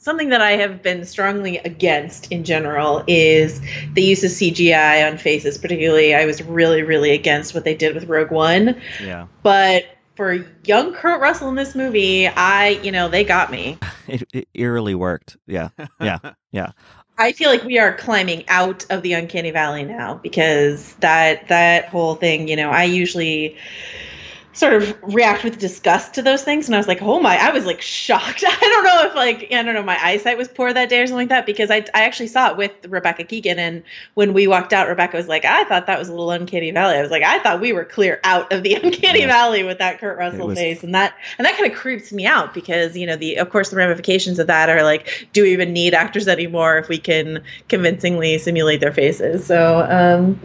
something 0.00 0.30
that 0.30 0.40
I 0.40 0.52
have 0.52 0.82
been 0.82 1.04
strongly 1.04 1.58
against 1.58 2.32
in 2.32 2.42
general 2.42 3.04
is 3.06 3.60
the 3.92 4.02
use 4.02 4.24
of 4.24 4.30
CGI 4.30 5.08
on 5.08 5.18
faces. 5.18 5.56
Particularly, 5.58 6.14
I 6.14 6.24
was 6.24 6.42
really, 6.42 6.82
really 6.82 7.12
against 7.12 7.54
what 7.54 7.64
they 7.64 7.74
did 7.74 7.94
with 7.94 8.04
Rogue 8.08 8.30
One. 8.30 8.80
Yeah, 9.02 9.28
But 9.42 9.84
for 10.16 10.46
young 10.64 10.92
Kurt 10.92 11.20
Russell 11.20 11.48
in 11.50 11.54
this 11.54 11.74
movie, 11.74 12.26
I, 12.26 12.80
you 12.82 12.90
know, 12.90 13.08
they 13.08 13.24
got 13.24 13.50
me. 13.50 13.78
it, 14.08 14.24
it 14.32 14.48
eerily 14.54 14.94
worked. 14.94 15.36
Yeah, 15.46 15.68
yeah, 16.00 16.18
yeah. 16.50 16.72
I 17.16 17.32
feel 17.32 17.50
like 17.50 17.64
we 17.64 17.78
are 17.78 17.94
climbing 17.94 18.48
out 18.48 18.86
of 18.88 19.02
the 19.02 19.12
uncanny 19.12 19.50
valley 19.50 19.84
now 19.84 20.14
because 20.14 20.94
that 20.96 21.48
that 21.48 21.88
whole 21.90 22.14
thing, 22.14 22.48
you 22.48 22.56
know, 22.56 22.70
I 22.70 22.84
usually 22.84 23.58
sort 24.52 24.72
of 24.74 24.96
react 25.02 25.44
with 25.44 25.58
disgust 25.58 26.14
to 26.14 26.22
those 26.22 26.42
things 26.42 26.66
and 26.66 26.74
I 26.74 26.78
was 26.78 26.88
like, 26.88 27.00
"Oh 27.02 27.20
my, 27.20 27.36
I 27.36 27.50
was 27.50 27.66
like 27.66 27.80
shocked." 27.80 28.42
I 28.48 28.56
don't 28.60 28.84
know 28.84 29.08
if 29.08 29.14
like 29.14 29.46
I 29.52 29.62
don't 29.62 29.74
know, 29.74 29.82
my 29.82 29.96
eyesight 30.04 30.36
was 30.36 30.48
poor 30.48 30.72
that 30.72 30.88
day 30.88 31.00
or 31.00 31.06
something 31.06 31.18
like 31.22 31.28
that 31.28 31.46
because 31.46 31.70
I 31.70 31.84
I 31.94 32.02
actually 32.02 32.26
saw 32.26 32.50
it 32.50 32.56
with 32.56 32.72
Rebecca 32.88 33.22
Keegan 33.24 33.58
and 33.60 33.82
when 34.14 34.32
we 34.34 34.48
walked 34.48 34.72
out 34.72 34.88
Rebecca 34.88 35.16
was 35.16 35.28
like, 35.28 35.44
"I 35.44 35.62
thought 35.64 35.86
that 35.86 35.98
was 35.98 36.08
a 36.08 36.12
little 36.12 36.32
uncanny 36.32 36.72
valley." 36.72 36.96
I 36.96 37.02
was 37.02 37.12
like, 37.12 37.22
"I 37.22 37.38
thought 37.38 37.60
we 37.60 37.72
were 37.72 37.84
clear 37.84 38.18
out 38.24 38.52
of 38.52 38.62
the 38.64 38.74
uncanny 38.82 39.20
Yeah. 39.20 39.26
valley 39.28 39.62
with 39.62 39.78
that 39.78 40.00
Kurt 40.00 40.18
Russell 40.18 40.48
was- 40.48 40.58
face." 40.58 40.82
And 40.82 40.94
that 40.96 41.14
and 41.38 41.46
that 41.46 41.56
kind 41.56 41.70
of 41.70 41.78
creeps 41.78 42.12
me 42.12 42.26
out 42.26 42.52
because, 42.52 42.96
you 42.96 43.06
know, 43.06 43.16
the 43.16 43.36
of 43.36 43.50
course 43.50 43.70
the 43.70 43.76
ramifications 43.76 44.38
of 44.40 44.48
that 44.48 44.68
are 44.68 44.82
like, 44.82 45.28
do 45.32 45.42
we 45.42 45.52
even 45.52 45.72
need 45.72 45.94
actors 45.94 46.26
anymore 46.26 46.76
if 46.78 46.88
we 46.88 46.98
can 46.98 47.40
convincingly 47.68 48.36
simulate 48.38 48.80
their 48.80 48.92
faces? 48.92 49.46
So, 49.46 49.86
um 49.88 50.40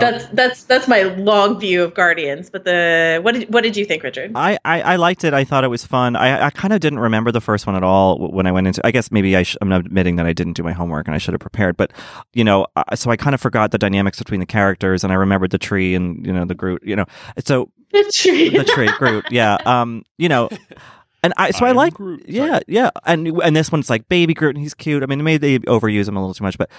that's 0.00 0.26
that's 0.28 0.64
that's 0.64 0.88
my 0.88 1.02
long 1.02 1.60
view 1.60 1.82
of 1.82 1.94
Guardians. 1.94 2.50
But 2.50 2.64
the 2.64 3.20
what 3.22 3.34
did 3.34 3.52
what 3.52 3.62
did 3.62 3.76
you 3.76 3.84
think, 3.84 4.02
Richard? 4.02 4.32
I, 4.34 4.58
I, 4.64 4.82
I 4.82 4.96
liked 4.96 5.24
it. 5.24 5.34
I 5.34 5.44
thought 5.44 5.64
it 5.64 5.68
was 5.68 5.84
fun. 5.84 6.16
I, 6.16 6.46
I 6.46 6.50
kind 6.50 6.72
of 6.72 6.80
didn't 6.80 6.98
remember 6.98 7.30
the 7.32 7.40
first 7.40 7.66
one 7.66 7.76
at 7.76 7.82
all 7.82 8.18
when 8.30 8.46
I 8.46 8.52
went 8.52 8.66
into. 8.66 8.84
I 8.86 8.90
guess 8.90 9.10
maybe 9.10 9.36
I 9.36 9.42
sh- 9.42 9.56
I'm 9.60 9.70
admitting 9.72 10.16
that 10.16 10.26
I 10.26 10.32
didn't 10.32 10.54
do 10.54 10.62
my 10.62 10.72
homework 10.72 11.06
and 11.06 11.14
I 11.14 11.18
should 11.18 11.34
have 11.34 11.40
prepared. 11.40 11.76
But 11.76 11.92
you 12.32 12.44
know, 12.44 12.66
I, 12.76 12.94
so 12.94 13.10
I 13.10 13.16
kind 13.16 13.34
of 13.34 13.40
forgot 13.40 13.70
the 13.70 13.78
dynamics 13.78 14.18
between 14.18 14.40
the 14.40 14.46
characters, 14.46 15.04
and 15.04 15.12
I 15.12 15.16
remembered 15.16 15.50
the 15.50 15.58
tree 15.58 15.94
and 15.94 16.24
you 16.26 16.32
know 16.32 16.44
the 16.44 16.54
Groot. 16.54 16.82
You 16.84 16.96
know, 16.96 17.06
so 17.44 17.70
The 17.92 18.10
tree. 18.14 18.50
the 18.50 18.64
tree 18.64 18.90
Groot. 18.98 19.26
Yeah. 19.30 19.58
Um. 19.64 20.04
You 20.16 20.28
know, 20.28 20.48
and 21.22 21.32
I 21.36 21.50
so 21.50 21.66
I, 21.66 21.70
am 21.70 21.76
like. 21.76 21.94
Groot. 21.94 22.20
Sorry. 22.20 22.34
Yeah, 22.34 22.60
yeah, 22.68 22.90
and 23.04 23.26
and 23.42 23.56
this 23.56 23.72
one's 23.72 23.90
like 23.90 24.08
baby 24.08 24.34
Groot, 24.34 24.54
and 24.54 24.62
he's 24.62 24.74
cute. 24.74 25.02
I 25.02 25.06
mean, 25.06 25.22
maybe 25.24 25.58
they 25.58 25.66
overuse 25.66 26.08
him 26.08 26.16
a 26.16 26.20
little 26.20 26.34
too 26.34 26.44
much, 26.44 26.56
but 26.56 26.70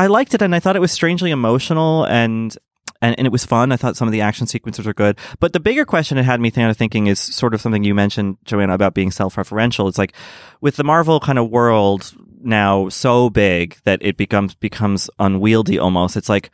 I 0.00 0.06
liked 0.06 0.32
it, 0.32 0.40
and 0.40 0.54
I 0.54 0.60
thought 0.60 0.76
it 0.76 0.80
was 0.80 0.92
strangely 0.92 1.30
emotional, 1.30 2.04
and 2.06 2.56
and, 3.02 3.14
and 3.18 3.26
it 3.26 3.30
was 3.30 3.44
fun. 3.44 3.70
I 3.70 3.76
thought 3.76 3.98
some 3.98 4.08
of 4.08 4.12
the 4.12 4.22
action 4.22 4.46
sequences 4.46 4.86
were 4.86 4.94
good. 4.94 5.18
But 5.40 5.52
the 5.52 5.60
bigger 5.60 5.84
question 5.84 6.16
it 6.16 6.22
had 6.22 6.40
me 6.40 6.50
kind 6.50 6.70
of 6.70 6.76
thinking 6.78 7.06
is 7.06 7.20
sort 7.20 7.52
of 7.52 7.60
something 7.60 7.84
you 7.84 7.94
mentioned, 7.94 8.38
Joanna, 8.46 8.72
about 8.72 8.94
being 8.94 9.10
self-referential. 9.10 9.90
It's 9.90 9.98
like 9.98 10.14
with 10.62 10.76
the 10.76 10.84
Marvel 10.84 11.20
kind 11.20 11.38
of 11.38 11.50
world 11.50 12.14
now 12.42 12.88
so 12.88 13.28
big 13.28 13.76
that 13.84 13.98
it 14.00 14.16
becomes 14.16 14.54
becomes 14.54 15.10
unwieldy 15.18 15.78
almost. 15.78 16.16
It's 16.16 16.30
like 16.30 16.50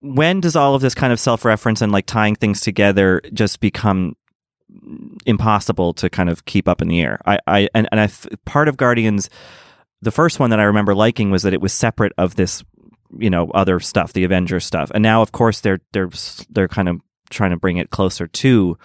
when 0.00 0.40
does 0.40 0.56
all 0.56 0.74
of 0.74 0.82
this 0.82 0.94
kind 0.96 1.12
of 1.12 1.20
self-reference 1.20 1.82
and 1.82 1.92
like 1.92 2.06
tying 2.06 2.34
things 2.34 2.60
together 2.60 3.22
just 3.32 3.60
become 3.60 4.16
impossible 5.24 5.94
to 5.94 6.10
kind 6.10 6.28
of 6.28 6.46
keep 6.46 6.66
up 6.66 6.82
in 6.82 6.88
the 6.88 7.00
air? 7.00 7.20
I, 7.24 7.38
I 7.46 7.68
and, 7.74 7.88
and 7.92 8.00
I 8.00 8.08
part 8.44 8.66
of 8.66 8.76
Guardians, 8.76 9.30
the 10.04 10.10
first 10.10 10.38
one 10.38 10.50
that 10.50 10.60
I 10.60 10.64
remember 10.64 10.94
liking 10.94 11.30
was 11.30 11.42
that 11.42 11.54
it 11.54 11.60
was 11.60 11.72
separate 11.72 12.12
of 12.18 12.36
this, 12.36 12.62
you 13.18 13.30
know, 13.30 13.50
other 13.50 13.80
stuff, 13.80 14.12
the 14.12 14.24
Avengers 14.24 14.64
stuff, 14.64 14.90
and 14.94 15.02
now 15.02 15.22
of 15.22 15.32
course 15.32 15.60
they're 15.60 15.80
they're 15.92 16.10
they're 16.50 16.68
kind 16.68 16.88
of 16.88 17.00
trying 17.30 17.50
to 17.50 17.56
bring 17.56 17.78
it 17.78 17.90
closer 17.90 18.26
to 18.26 18.78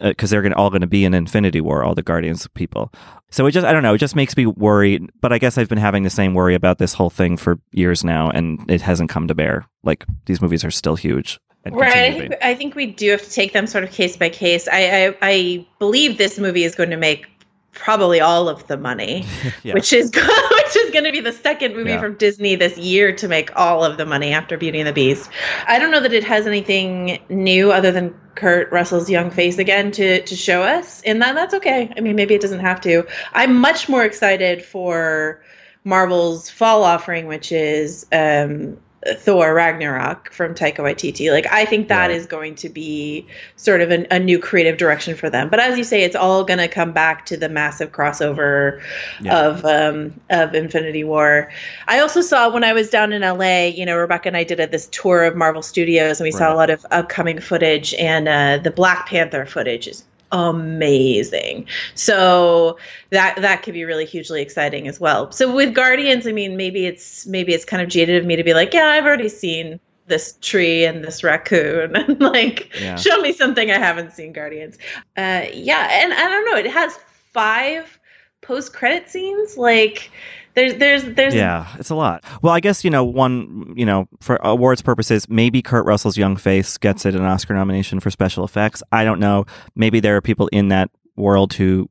uh, 0.00 0.08
because 0.08 0.30
they're 0.30 0.42
going 0.42 0.52
to 0.52 0.58
all 0.58 0.70
going 0.70 0.80
to 0.80 0.86
be 0.86 1.04
in 1.04 1.12
Infinity 1.14 1.60
War, 1.60 1.84
all 1.84 1.94
the 1.94 2.02
Guardians 2.02 2.46
people. 2.54 2.92
So 3.30 3.46
it 3.46 3.52
just 3.52 3.66
I 3.66 3.72
don't 3.72 3.82
know, 3.82 3.94
it 3.94 3.98
just 3.98 4.16
makes 4.16 4.36
me 4.36 4.46
worried. 4.46 5.10
But 5.20 5.32
I 5.32 5.38
guess 5.38 5.58
I've 5.58 5.68
been 5.68 5.78
having 5.78 6.02
the 6.02 6.10
same 6.10 6.34
worry 6.34 6.54
about 6.54 6.78
this 6.78 6.94
whole 6.94 7.10
thing 7.10 7.36
for 7.36 7.58
years 7.72 8.04
now, 8.04 8.30
and 8.30 8.70
it 8.70 8.80
hasn't 8.80 9.10
come 9.10 9.28
to 9.28 9.34
bear. 9.34 9.66
Like 9.82 10.06
these 10.26 10.40
movies 10.40 10.64
are 10.64 10.70
still 10.70 10.96
huge. 10.96 11.40
Right. 11.64 11.96
I 11.96 12.18
think. 12.18 12.34
I 12.42 12.54
think 12.54 12.74
we 12.74 12.86
do 12.86 13.10
have 13.10 13.22
to 13.22 13.30
take 13.30 13.52
them 13.52 13.66
sort 13.66 13.84
of 13.84 13.92
case 13.92 14.16
by 14.16 14.30
case. 14.30 14.66
I, 14.66 15.06
I 15.06 15.16
I 15.22 15.66
believe 15.78 16.18
this 16.18 16.38
movie 16.38 16.64
is 16.64 16.74
going 16.74 16.90
to 16.90 16.96
make 16.96 17.31
probably 17.72 18.20
all 18.20 18.48
of 18.48 18.66
the 18.66 18.76
money, 18.76 19.24
Yeah. 19.62 19.74
which 19.74 19.92
is 19.92 20.10
which 20.14 20.76
is 20.76 20.90
going 20.90 21.04
to 21.04 21.12
be 21.12 21.20
the 21.20 21.32
second 21.32 21.74
movie 21.74 21.90
Yeah. 21.90 22.00
from 22.00 22.14
Disney 22.16 22.54
this 22.54 22.76
year 22.78 23.14
to 23.16 23.28
make 23.28 23.50
all 23.56 23.84
of 23.84 23.96
the 23.96 24.06
money 24.06 24.32
after 24.32 24.56
Beauty 24.56 24.78
and 24.80 24.88
the 24.88 24.92
Beast. 24.92 25.28
I 25.66 25.78
don't 25.78 25.90
know 25.90 26.00
that 26.00 26.12
it 26.12 26.24
has 26.24 26.46
anything 26.46 27.18
new 27.28 27.72
other 27.72 27.90
than 27.90 28.14
Kurt 28.34 28.70
Russell's 28.72 29.10
young 29.10 29.30
face 29.30 29.58
again 29.58 29.90
to 29.92 30.22
to 30.22 30.36
show 30.36 30.62
us, 30.62 31.02
and 31.02 31.20
that 31.22 31.34
that's 31.34 31.54
okay. 31.54 31.92
I 31.96 32.00
mean, 32.00 32.16
maybe 32.16 32.34
it 32.34 32.40
doesn't 32.40 32.60
have 32.60 32.80
to. 32.82 33.06
I'm 33.32 33.56
much 33.60 33.88
more 33.88 34.04
excited 34.04 34.64
for 34.64 35.42
Marvel's 35.84 36.48
fall 36.48 36.84
offering, 36.84 37.26
which 37.26 37.50
is 37.52 38.06
um, 38.12 38.78
Thor 39.16 39.52
Ragnarok 39.52 40.32
from 40.32 40.54
Taika 40.54 40.76
Waititi. 40.78 41.30
Like, 41.32 41.46
I 41.50 41.64
think 41.64 41.88
that 41.88 42.10
is 42.12 42.22
Right. 42.22 42.30
going 42.30 42.54
to 42.56 42.68
be 42.68 43.26
sort 43.56 43.80
of 43.80 43.90
an, 43.90 44.06
a 44.12 44.18
new 44.20 44.38
creative 44.38 44.76
direction 44.76 45.16
for 45.16 45.28
them. 45.28 45.48
But 45.48 45.58
as 45.58 45.76
you 45.76 45.82
say, 45.82 46.04
it's 46.04 46.14
all 46.14 46.44
going 46.44 46.60
to 46.60 46.68
come 46.68 46.92
back 46.92 47.26
to 47.26 47.36
the 47.36 47.48
massive 47.48 47.90
crossover 47.90 48.80
Yeah. 49.20 49.36
of 49.48 49.64
um, 49.64 50.12
of 50.30 50.54
Infinity 50.54 51.02
War. 51.02 51.50
I 51.88 51.98
also 51.98 52.20
saw 52.20 52.48
when 52.52 52.62
I 52.62 52.72
was 52.72 52.90
down 52.90 53.12
in 53.12 53.22
LA. 53.22 53.66
You 53.66 53.86
know, 53.86 53.96
Rebecca 53.96 54.28
and 54.28 54.36
I 54.36 54.44
did 54.44 54.60
a, 54.60 54.66
this 54.68 54.86
tour 54.92 55.24
of 55.24 55.34
Marvel 55.36 55.62
Studios, 55.62 56.20
and 56.20 56.24
we 56.24 56.30
saw 56.32 56.52
a 56.52 56.56
lot 56.56 56.70
of 56.70 56.86
upcoming 56.92 57.40
footage. 57.40 57.94
And 57.94 58.28
uh, 58.28 58.58
the 58.62 58.70
Black 58.70 59.06
Panther 59.06 59.46
footage 59.46 59.88
is 59.88 60.04
amazing. 60.32 61.66
So 61.94 62.78
that 63.10 63.36
that 63.40 63.62
could 63.62 63.74
be 63.74 63.84
really 63.84 64.06
hugely 64.06 64.42
exciting 64.42 64.88
as 64.88 64.98
well. 64.98 65.30
So 65.30 65.54
with 65.54 65.74
Guardians, 65.74 66.26
I 66.26 66.32
mean, 66.32 66.56
maybe 66.56 66.86
it's 66.86 67.26
maybe 67.26 67.52
it's 67.52 67.64
kind 67.64 67.82
of 67.82 67.88
jaded 67.88 68.16
of 68.16 68.26
me 68.26 68.36
to 68.36 68.42
be 68.44 68.54
like, 68.54 68.74
yeah, 68.74 68.86
I've 68.86 69.04
already 69.04 69.28
seen 69.28 69.78
this 70.06 70.36
tree 70.40 70.84
and 70.84 71.04
this 71.04 71.22
raccoon, 71.22 71.94
and 71.96 72.20
like, 72.20 72.74
Yeah. 72.80 72.96
show 72.96 73.20
me 73.20 73.32
something 73.32 73.70
I 73.70 73.78
haven't 73.78 74.12
seen. 74.12 74.32
Guardians, 74.32 74.78
uh, 75.16 75.44
yeah, 75.52 75.88
and 76.02 76.12
I 76.12 76.28
don't 76.28 76.44
know, 76.50 76.56
it 76.56 76.70
has 76.70 76.96
five 77.32 77.98
post 78.40 78.72
credit 78.74 79.08
scenes, 79.08 79.56
like. 79.56 80.10
There's, 80.54 80.74
there's, 80.76 81.04
there's, 81.14 81.34
Yeah, 81.34 81.66
it's 81.78 81.90
a 81.90 81.94
lot. 81.94 82.24
Well, 82.42 82.52
I 82.52 82.60
guess 82.60 82.84
you 82.84 82.90
know 82.90 83.04
one. 83.04 83.72
You 83.76 83.86
know, 83.86 84.08
for 84.20 84.38
awards 84.42 84.82
purposes, 84.82 85.28
maybe 85.28 85.62
Kurt 85.62 85.86
Russell's 85.86 86.16
young 86.16 86.36
face 86.36 86.76
gets 86.78 87.06
it 87.06 87.14
an 87.14 87.22
Oscar 87.22 87.54
nomination 87.54 88.00
for 88.00 88.10
special 88.10 88.44
effects. 88.44 88.82
I 88.92 89.04
don't 89.04 89.20
know. 89.20 89.46
Maybe 89.74 90.00
there 90.00 90.16
are 90.16 90.20
people 90.20 90.48
in 90.48 90.68
that 90.68 90.90
world 91.16 91.54
who 91.54 91.88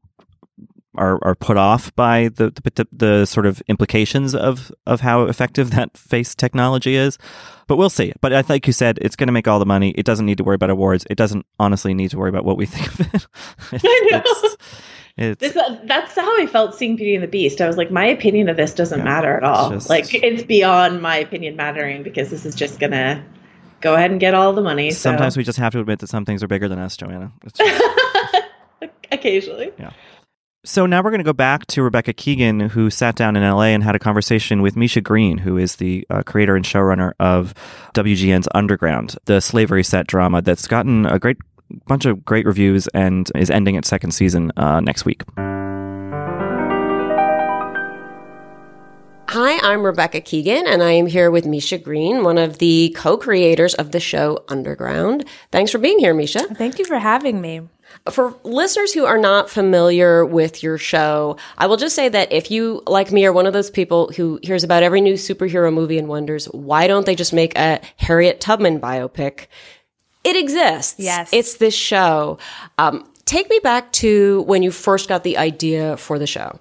are, 0.96 1.18
are 1.24 1.36
put 1.36 1.56
off 1.58 1.96
by 1.96 2.30
the, 2.36 2.52
the 2.64 2.88
the 2.92 3.26
sort 3.26 3.46
of 3.46 3.62
implications 3.68 4.36
of 4.36 4.72
of 4.86 5.02
how 5.02 5.24
effective 5.24 5.72
that 5.72 5.98
face 5.98 6.36
technology 6.36 6.96
is. 6.96 7.18
But 7.68 7.78
we'll 7.78 7.90
see. 7.90 8.12
But 8.22 8.34
I 8.34 8.44
like 8.50 8.68
you 8.68 8.74
said, 8.74 9.00
it's 9.02 9.16
going 9.16 9.28
to 9.28 9.34
make 9.34 9.48
all 9.48 9.60
the 9.60 9.66
money. 9.66 9.92
It 9.92 10.06
doesn't 10.06 10.26
need 10.26 10.38
to 10.40 10.44
worry 10.44 10.56
about 10.56 10.70
awards. 10.70 11.06
It 11.10 11.16
doesn't 11.16 11.46
honestly 11.60 11.94
need 11.94 12.12
to 12.12 12.18
worry 12.18 12.30
about 12.30 12.44
what 12.44 12.58
we 12.58 12.66
think 12.66 12.88
of 12.88 13.00
it. 13.14 13.28
It's- 13.84 14.58
I 15.18 15.22
know. 15.24 15.32
it's- 15.32 15.50
it's- 15.50 15.54
This, 15.54 15.64
uh, 15.64 15.80
that's 15.86 16.16
how 16.16 16.42
I 16.42 16.46
felt 16.48 16.76
seeing 16.76 16.96
Beauty 16.96 17.16
and 17.16 17.24
the 17.24 17.28
Beast. 17.28 17.62
I 17.62 17.68
was 17.68 17.78
like, 17.78 17.92
my 17.92 18.06
opinion 18.06 18.50
of 18.50 18.58
this 18.58 18.74
doesn't 18.74 19.00
Yeah, 19.00 19.04
matter 19.06 19.36
at 19.38 19.44
all. 19.44 19.70
just- 19.72 19.90
Like, 19.90 20.14
it's 20.14 20.44
beyond 20.44 21.02
my 21.02 21.18
opinion 21.18 21.56
mattering 21.56 22.04
because 22.04 22.30
this 22.30 22.46
is 22.46 22.56
just 22.56 22.80
gonna 22.80 23.24
go 23.82 23.96
ahead 23.96 24.12
and 24.12 24.20
get 24.20 24.34
all 24.34 24.54
the 24.54 24.62
money. 24.62 24.92
So. 24.92 25.10
sometimes 25.10 25.36
we 25.38 25.44
just 25.44 25.58
have 25.60 25.74
to 25.74 25.80
admit 25.80 26.00
that 26.00 26.08
some 26.08 26.24
things 26.26 26.44
are 26.44 26.48
bigger 26.48 26.68
than 26.68 26.80
us, 26.80 26.96
Joanna. 26.98 27.32
Just- 27.56 27.84
occasionally. 29.12 29.72
Yeah. 29.80 29.92
So 30.64 30.86
now 30.86 31.02
we're 31.02 31.10
going 31.10 31.20
to 31.22 31.24
go 31.26 31.34
back 31.34 31.66
to 31.68 31.82
Rebecca 31.82 32.14
Keegan, 32.14 32.60
who 32.60 32.92
sat 32.92 33.16
down 33.16 33.36
in 33.36 33.42
LA 33.42 33.64
and 33.74 33.84
had 33.84 33.96
a 33.96 34.00
conversation 34.00 34.62
with 34.62 34.76
Misha 34.76 35.02
Green, 35.02 35.40
who 35.40 35.58
is 35.58 35.78
the 35.78 36.06
uh, 36.12 36.22
creator 36.22 36.56
and 36.56 36.64
showrunner 36.64 37.14
of 37.20 37.56
WGN's 37.96 38.48
Underground, 38.54 39.16
the 39.26 39.42
slavery 39.42 39.84
set 39.84 40.06
drama 40.06 40.40
that's 40.44 40.68
gotten 40.68 41.08
a 41.08 41.18
great 41.18 41.38
bunch 41.88 42.06
of 42.06 42.24
great 42.26 42.46
reviews 42.46 42.88
and 42.90 43.32
is 43.36 43.50
ending 43.50 43.76
its 43.76 43.88
second 43.88 44.12
season 44.12 44.52
uh, 44.58 44.80
next 44.80 45.06
week. 45.06 45.24
Hi, 49.34 49.60
I'm 49.60 49.84
Rebecca 49.84 50.20
Keegan, 50.20 50.68
and 50.68 50.84
I 50.84 50.92
am 50.92 51.08
here 51.08 51.32
with 51.32 51.46
Misha 51.46 51.78
Green, 51.78 52.22
one 52.26 52.38
of 52.38 52.58
the 52.58 52.94
co 52.98 53.16
creators 53.16 53.74
of 53.76 53.92
the 53.92 54.00
show 54.02 54.44
Underground. 54.50 55.24
Thanks 55.54 55.72
for 55.72 55.78
being 55.78 56.00
here, 56.00 56.14
Misha. 56.14 56.42
Thank 56.56 56.80
you 56.80 56.84
for 56.84 57.00
having 57.00 57.40
me. 57.40 57.62
For 58.12 58.36
listeners 58.44 58.92
who 58.92 59.06
are 59.06 59.18
not 59.18 59.50
familiar 59.50 60.26
with 60.26 60.64
your 60.64 60.78
show, 60.78 61.38
I 61.58 61.68
will 61.68 61.78
just 61.78 61.96
say 61.96 62.10
that 62.10 62.34
if 62.34 62.52
you, 62.52 62.84
like 62.88 63.14
me, 63.14 63.26
are 63.26 63.32
one 63.32 63.46
of 63.46 63.54
those 63.54 63.70
people 63.70 64.12
who 64.18 64.38
hears 64.44 64.66
about 64.66 64.84
every 64.84 65.00
new 65.00 65.14
superhero 65.14 65.74
movie 65.74 65.98
and 65.98 66.10
wonders, 66.10 66.48
why 66.48 66.88
don't 66.88 67.06
they 67.06 67.16
just 67.16 67.32
make 67.32 67.58
a 67.58 67.80
Harriet 67.96 68.42
Tubman 68.42 68.82
biopic? 68.82 69.48
It 70.24 70.36
exists. 70.36 71.00
Yes. 71.00 71.30
It's 71.34 71.56
this 71.56 71.74
show. 71.74 72.38
Um, 72.78 73.08
take 73.26 73.50
me 73.50 73.60
back 73.64 73.92
to 73.94 74.44
when 74.44 74.64
you 74.64 74.72
first 74.72 75.10
got 75.10 75.24
the 75.24 75.38
idea 75.38 75.98
for 75.98 76.20
the 76.20 76.28
show. 76.28 76.60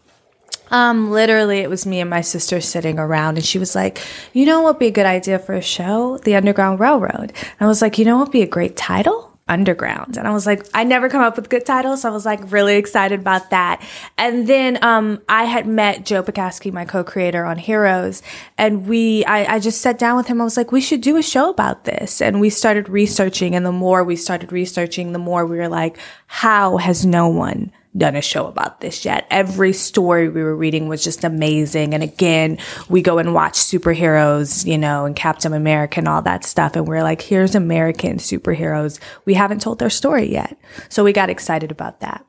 Um, 0.71 1.11
literally, 1.11 1.59
it 1.59 1.69
was 1.69 1.85
me 1.85 2.01
and 2.01 2.09
my 2.09 2.21
sister 2.21 2.61
sitting 2.61 2.99
around, 2.99 3.37
and 3.37 3.45
she 3.45 3.59
was 3.59 3.75
like, 3.75 4.01
"You 4.33 4.47
know 4.47 4.63
what 4.63 4.75
would 4.75 4.79
be 4.79 4.87
a 4.87 4.93
good 4.93 5.07
idea 5.07 5.39
for 5.41 5.55
a 5.55 5.61
show? 5.61 6.19
The 6.19 6.37
Underground 6.37 6.79
Railroad." 6.79 7.33
And 7.35 7.61
I 7.61 7.67
was 7.67 7.83
like, 7.83 7.99
"You 7.99 8.05
know 8.05 8.19
what 8.19 8.29
would 8.29 8.33
be 8.33 8.43
a 8.43 8.47
great 8.47 8.77
title?" 8.77 9.30
Underground. 9.51 10.17
And 10.17 10.29
I 10.29 10.31
was 10.31 10.47
like, 10.47 10.65
I 10.75 10.85
never 10.85 11.09
come 11.09 11.23
up 11.23 11.35
with 11.35 11.49
good 11.49 11.67
titles. 11.67 12.03
So 12.03 12.09
I 12.09 12.13
was 12.13 12.25
like 12.25 12.53
really 12.53 12.77
excited 12.77 13.19
about 13.19 13.51
that. 13.51 13.83
And 14.17 14.47
then 14.47 14.79
um, 14.83 15.21
I 15.29 15.43
had 15.43 15.67
met 15.67 16.07
Joe 16.07 16.23
Pokaski, 16.23 16.73
my 16.73 16.85
co-creator 16.85 17.45
on 17.45 17.59
Heroes, 17.59 18.23
and 18.57 18.87
we 18.87 19.25
I, 19.25 19.57
I 19.57 19.59
just 19.59 19.81
sat 19.81 19.99
down 19.99 20.17
with 20.17 20.29
him. 20.29 20.41
I 20.41 20.45
was 20.45 20.57
like, 20.57 20.71
we 20.71 20.81
should 20.81 21.01
do 21.01 21.17
a 21.17 21.23
show 21.23 21.51
about 21.51 21.85
this. 21.85 22.23
And 22.23 22.41
we 22.41 22.49
started 22.49 22.89
researching, 22.89 23.57
and 23.57 23.67
the 23.67 23.73
more 23.73 24.05
we 24.05 24.15
started 24.15 24.53
researching, 24.53 25.13
the 25.13 25.19
more 25.19 25.45
we 25.45 25.57
were 25.57 25.69
like, 25.69 25.99
how 26.29 26.77
has 26.77 27.05
no 27.05 27.27
one 27.29 27.73
done 27.97 28.15
a 28.15 28.23
show 28.23 28.47
about 28.47 28.81
this 28.81 29.05
yet. 29.05 29.27
Every 29.31 29.73
story 29.73 30.29
we 30.29 30.43
were 30.43 30.55
reading 30.55 30.89
was 30.89 31.03
just 31.03 31.25
amazing. 31.25 31.93
And 31.95 32.03
again, 32.03 32.59
we 32.89 33.03
go 33.03 33.19
and 33.19 33.35
watch 33.35 33.55
superheroes, 33.55 34.65
you 34.65 34.79
know, 34.79 35.05
and 35.07 35.17
Captain 35.17 35.53
America 35.53 35.99
and 35.99 36.09
all 36.09 36.23
that 36.23 36.45
stuff. 36.45 36.77
And 36.77 36.87
we're 36.87 37.03
like, 37.03 37.21
here's 37.21 37.55
American 37.55 38.19
superheroes. 38.19 39.01
We 39.25 39.35
haven't 39.35 39.61
told 39.61 39.79
their 39.79 39.91
story 39.91 40.31
yet. 40.31 40.57
So 40.89 41.03
we 41.03 41.13
got 41.13 41.31
excited 41.31 41.71
about 41.71 42.01
that. 42.01 42.25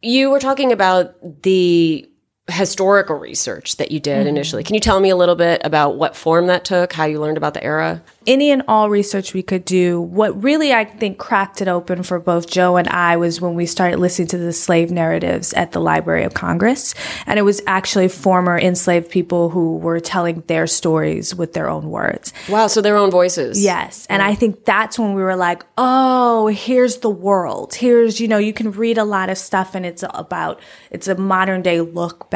You 0.00 0.30
were 0.30 0.40
talking 0.40 0.72
about 0.72 1.42
the 1.42 2.08
historical 2.48 3.16
research 3.16 3.76
that 3.76 3.90
you 3.90 4.00
did 4.00 4.20
mm-hmm. 4.20 4.28
initially. 4.28 4.62
Can 4.62 4.74
you 4.74 4.80
tell 4.80 5.00
me 5.00 5.10
a 5.10 5.16
little 5.16 5.34
bit 5.34 5.60
about 5.64 5.96
what 5.96 6.16
form 6.16 6.46
that 6.46 6.64
took, 6.64 6.92
how 6.92 7.04
you 7.04 7.20
learned 7.20 7.36
about 7.36 7.54
the 7.54 7.64
era? 7.64 8.02
any 8.26 8.50
and 8.50 8.62
all 8.68 8.90
research 8.90 9.34
we 9.34 9.42
could 9.42 9.64
do. 9.64 10.00
What 10.00 10.42
really 10.42 10.72
I 10.72 10.84
think 10.84 11.18
cracked 11.18 11.62
it 11.62 11.68
open 11.68 12.02
for 12.02 12.18
both 12.18 12.48
Joe 12.48 12.76
and 12.76 12.88
I 12.88 13.16
was 13.16 13.40
when 13.40 13.54
we 13.54 13.66
started 13.66 13.98
listening 13.98 14.28
to 14.28 14.38
the 14.38 14.52
slave 14.52 14.90
narratives 14.90 15.52
at 15.54 15.72
the 15.72 15.80
Library 15.80 16.24
of 16.24 16.34
Congress. 16.34 16.94
And 17.26 17.38
it 17.38 17.42
was 17.42 17.62
actually 17.66 18.08
former 18.08 18.58
enslaved 18.58 19.10
people 19.10 19.50
who 19.50 19.76
were 19.78 20.00
telling 20.00 20.42
their 20.46 20.66
stories 20.66 21.34
with 21.34 21.52
their 21.52 21.68
own 21.68 21.90
words. 21.90 22.32
Wow, 22.48 22.66
so 22.66 22.80
their 22.80 22.96
own 22.96 23.10
voices. 23.10 23.62
Yes. 23.62 24.06
And 24.10 24.22
I 24.22 24.34
think 24.34 24.64
that's 24.64 24.98
when 24.98 25.14
we 25.14 25.22
were 25.22 25.36
like, 25.36 25.64
oh, 25.78 26.48
here's 26.48 26.98
the 26.98 27.10
world. 27.10 27.74
Here's, 27.74 28.20
you 28.20 28.28
know, 28.28 28.38
you 28.38 28.52
can 28.52 28.72
read 28.72 28.98
a 28.98 29.04
lot 29.04 29.30
of 29.30 29.38
stuff 29.38 29.74
and 29.74 29.86
it's 29.86 30.04
about, 30.10 30.60
it's 30.90 31.08
a 31.08 31.14
modern 31.14 31.62
day 31.62 31.80
look 31.80 32.30
back. 32.30 32.35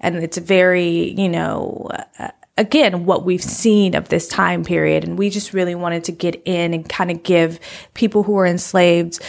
And 0.00 0.16
it's 0.16 0.38
very, 0.38 1.10
you 1.12 1.28
know, 1.28 1.88
uh, 2.18 2.30
again, 2.56 3.06
what 3.06 3.24
we've 3.24 3.42
seen 3.42 3.94
of 3.94 4.08
this 4.08 4.28
time 4.28 4.64
period. 4.64 5.04
And 5.04 5.18
we 5.18 5.30
just 5.30 5.52
really 5.52 5.74
wanted 5.74 6.04
to 6.04 6.12
get 6.12 6.40
in 6.44 6.74
and 6.74 6.88
kind 6.88 7.10
of 7.10 7.22
give 7.22 7.58
people 7.94 8.22
who 8.22 8.32
were 8.32 8.46
enslaved 8.46 9.20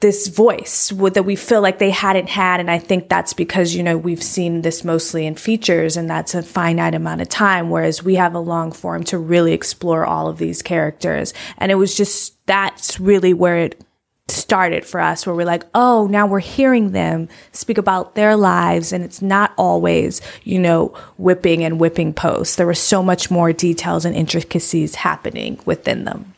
this 0.00 0.28
voice 0.28 0.88
that 1.12 1.24
we 1.24 1.36
feel 1.36 1.60
like 1.60 1.78
they 1.78 1.90
hadn't 1.90 2.28
had. 2.28 2.58
And 2.58 2.70
I 2.70 2.78
think 2.78 3.08
that's 3.08 3.34
because, 3.34 3.74
you 3.74 3.82
know, 3.82 3.98
we've 3.98 4.22
seen 4.22 4.62
this 4.62 4.82
mostly 4.82 5.26
in 5.26 5.34
features 5.34 5.96
and 5.96 6.08
that's 6.08 6.34
a 6.34 6.42
finite 6.42 6.94
amount 6.94 7.20
of 7.20 7.28
time, 7.28 7.68
whereas 7.68 8.02
we 8.02 8.14
have 8.14 8.34
a 8.34 8.40
long 8.40 8.72
form 8.72 9.04
to 9.04 9.18
really 9.18 9.52
explore 9.52 10.06
all 10.06 10.26
of 10.26 10.38
these 10.38 10.62
characters. 10.62 11.34
And 11.58 11.70
it 11.70 11.74
was 11.74 11.94
just, 11.94 12.34
that's 12.46 12.98
really 12.98 13.34
where 13.34 13.58
it 13.58 13.84
started 14.30 14.84
for 14.84 15.00
us 15.00 15.26
where 15.26 15.34
we're 15.34 15.44
like, 15.44 15.64
oh, 15.74 16.06
now 16.10 16.26
we're 16.26 16.38
hearing 16.38 16.92
them 16.92 17.28
speak 17.52 17.78
about 17.78 18.14
their 18.14 18.36
lives 18.36 18.92
and 18.92 19.04
it's 19.04 19.22
not 19.22 19.52
always, 19.56 20.20
you 20.44 20.58
know, 20.58 20.88
whipping 21.18 21.64
and 21.64 21.80
whipping 21.80 22.12
posts. 22.12 22.56
There 22.56 22.66
was 22.66 22.78
so 22.78 23.02
much 23.02 23.30
more 23.30 23.52
details 23.52 24.04
and 24.04 24.14
intricacies 24.14 24.94
happening 24.94 25.58
within 25.64 26.04
them. 26.04 26.34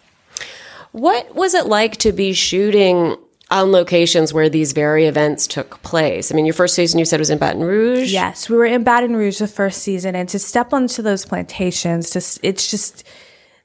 What 0.93 1.35
was 1.35 1.55
it 1.55 1.67
like 1.67 1.97
to 1.99 2.13
be 2.13 2.33
shooting 2.33 3.17
on 3.51 3.73
locations 3.73 4.33
where 4.33 4.49
these 4.49 4.73
very 4.73 5.07
events 5.07 5.47
took 5.47 5.83
place? 5.83 6.31
I 6.31 6.35
mean, 6.35 6.45
your 6.45 6.55
first 6.55 6.75
season 6.75 6.99
you 6.99 7.05
said 7.05 7.19
was 7.19 7.31
in 7.31 7.39
Baton 7.39 7.63
Rouge. 7.63 8.13
Yes, 8.13 8.49
we 8.49 8.57
were 8.57 8.67
in 8.67 8.85
Baton 8.85 9.17
Rouge 9.17 9.39
the 9.39 9.49
first 9.49 9.83
season 9.83 10.15
and 10.15 10.29
to 10.29 10.39
step 10.39 10.73
onto 10.73 11.03
those 11.03 11.25
plantations, 11.25 12.11
just 12.11 12.39
it's 12.43 12.71
just 12.71 13.05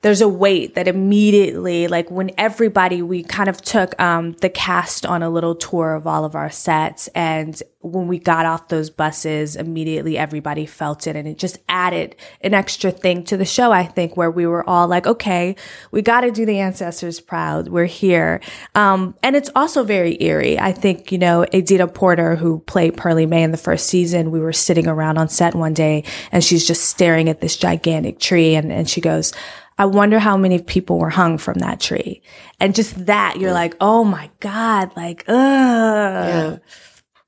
there's 0.08 0.22
a 0.22 0.30
weight 0.30 0.76
that 0.76 0.88
immediately 0.88 1.90
like 1.90 2.10
when 2.10 2.32
everybody 2.38 3.02
we 3.02 3.24
kind 3.24 3.50
of 3.50 3.62
took 3.62 4.00
um, 4.00 4.32
the 4.40 4.48
cast 4.48 5.06
on 5.06 5.22
a 5.22 5.30
little 5.30 5.54
tour 5.54 5.96
of 5.96 6.08
all 6.08 6.24
of 6.24 6.34
our 6.34 6.50
sets. 6.50 7.10
And 7.10 7.62
when 7.82 8.08
we 8.08 8.18
got 8.18 8.46
off 8.46 8.70
those 8.70 8.90
buses 8.90 9.58
immediately 9.58 10.18
everybody 10.18 10.66
felt 10.66 11.08
it. 11.08 11.18
And 11.18 11.28
it 11.28 11.38
just 11.38 11.58
added 11.68 12.16
an 12.40 12.54
extra 12.54 12.90
thing 12.90 13.24
to 13.26 13.38
the 13.38 13.46
show 13.46 13.72
i 13.72 13.84
think 13.84 14.18
where 14.18 14.32
we 14.32 14.46
were 14.46 14.68
all 14.68 14.88
like 14.88 15.08
okay 15.08 15.56
we 15.92 16.02
got 16.02 16.22
to 16.22 16.32
do 16.32 16.46
the 16.46 16.60
ancestors 16.60 17.20
proud. 17.20 17.68
We're 17.68 17.86
here. 17.86 18.42
Um, 18.76 19.16
and 19.24 19.36
it's 19.36 19.50
also 19.56 19.84
very 19.84 20.22
eerie. 20.22 20.60
I 20.60 20.72
think 20.72 21.12
you 21.12 21.18
know 21.18 21.46
adita 21.52 21.94
porter 21.94 22.38
who 22.38 22.60
played 22.60 22.96
Pearly 22.96 23.26
Mae 23.26 23.44
in 23.44 23.52
the 23.52 23.58
first 23.58 23.88
season 23.88 24.32
we 24.32 24.40
were 24.40 24.54
sitting 24.54 24.88
around 24.88 25.18
on 25.18 25.28
set 25.28 25.54
one 25.54 25.74
day 25.74 26.06
and 26.32 26.44
she's 26.44 26.66
just 26.66 26.86
staring 26.86 27.28
at 27.28 27.42
this 27.42 27.58
gigantic 27.58 28.20
tree. 28.20 28.56
And, 28.56 28.72
and 28.72 28.90
she 28.90 29.02
goes 29.02 29.34
I 29.78 29.86
wonder 29.86 30.18
how 30.20 30.38
many 30.38 30.60
people 30.60 30.98
were 30.98 31.10
hung 31.10 31.38
from 31.38 31.60
that 31.60 31.80
tree. 31.80 32.22
And 32.60 32.74
just 32.74 33.06
that, 33.06 33.38
you're 33.38 33.54
like, 33.54 33.76
oh 33.80 34.04
my 34.04 34.30
God, 34.40 34.96
like, 34.96 35.24
ugh. 35.28 35.36
Yeah. 35.36 36.58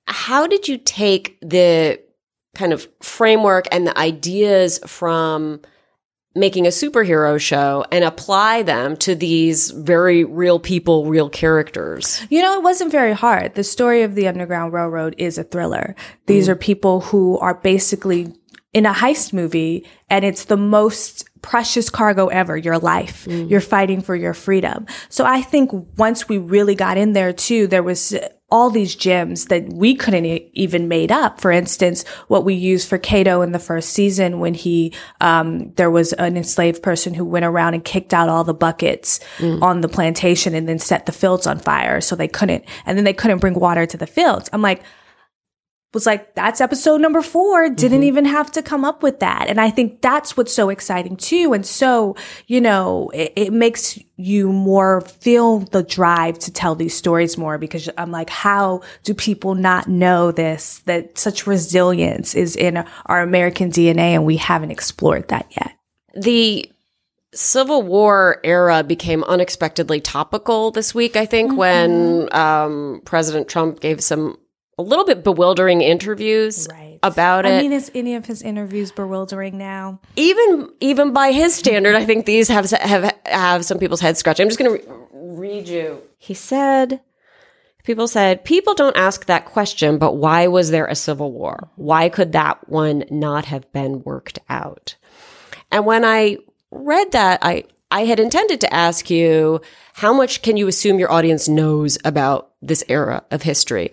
How 0.08 0.48
did 0.48 0.68
you 0.68 0.78
take 0.78 1.38
the 1.42 2.02
kind 2.56 2.74
of 2.74 2.88
framework 3.02 3.68
and 3.72 3.86
the 3.86 3.98
ideas 3.98 4.80
from 4.88 5.62
making 6.36 6.66
a 6.66 6.70
superhero 6.70 7.40
show 7.40 7.86
and 7.92 8.04
apply 8.04 8.64
them 8.64 8.96
to 8.98 9.14
these 9.14 9.72
very 9.72 10.24
real 10.24 10.60
people, 10.60 11.06
real 11.06 11.30
characters? 11.30 12.26
You 12.32 12.42
know, 12.42 12.56
it 12.56 12.64
wasn't 12.64 12.92
very 12.92 13.14
hard. 13.14 13.54
The 13.54 13.64
story 13.64 14.02
of 14.02 14.16
the 14.16 14.28
Underground 14.28 14.74
Railroad 14.74 15.14
is 15.20 15.38
a 15.38 15.44
thriller. 15.44 15.96
These 16.26 16.48
mm. 16.48 16.52
are 16.52 16.56
people 16.56 17.02
who 17.02 17.38
are 17.40 17.54
basically 17.54 18.34
in 18.74 18.86
a 18.86 18.94
heist 18.94 19.34
movie 19.34 19.86
and 20.10 20.24
it's 20.24 20.46
the 20.46 20.58
most 20.58 21.26
precious 21.42 21.90
cargo 21.90 22.28
ever, 22.28 22.56
your 22.58 22.78
life. 22.78 23.26
You're 23.28 23.62
fighting 23.62 24.02
for 24.02 24.16
your 24.16 24.34
freedom. 24.34 24.86
So 25.08 25.26
I 25.26 25.42
think 25.42 25.72
once 25.98 26.28
we 26.30 26.38
really 26.38 26.76
got 26.76 26.98
in 26.98 27.14
there 27.14 27.34
too, 27.34 27.66
there 27.68 27.82
was 27.84 28.14
all 28.52 28.70
these 28.70 28.96
gems 28.96 29.46
that 29.46 29.72
we 29.72 29.96
couldn't 29.96 30.26
e- 30.26 30.50
even 30.54 30.88
made 30.88 31.12
up. 31.12 31.40
For 31.40 31.52
instance, 31.52 32.06
what 32.28 32.44
we 32.44 32.56
used 32.56 32.90
for 32.90 32.98
Cato 32.98 33.42
in 33.42 33.52
the 33.52 33.60
first 33.60 33.92
season 33.92 34.40
when 34.40 34.54
he, 34.56 34.94
um, 35.22 35.72
there 35.74 35.92
was 35.92 36.14
an 36.14 36.36
enslaved 36.36 36.82
person 36.82 37.14
who 37.14 37.24
went 37.24 37.46
around 37.46 37.76
and 37.76 37.84
kicked 37.84 38.14
out 38.14 38.28
all 38.28 38.44
the 38.44 38.54
buckets 38.54 39.20
on 39.62 39.82
the 39.82 39.88
plantation 39.88 40.56
and 40.56 40.68
then 40.68 40.80
set 40.80 41.06
the 41.06 41.12
fields 41.12 41.46
on 41.48 41.60
fire. 41.60 42.02
So 42.02 42.16
they 42.16 42.28
couldn't, 42.28 42.66
and 42.86 42.98
then 42.98 43.06
they 43.06 43.14
couldn't 43.14 43.38
bring 43.40 43.54
water 43.54 43.86
to 43.86 43.98
the 43.98 44.08
fields. 44.08 44.50
I'm 44.52 44.64
like, 44.64 44.82
was 45.94 46.06
like, 46.06 46.36
that's 46.36 46.62
episode 46.62 47.02
number 47.02 47.22
four. 47.22 47.70
Didn't 47.70 48.04
even 48.04 48.26
have 48.26 48.52
to 48.52 48.62
come 48.62 48.86
up 48.86 49.02
with 49.02 49.20
that. 49.22 49.48
And 49.48 49.60
I 49.60 49.72
think 49.72 50.02
that's 50.02 50.38
what's 50.38 50.54
so 50.54 50.70
exciting 50.70 51.18
too. 51.18 51.54
And 51.54 51.66
so, 51.66 52.16
you 52.46 52.62
know, 52.62 53.10
it, 53.14 53.34
it 53.36 53.54
makes 53.54 53.98
you 54.16 54.52
more 54.52 55.02
feel 55.02 55.60
the 55.60 55.82
drive 55.82 56.38
to 56.40 56.54
tell 56.54 56.76
these 56.76 56.96
stories 56.96 57.38
more 57.38 57.58
because 57.58 57.90
I'm 57.98 58.12
like, 58.12 58.30
how 58.30 58.82
do 59.04 59.16
people 59.16 59.56
not 59.56 59.88
know 59.88 60.32
this? 60.32 60.80
That 60.86 61.18
such 61.18 61.48
resilience 61.48 62.36
is 62.36 62.56
in 62.56 62.86
our 63.08 63.22
American 63.22 63.72
DNA 63.72 64.14
and 64.14 64.26
we 64.26 64.38
haven't 64.38 64.72
explored 64.72 65.30
that 65.30 65.48
yet. 65.52 65.76
The 66.16 66.72
Civil 67.34 67.82
War 67.84 68.40
era 68.44 68.84
became 68.84 69.24
unexpectedly 69.24 70.02
topical 70.02 70.72
this 70.72 70.94
week, 70.94 71.16
I 71.16 71.26
think, 71.26 71.56
when 71.56 72.28
um, 72.34 73.02
President 73.06 73.48
Trump 73.48 73.80
gave 73.80 74.04
some 74.04 74.38
a 74.80 74.82
little 74.82 75.06
bit 75.06 75.24
bewildering 75.24 75.82
interviews 75.82 76.68
Right. 76.72 77.00
about 77.04 77.46
it. 77.46 77.50
I 77.50 77.62
mean, 77.62 77.74
is 77.74 77.92
any 77.94 78.16
of 78.16 78.26
his 78.26 78.42
interviews 78.42 78.92
bewildering 78.92 79.58
now? 79.58 80.00
even 80.16 80.70
even 80.80 81.12
by 81.14 81.32
his 81.32 81.54
standard, 81.54 81.96
I 81.96 82.06
think 82.06 82.26
these 82.26 82.48
have 82.48 82.70
have 82.72 83.14
have 83.26 83.66
some 83.66 83.78
people's 83.78 84.00
heads 84.02 84.20
scratching. 84.20 84.44
I'm 84.46 84.50
just 84.50 84.58
going 84.60 84.72
to 84.72 84.88
re- 84.88 84.96
read 85.14 85.68
you. 85.68 86.02
He 86.18 86.34
said, 86.34 87.02
"People 87.84 88.08
said 88.08 88.44
people 88.46 88.74
don't 88.74 88.96
ask 88.98 89.26
that 89.26 89.46
question, 89.46 89.98
but 89.98 90.16
why 90.16 90.48
was 90.48 90.72
there 90.72 90.88
a 90.88 90.96
civil 90.96 91.32
war? 91.32 91.70
Why 91.76 92.08
could 92.10 92.32
that 92.32 92.70
one 92.70 93.04
not 93.12 93.46
have 93.46 93.72
been 93.74 94.02
worked 94.04 94.40
out?" 94.50 94.96
And 95.72 95.86
when 95.86 96.04
I 96.06 96.38
read 96.72 97.12
that, 97.12 97.40
I 97.42 97.66
I 97.92 98.06
had 98.06 98.20
intended 98.20 98.62
to 98.62 98.74
ask 98.74 99.10
you, 99.10 99.62
how 99.94 100.14
much 100.14 100.42
can 100.44 100.58
you 100.58 100.68
assume 100.68 101.00
your 101.00 101.12
audience 101.12 101.50
knows 101.50 101.98
about 102.06 102.52
this 102.62 102.84
era 102.88 103.24
of 103.32 103.42
history? 103.42 103.92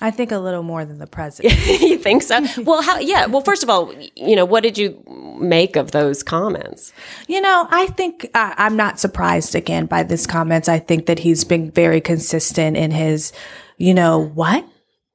I 0.00 0.10
think 0.10 0.30
a 0.30 0.38
little 0.38 0.62
more 0.62 0.84
than 0.84 0.98
the 0.98 1.06
president. 1.18 1.56
you 1.80 1.98
think 1.98 2.22
so? 2.22 2.44
well, 2.62 2.82
how, 2.82 2.98
yeah. 2.98 3.26
Well, 3.26 3.42
first 3.42 3.62
of 3.62 3.70
all, 3.70 3.92
you 4.16 4.36
know, 4.36 4.44
what 4.44 4.62
did 4.62 4.78
you 4.78 5.02
make 5.40 5.76
of 5.76 5.90
those 5.90 6.22
comments? 6.22 6.92
You 7.26 7.40
know, 7.40 7.66
I 7.70 7.86
think 7.86 8.30
uh, 8.34 8.54
I'm 8.56 8.76
not 8.76 9.00
surprised 9.00 9.54
again 9.54 9.86
by 9.86 10.02
this 10.02 10.26
comments. 10.26 10.68
I 10.68 10.78
think 10.78 11.06
that 11.06 11.20
he's 11.20 11.44
been 11.44 11.70
very 11.70 12.00
consistent 12.00 12.76
in 12.76 12.90
his, 12.90 13.32
you 13.76 13.94
know, 13.94 14.18
what? 14.18 14.64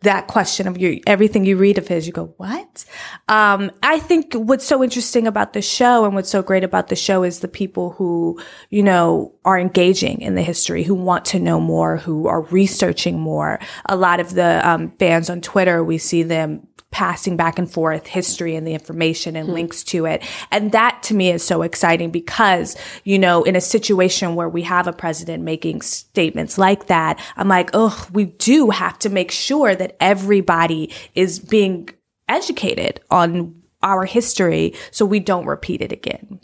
That 0.04 0.28
question 0.28 0.68
of 0.68 0.78
your 0.78 0.95
everything 1.08 1.45
you 1.45 1.58
read 1.58 1.78
of 1.78 1.88
his, 1.88 2.06
you 2.08 2.14
go, 2.14 2.34
what? 2.38 2.86
Um, 3.28 3.72
I 3.82 3.99
think 3.99 4.34
what's 4.34 4.66
so 4.66 4.84
interesting 4.84 5.28
about 5.28 5.54
the 5.54 5.62
show 5.62 6.06
and 6.06 6.14
what's 6.16 6.30
so 6.30 6.41
great 6.41 6.64
about 6.64 6.88
the 6.88 6.95
show 6.95 7.24
is 7.24 7.39
the 7.39 7.47
people 7.47 7.91
who, 7.91 8.39
you 8.70 8.84
know, 8.84 9.34
are 9.45 9.60
engaging 9.60 10.22
in 10.22 10.36
the 10.36 10.41
history, 10.41 10.84
who 10.84 10.93
want 10.93 11.26
to 11.26 11.39
know 11.39 11.60
more, 11.60 11.97
who 11.97 12.28
are 12.28 12.41
researching 12.41 13.20
more. 13.20 13.60
A 13.88 13.95
lot 13.95 14.20
of 14.20 14.34
the 14.34 14.62
um, 14.68 14.91
fans 14.99 15.30
on 15.30 15.41
Twitter, 15.41 15.84
we 15.84 15.97
see 15.97 16.24
them 16.24 16.68
passing 16.94 17.36
back 17.36 17.58
and 17.58 17.70
forth 17.70 18.06
history 18.06 18.56
and 18.56 18.66
the 18.66 18.74
information 18.74 19.36
and 19.36 19.50
links 19.50 19.84
to 19.84 20.06
it. 20.06 20.24
And 20.52 20.72
that 20.72 21.02
to 21.04 21.16
me 21.16 21.32
is 21.32 21.44
so 21.44 21.64
exciting 21.64 22.12
because, 22.12 22.78
you 23.04 23.18
know, 23.18 23.44
in 23.44 23.56
a 23.56 23.62
situation 23.62 24.36
where 24.36 24.48
we 24.48 24.62
have 24.62 24.88
a 24.88 24.94
president 24.94 25.44
making 25.44 25.82
statements 25.82 26.58
like 26.58 26.88
that, 26.88 27.20
I'm 27.36 27.48
like, 27.50 27.72
oh, 27.74 28.08
we 28.14 28.26
do 28.26 28.70
have 28.70 29.00
to 29.00 29.10
make 29.10 29.32
sure 29.32 29.76
that 29.76 29.98
everybody 30.00 30.94
is 31.16 31.39
being 31.39 31.89
educated 32.30 33.02
on 33.10 33.60
our 33.82 34.06
history 34.06 34.76
so 34.91 35.04
we 35.04 35.20
don't 35.20 35.48
repeat 35.48 35.82
it 35.82 35.91
again. 35.91 36.39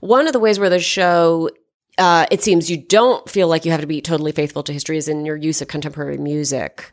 One 0.00 0.26
of 0.26 0.32
the 0.32 0.40
ways 0.40 0.58
where 0.58 0.70
the 0.70 0.80
show 0.80 1.50
uh, 1.98 2.24
it 2.30 2.42
seems 2.42 2.70
you 2.70 2.78
don't 2.78 3.28
feel 3.28 3.48
like 3.48 3.66
you 3.66 3.70
have 3.70 3.82
to 3.82 3.86
be 3.86 4.00
totally 4.00 4.32
faithful 4.32 4.62
to 4.62 4.72
history 4.72 4.96
is 4.96 5.08
in 5.08 5.26
your 5.26 5.36
use 5.36 5.60
of 5.60 5.68
contemporary 5.68 6.16
music. 6.16 6.90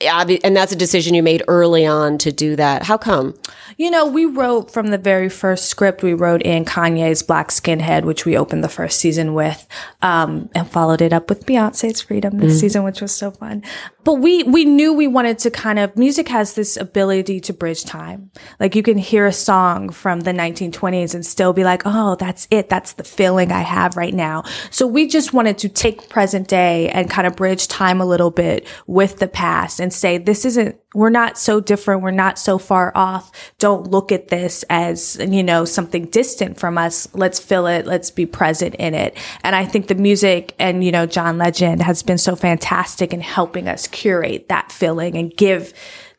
And 0.00 0.56
that's 0.56 0.70
a 0.70 0.76
decision 0.76 1.14
you 1.14 1.24
made 1.24 1.42
early 1.48 1.84
on 1.84 2.18
to 2.18 2.30
do 2.30 2.54
that. 2.54 2.84
How 2.84 2.96
come? 2.96 3.34
You 3.78 3.90
know, 3.90 4.06
we 4.06 4.26
wrote 4.26 4.70
from 4.70 4.88
the 4.88 4.98
very 4.98 5.28
first 5.28 5.66
script, 5.66 6.04
we 6.04 6.14
wrote 6.14 6.40
in 6.42 6.64
Kanye's 6.64 7.22
Black 7.22 7.48
Skinhead, 7.48 8.04
which 8.04 8.24
we 8.24 8.36
opened 8.36 8.62
the 8.62 8.68
first 8.68 9.00
season 9.00 9.34
with, 9.34 9.66
um, 10.00 10.50
and 10.54 10.70
followed 10.70 11.00
it 11.00 11.12
up 11.12 11.28
with 11.28 11.46
Beyonce's 11.46 12.00
Freedom 12.00 12.38
this 12.38 12.60
season, 12.60 12.84
which 12.84 13.00
was 13.00 13.12
so 13.14 13.32
fun. 13.32 13.64
But 14.08 14.20
we, 14.20 14.42
we 14.44 14.64
knew 14.64 14.94
we 14.94 15.06
wanted 15.06 15.38
to 15.40 15.50
kind 15.50 15.78
of, 15.78 15.94
music 15.94 16.28
has 16.28 16.54
this 16.54 16.78
ability 16.78 17.40
to 17.40 17.52
bridge 17.52 17.84
time. 17.84 18.30
Like 18.58 18.74
you 18.74 18.82
can 18.82 18.96
hear 18.96 19.26
a 19.26 19.32
song 19.34 19.90
from 19.90 20.20
the 20.20 20.30
1920s 20.30 21.14
and 21.14 21.26
still 21.26 21.52
be 21.52 21.62
like, 21.62 21.82
oh, 21.84 22.14
that's 22.14 22.48
it. 22.50 22.70
That's 22.70 22.94
the 22.94 23.04
feeling 23.04 23.52
I 23.52 23.60
have 23.60 23.98
right 23.98 24.14
now. 24.14 24.44
So 24.70 24.86
we 24.86 25.08
just 25.08 25.34
wanted 25.34 25.58
to 25.58 25.68
take 25.68 26.08
present 26.08 26.48
day 26.48 26.88
and 26.88 27.10
kind 27.10 27.26
of 27.26 27.36
bridge 27.36 27.68
time 27.68 28.00
a 28.00 28.06
little 28.06 28.30
bit 28.30 28.66
with 28.86 29.18
the 29.18 29.28
past 29.28 29.78
and 29.78 29.92
say, 29.92 30.16
this 30.16 30.46
isn't, 30.46 30.80
we're 30.94 31.10
not 31.10 31.36
so 31.36 31.60
different. 31.60 32.00
We're 32.00 32.10
not 32.12 32.38
so 32.38 32.56
far 32.56 32.92
off. 32.94 33.30
Don't 33.58 33.90
look 33.90 34.10
at 34.10 34.28
this 34.28 34.64
as, 34.70 35.18
you 35.20 35.42
know, 35.42 35.66
something 35.66 36.06
distant 36.06 36.58
from 36.58 36.78
us. 36.78 37.06
Let's 37.12 37.38
feel 37.38 37.66
it. 37.66 37.84
Let's 37.84 38.10
be 38.10 38.24
present 38.24 38.74
in 38.76 38.94
it. 38.94 39.14
And 39.44 39.54
I 39.54 39.66
think 39.66 39.88
the 39.88 39.94
music 39.94 40.54
and, 40.58 40.82
you 40.82 40.90
know, 40.90 41.04
John 41.04 41.36
Legend 41.36 41.82
has 41.82 42.02
been 42.02 42.16
so 42.16 42.34
fantastic 42.34 43.12
in 43.12 43.20
helping 43.20 43.68
us 43.68 43.86
curate 43.98 44.48
that 44.48 44.70
feeling 44.70 45.16
and 45.16 45.36
give 45.36 45.74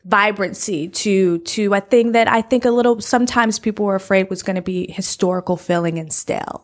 vibrancy 0.10 0.88
to 0.88 1.38
to 1.40 1.74
a 1.76 1.82
thing 1.82 2.14
that 2.14 2.28
I 2.28 2.42
think 2.42 2.66
a 2.66 2.72
little 2.72 3.00
sometimes 3.00 3.60
people 3.60 3.86
were 3.86 3.96
afraid 3.96 4.30
was 4.30 4.42
going 4.42 4.56
to 4.56 4.62
be 4.62 4.92
historical 4.92 5.56
feeling 5.56 6.00
and 6.00 6.12
stale. 6.12 6.64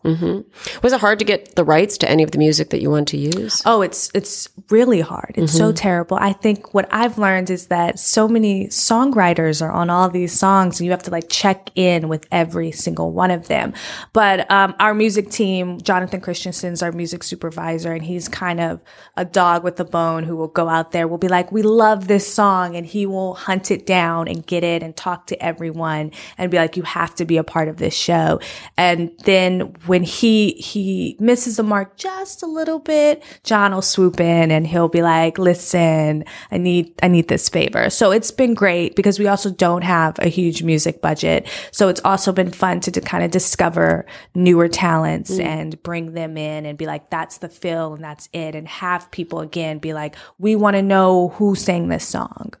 Was 0.82 0.92
it 0.92 1.00
hard 1.00 1.20
to 1.20 1.24
get 1.24 1.54
the 1.54 1.64
rights 1.64 1.96
to 1.98 2.10
any 2.10 2.24
of 2.24 2.32
the 2.32 2.38
music 2.38 2.70
that 2.70 2.80
you 2.80 2.90
want 2.90 3.06
to 3.08 3.16
use? 3.16 3.62
Oh, 3.64 3.82
it's 3.82 4.10
it's 4.14 4.48
really 4.70 5.00
hard. 5.00 5.34
It's 5.36 5.52
so 5.52 5.72
terrible. 5.72 6.16
I 6.20 6.32
think 6.32 6.74
what 6.74 6.88
I've 6.90 7.18
learned 7.18 7.50
is 7.50 7.68
that 7.68 7.98
so 7.98 8.26
many 8.26 8.66
songwriters 8.66 9.62
are 9.62 9.70
on 9.70 9.90
all 9.90 10.08
these 10.08 10.32
songs, 10.32 10.80
and 10.80 10.84
you 10.84 10.90
have 10.90 11.04
to 11.04 11.10
like 11.10 11.28
check 11.28 11.70
in 11.76 12.08
with 12.08 12.26
every 12.32 12.72
single 12.72 13.12
one 13.12 13.30
of 13.30 13.46
them. 13.46 13.74
But 14.12 14.50
um, 14.50 14.74
our 14.80 14.94
music 14.94 15.30
team, 15.30 15.80
Jonathan 15.80 16.20
Christensen's 16.20 16.82
our 16.82 16.92
music 16.92 17.22
supervisor, 17.22 17.92
and 17.92 18.04
he's 18.04 18.28
kind 18.28 18.60
of 18.60 18.80
a 19.16 19.24
dog 19.24 19.62
with 19.62 19.78
a 19.78 19.84
bone 19.84 20.24
who 20.24 20.36
will 20.36 20.48
go 20.48 20.68
out 20.68 20.90
there. 20.90 21.06
Will 21.06 21.18
be 21.18 21.28
like, 21.28 21.52
"We 21.52 21.62
love 21.62 22.08
this 22.08 22.26
song," 22.32 22.74
and 22.74 22.84
he 22.84 23.06
will 23.06 23.35
hunt 23.36 23.70
it 23.70 23.86
down 23.86 24.28
and 24.28 24.46
get 24.46 24.64
it 24.64 24.82
and 24.82 24.96
talk 24.96 25.26
to 25.28 25.42
everyone 25.42 26.10
and 26.38 26.50
be 26.50 26.56
like, 26.56 26.76
"You 26.76 26.82
have 26.82 27.14
to 27.16 27.24
be 27.24 27.36
a 27.36 27.44
part 27.44 27.68
of 27.68 27.76
this 27.76 27.94
show." 27.94 28.40
And 28.76 29.10
then 29.24 29.74
when 29.86 30.02
he 30.02 30.52
he 30.52 31.16
misses 31.20 31.56
the 31.56 31.62
mark 31.62 31.96
just 31.96 32.42
a 32.42 32.46
little 32.46 32.78
bit, 32.78 33.22
John 33.44 33.72
will 33.72 33.82
swoop 33.82 34.20
in 34.20 34.50
and 34.50 34.66
he'll 34.66 34.88
be 34.88 35.02
like, 35.02 35.38
"Listen, 35.38 36.24
I 36.50 36.58
need 36.58 36.92
I 37.02 37.08
need 37.08 37.28
this 37.28 37.48
favor." 37.48 37.90
So 37.90 38.10
it's 38.10 38.30
been 38.30 38.54
great 38.54 38.96
because 38.96 39.18
we 39.18 39.26
also 39.26 39.50
don't 39.50 39.82
have 39.82 40.18
a 40.18 40.28
huge 40.28 40.62
music 40.62 41.00
budget. 41.00 41.46
So 41.70 41.88
it's 41.88 42.00
also 42.04 42.32
been 42.32 42.50
fun 42.50 42.80
to, 42.80 42.90
to 42.90 43.00
kind 43.00 43.24
of 43.24 43.30
discover 43.30 44.06
newer 44.34 44.68
talents 44.68 45.30
mm. 45.32 45.44
and 45.44 45.82
bring 45.82 46.12
them 46.12 46.36
in 46.36 46.66
and 46.66 46.78
be 46.78 46.86
like, 46.86 47.10
"That's 47.10 47.38
the 47.38 47.48
fill 47.48 47.94
and 47.94 48.04
that's 48.04 48.28
it," 48.32 48.54
and 48.54 48.66
have 48.68 49.10
people 49.10 49.40
again 49.40 49.78
be 49.78 49.92
like, 49.94 50.16
"We 50.38 50.56
want 50.56 50.76
to 50.76 50.82
know 50.82 51.28
who 51.36 51.54
sang 51.54 51.88
this 51.88 52.06
song." 52.06 52.54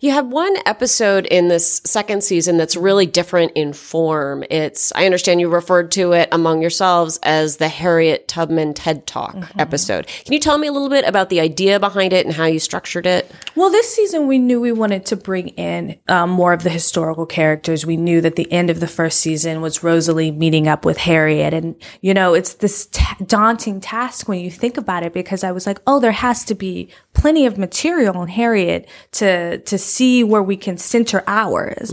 You 0.00 0.12
have 0.12 0.26
one 0.26 0.56
episode 0.66 1.26
in 1.26 1.48
this 1.48 1.80
second 1.84 2.24
season 2.24 2.56
that's 2.56 2.76
really 2.76 3.06
different 3.06 3.52
in 3.54 3.72
form. 3.72 4.44
It's, 4.50 4.92
I 4.94 5.04
understand 5.04 5.40
you 5.40 5.48
referred 5.48 5.90
to 5.92 6.12
it 6.12 6.28
among 6.32 6.62
yourselves 6.62 7.18
as 7.22 7.58
the 7.58 7.68
Harriet 7.68 8.28
Tubman 8.28 8.74
TED 8.74 9.06
Talk 9.06 9.36
episode. 9.58 10.06
Can 10.24 10.32
you 10.32 10.40
tell 10.40 10.58
me 10.58 10.66
a 10.66 10.72
little 10.72 10.88
bit 10.88 11.06
about 11.06 11.28
the 11.28 11.40
idea 11.40 11.78
behind 11.78 12.12
it 12.12 12.26
and 12.26 12.34
how 12.34 12.46
you 12.46 12.58
structured 12.58 13.06
it? 13.06 13.30
Well, 13.54 13.70
this 13.70 13.94
season 13.94 14.26
we 14.26 14.38
knew 14.38 14.60
we 14.60 14.72
wanted 14.72 15.06
to 15.06 15.16
bring 15.16 15.48
in 15.48 15.98
um, 16.08 16.30
more 16.30 16.52
of 16.52 16.62
the 16.62 16.70
historical 16.70 17.26
characters. 17.26 17.84
We 17.84 17.96
knew 17.96 18.20
that 18.20 18.36
the 18.36 18.50
end 18.50 18.70
of 18.70 18.80
the 18.80 18.88
first 18.88 19.20
season 19.20 19.60
was 19.60 19.80
Rosalee 19.80 20.36
meeting 20.36 20.68
up 20.68 20.84
with 20.84 20.96
Harriet, 20.96 21.54
and 21.54 21.76
you 22.00 22.14
know 22.14 22.34
it's 22.34 22.54
this 22.54 22.86
t- 22.86 23.24
daunting 23.24 23.80
task 23.80 24.28
when 24.28 24.40
you 24.40 24.50
think 24.50 24.76
about 24.76 25.02
it. 25.02 25.12
Because 25.12 25.44
I 25.44 25.52
was 25.52 25.66
like, 25.66 25.80
oh, 25.86 26.00
there 26.00 26.12
has 26.12 26.44
to 26.46 26.54
be 26.54 26.88
plenty 27.12 27.46
of 27.46 27.58
material 27.58 28.16
on 28.16 28.28
Harriet 28.28 28.88
to 29.12 29.59
to 29.66 29.78
see 29.78 30.24
where 30.24 30.42
we 30.42 30.56
can 30.56 30.76
center 30.76 31.22
ours. 31.26 31.92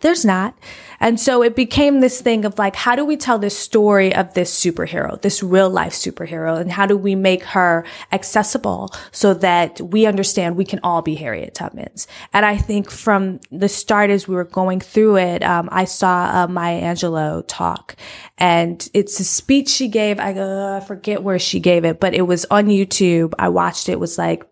There's 0.00 0.24
not. 0.24 0.54
And 1.00 1.20
so 1.20 1.42
it 1.42 1.54
became 1.54 2.00
this 2.00 2.20
thing 2.20 2.44
of 2.44 2.58
like, 2.58 2.74
how 2.74 2.96
do 2.96 3.04
we 3.04 3.16
tell 3.16 3.38
this 3.38 3.56
story 3.56 4.14
of 4.14 4.32
this 4.34 4.52
superhero, 4.58 5.20
this 5.20 5.42
real 5.42 5.68
life 5.68 5.92
superhero, 5.92 6.58
and 6.58 6.72
how 6.72 6.86
do 6.86 6.96
we 6.96 7.14
make 7.14 7.42
her 7.44 7.84
accessible 8.12 8.90
so 9.12 9.34
that 9.34 9.80
we 9.80 10.06
understand 10.06 10.56
we 10.56 10.64
can 10.64 10.80
all 10.82 11.02
be 11.02 11.14
Harriet 11.14 11.54
Tubmans? 11.54 12.06
And 12.32 12.46
I 12.46 12.56
think 12.56 12.90
from 12.90 13.40
the 13.50 13.68
start, 13.68 14.10
as 14.10 14.26
we 14.26 14.34
were 14.34 14.44
going 14.44 14.80
through 14.80 15.16
it, 15.16 15.42
um, 15.42 15.68
I 15.70 15.84
saw 15.84 16.30
uh, 16.32 16.46
Maya 16.48 16.80
Angelou 16.80 17.44
talk, 17.46 17.96
and 18.38 18.88
it's 18.94 19.20
a 19.20 19.24
speech 19.24 19.68
she 19.68 19.88
gave. 19.88 20.18
I, 20.18 20.32
uh, 20.32 20.80
I 20.82 20.84
forget 20.84 21.22
where 21.22 21.38
she 21.38 21.60
gave 21.60 21.84
it, 21.84 22.00
but 22.00 22.14
it 22.14 22.22
was 22.22 22.46
on 22.50 22.66
YouTube. 22.66 23.34
I 23.38 23.48
watched 23.50 23.88
it. 23.88 23.92
It 23.92 24.00
was 24.00 24.18
like 24.18 24.44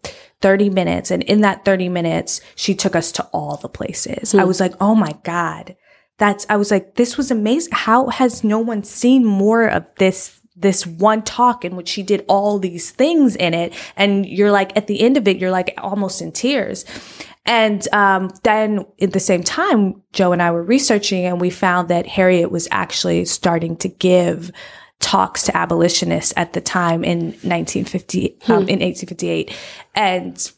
30 0.44 0.68
minutes. 0.68 1.10
And 1.10 1.22
in 1.22 1.40
that 1.40 1.64
30 1.64 1.88
minutes, 1.88 2.42
she 2.54 2.74
took 2.74 2.94
us 2.94 3.10
to 3.12 3.24
all 3.32 3.56
the 3.56 3.68
places. 3.68 4.34
I 4.34 4.44
was 4.44 4.60
like, 4.60 4.74
oh 4.78 4.94
my 4.94 5.14
God. 5.22 5.74
That's, 6.18 6.44
I 6.50 6.56
was 6.56 6.70
like, 6.70 6.96
this 6.96 7.16
was 7.16 7.30
amazing. 7.30 7.72
How 7.72 8.08
has 8.08 8.44
no 8.44 8.58
one 8.58 8.84
seen 8.84 9.24
more 9.24 9.66
of 9.66 9.86
this 9.96 10.38
this 10.56 10.86
one 10.86 11.22
talk 11.22 11.64
in 11.64 11.74
which 11.74 11.88
she 11.88 12.02
did 12.02 12.24
all 12.28 12.60
these 12.60 12.92
things 12.92 13.34
in 13.34 13.54
it. 13.54 13.74
And 13.96 14.24
you're 14.24 14.52
like, 14.52 14.76
at 14.76 14.86
the 14.86 15.00
end 15.00 15.16
of 15.16 15.26
it, 15.26 15.38
you're 15.38 15.50
like 15.50 15.74
almost 15.78 16.22
in 16.22 16.30
tears. 16.30 16.84
And 17.44 17.86
um, 17.92 18.30
then 18.44 18.86
at 19.00 19.12
the 19.12 19.18
same 19.18 19.42
time, 19.42 20.00
Joe 20.12 20.30
and 20.30 20.40
I 20.40 20.52
were 20.52 20.62
researching 20.62 21.24
and 21.24 21.40
we 21.40 21.50
found 21.50 21.88
that 21.88 22.06
Harriet 22.06 22.52
was 22.52 22.68
actually 22.70 23.24
starting 23.24 23.76
to 23.78 23.88
give 23.88 24.52
talks 25.04 25.42
to 25.42 25.54
abolitionists 25.54 26.32
at 26.34 26.54
the 26.54 26.62
time 26.62 27.04
in 27.04 27.26
1950, 27.42 28.38
um, 28.48 28.68
in 28.68 28.80
1858. 28.80 29.54
And 29.94 30.52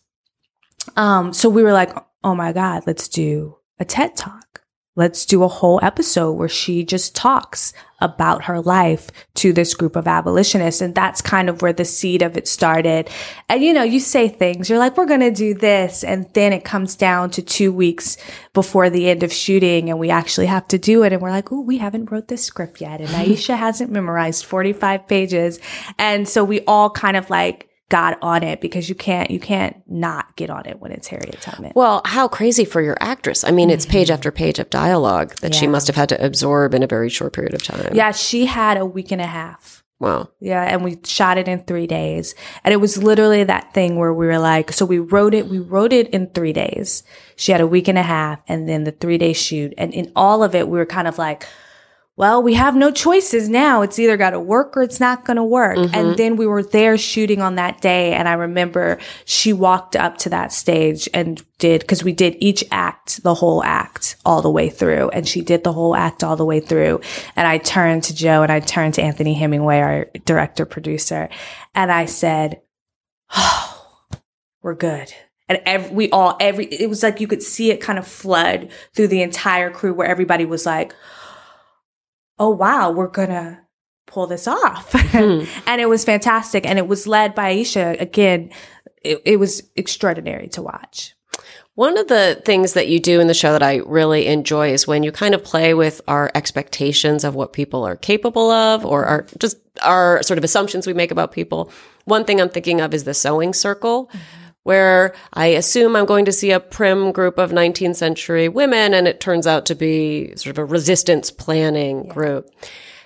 um, 0.97 1.33
so 1.33 1.49
we 1.49 1.65
were 1.65 1.73
like, 1.73 1.91
oh 2.23 2.35
my 2.37 2.53
God, 2.53 2.85
let's 2.87 3.09
do 3.09 3.57
a 3.81 3.85
TED 3.85 4.15
talk 4.17 4.46
let's 4.97 5.27
do 5.27 5.43
a 5.43 5.49
whole 5.49 5.79
episode 5.83 6.33
where 6.33 6.49
she 6.49 6.83
just 6.83 7.15
talks 7.15 7.73
about 8.01 8.45
her 8.45 8.61
life 8.61 9.11
to 9.35 9.53
this 9.53 9.75
group 9.75 9.97
of 9.97 10.07
abolitionists. 10.07 10.81
And 10.81 10.95
that's 10.95 11.23
kind 11.23 11.49
of 11.49 11.63
where 11.63 11.73
the 11.73 11.85
seed 11.85 12.23
of 12.23 12.37
it 12.37 12.49
started. 12.49 13.09
And 13.49 13.63
you 13.63 13.73
know, 13.73 13.83
you 13.83 14.01
say 14.01 14.29
things, 14.29 14.69
you're 14.69 14.79
like, 14.79 14.97
we're 14.97 15.07
going 15.07 15.21
to 15.21 15.31
do 15.31 15.55
this. 15.55 16.03
And 16.03 16.29
then 16.33 16.53
it 16.53 16.65
comes 16.65 16.97
down 16.97 17.31
to 17.33 17.43
two 17.43 17.73
weeks 17.73 18.17
before 18.53 18.91
the 18.91 19.09
end 19.09 19.23
of 19.23 19.33
shooting 19.33 19.89
and 19.89 19.99
we 19.99 20.11
actually 20.11 20.47
have 20.47 20.67
to 20.69 20.79
do 20.79 21.05
it. 21.05 21.13
And 21.13 21.23
we're 21.23 21.31
like, 21.31 21.53
oh, 21.53 21.61
we 21.61 21.79
haven't 21.79 22.11
wrote 22.11 22.29
this 22.29 22.45
script 22.45 22.81
yet. 22.81 23.01
And 23.01 23.09
Aisha 23.11 23.57
hasn't 23.57 23.91
memorized 23.91 24.45
45 24.45 25.07
pages. 25.07 25.59
And 25.99 26.29
so 26.29 26.43
we 26.45 26.61
all 26.63 26.91
kind 26.91 27.17
of 27.17 27.31
like, 27.31 27.66
got 27.89 28.19
on 28.21 28.43
it 28.43 28.61
because 28.61 28.89
you 28.89 28.95
can't 28.95 29.31
you 29.31 29.39
can't 29.39 29.81
not 29.87 30.35
get 30.37 30.51
on 30.51 30.67
it 30.67 30.81
when 30.81 30.93
it's 30.93 31.07
Harriet 31.07 31.41
Tubman. 31.41 31.73
Well, 31.75 32.03
how 32.05 32.29
crazy 32.29 32.65
for 32.65 32.81
your 32.81 32.97
actress. 33.01 33.45
I 33.45 33.51
mean, 33.51 33.69
mm-hmm. 33.69 33.75
it's 33.75 33.87
page 33.87 34.11
after 34.11 34.33
page 34.33 34.59
of 34.59 34.71
dialogue 34.71 35.37
that 35.37 35.55
yeah. 35.55 35.61
she 35.61 35.67
must 35.67 35.87
have 35.87 35.97
had 35.97 36.09
to 36.11 36.25
absorb 36.25 36.75
in 36.75 36.83
a 36.83 36.87
very 36.87 37.09
short 37.09 37.33
period 37.33 37.55
of 37.55 37.63
time. 37.63 37.95
Yeah, 37.95 38.13
she 38.13 38.47
had 38.47 38.77
a 38.77 38.87
week 38.87 39.13
and 39.13 39.21
a 39.21 39.27
half. 39.27 39.85
Wow. 39.99 40.29
Yeah, 40.41 40.63
and 40.63 40.85
we 40.85 40.99
shot 41.05 41.39
it 41.39 41.49
in 41.49 41.65
3 41.65 41.87
days. 41.87 42.35
And 42.65 42.75
it 42.75 42.77
was 42.77 43.03
literally 43.03 43.45
that 43.45 43.73
thing 43.73 43.97
where 43.97 44.13
we 44.13 44.27
were 44.27 44.39
like, 44.39 44.71
so 44.73 44.85
we 44.85 44.99
wrote 44.99 45.33
it, 45.33 45.49
we 45.49 45.59
wrote 45.59 45.93
it 45.95 46.09
in 46.11 46.29
3 46.31 46.53
days. 46.53 47.03
She 47.37 47.51
had 47.51 47.63
a 47.63 47.67
week 47.67 47.89
and 47.89 47.97
a 47.97 48.03
half 48.03 48.43
and 48.47 48.69
then 48.69 48.85
the 48.85 48.93
3-day 48.93 49.33
shoot. 49.33 49.73
And 49.79 49.95
in 49.95 50.13
all 50.15 50.43
of 50.43 50.55
it 50.55 50.69
we 50.69 50.77
were 50.77 50.85
kind 50.85 51.09
of 51.09 51.17
like 51.17 51.47
well, 52.19 52.43
we 52.43 52.55
have 52.55 52.75
no 52.75 52.91
choices 52.91 53.51
now. 53.51 53.83
It's 53.83 53.99
either 53.99 54.17
got 54.17 54.31
to 54.31 54.41
work 54.41 54.75
or 54.75 54.83
it's 54.83 55.01
not 55.01 55.27
going 55.27 55.37
to 55.37 55.45
work. 55.45 55.77
Mm-hmm. 55.77 55.95
And 55.95 56.17
then 56.17 56.37
we 56.37 56.47
were 56.47 56.63
there 56.63 56.97
shooting 56.97 57.43
on 57.43 57.57
that 57.57 57.83
day. 57.83 58.15
And 58.15 58.27
I 58.27 58.33
remember 58.33 58.99
she 59.27 59.53
walked 59.53 59.97
up 59.97 60.17
to 60.19 60.31
that 60.31 60.51
stage 60.51 61.11
and 61.13 61.45
did, 61.59 61.87
cause 61.87 62.03
we 62.03 62.15
did 62.15 62.37
each 62.41 62.65
act, 62.71 63.23
the 63.23 63.35
whole 63.35 63.63
act 63.63 64.17
all 64.25 64.41
the 64.41 64.51
way 64.51 64.71
through. 64.71 65.11
And 65.11 65.29
she 65.29 65.43
did 65.43 65.63
the 65.63 65.75
whole 65.75 65.95
act 65.95 66.25
all 66.25 66.37
the 66.37 66.45
way 66.45 66.59
through. 66.59 67.03
And 67.37 67.47
I 67.47 67.59
turned 67.59 68.05
to 68.05 68.15
Joe 68.15 68.43
and 68.43 68.51
I 68.51 68.61
turned 68.61 68.95
to 68.95 69.03
Anthony 69.03 69.35
Hemingway, 69.35 69.81
our 69.81 70.07
director 70.25 70.65
producer. 70.65 71.29
And 71.75 71.93
I 71.93 72.07
said, 72.07 72.63
Oh, 73.37 73.89
we're 74.63 74.75
good. 74.75 75.13
And 75.49 75.61
every, 75.67 75.95
we 75.95 76.11
all, 76.11 76.37
every, 76.41 76.65
it 76.67 76.89
was 76.89 77.03
like 77.03 77.21
you 77.21 77.29
could 77.29 77.43
see 77.43 77.71
it 77.71 77.81
kind 77.81 77.99
of 77.99 78.07
flood 78.07 78.71
through 78.95 79.09
the 79.09 79.21
entire 79.23 79.71
crew 79.71 79.93
where 79.93 80.09
everybody 80.09 80.47
was 80.47 80.65
like, 80.65 80.95
oh, 82.39 82.51
wow, 82.51 82.91
we're 82.91 83.09
going 83.09 83.29
to 83.29 83.59
pull 84.07 84.27
this 84.27 84.47
off. 84.47 84.93
Mm-hmm. 84.93 85.63
and 85.67 85.81
it 85.81 85.89
was 85.89 86.05
fantastic. 86.05 86.67
And 86.67 86.79
it 86.79 86.89
was 86.89 87.07
led 87.07 87.35
by 87.35 87.55
Aisha. 87.55 88.01
Again, 88.01 88.51
it, 89.03 89.23
it 89.25 89.37
was 89.37 89.63
extraordinary 89.77 90.49
to 90.49 90.63
watch. 90.63 91.15
One 91.75 91.99
of 91.99 92.09
the 92.09 92.41
things 92.47 92.73
that 92.73 92.89
you 92.89 92.99
do 92.99 93.21
in 93.21 93.27
the 93.27 93.35
show 93.35 93.53
that 93.53 93.63
I 93.63 93.77
really 93.77 94.29
enjoy 94.29 94.73
is 94.73 94.87
when 94.87 95.03
you 95.03 95.13
kind 95.13 95.35
of 95.35 95.45
play 95.45 95.75
with 95.75 96.01
our 96.09 96.31
expectations 96.35 97.23
of 97.23 97.35
what 97.35 97.53
people 97.53 97.85
are 97.85 97.97
capable 97.97 98.51
of 98.51 98.87
or 98.87 99.05
are 99.05 99.27
just 99.39 99.59
our 99.83 100.23
sort 100.23 100.39
of 100.39 100.45
assumptions 100.45 100.87
we 100.87 100.95
make 100.95 101.11
about 101.11 101.33
people. 101.33 101.71
One 102.07 102.25
thing 102.25 102.41
I'm 102.41 102.49
thinking 102.49 102.81
of 102.81 102.95
is 102.95 103.05
the 103.05 103.13
sewing 103.13 103.53
circle. 103.53 104.07
Mm-hmm 104.07 104.46
where 104.67 105.15
I 105.33 105.47
assume 105.47 105.95
I'm 105.95 106.07
going 106.07 106.25
to 106.25 106.33
see 106.33 106.51
a 106.51 106.59
prim 106.59 107.13
group 107.13 107.39
of 107.39 107.53
19th 107.53 107.95
century 107.95 108.49
women 108.49 108.95
and 108.95 109.07
it 109.07 109.21
turns 109.21 109.47
out 109.47 109.65
to 109.67 109.77
be 109.77 110.35
sort 110.35 110.51
of 110.51 110.59
a 110.59 110.65
resistance 110.65 111.31
planning 111.31 112.07
yeah. 112.07 112.13
group. 112.13 112.51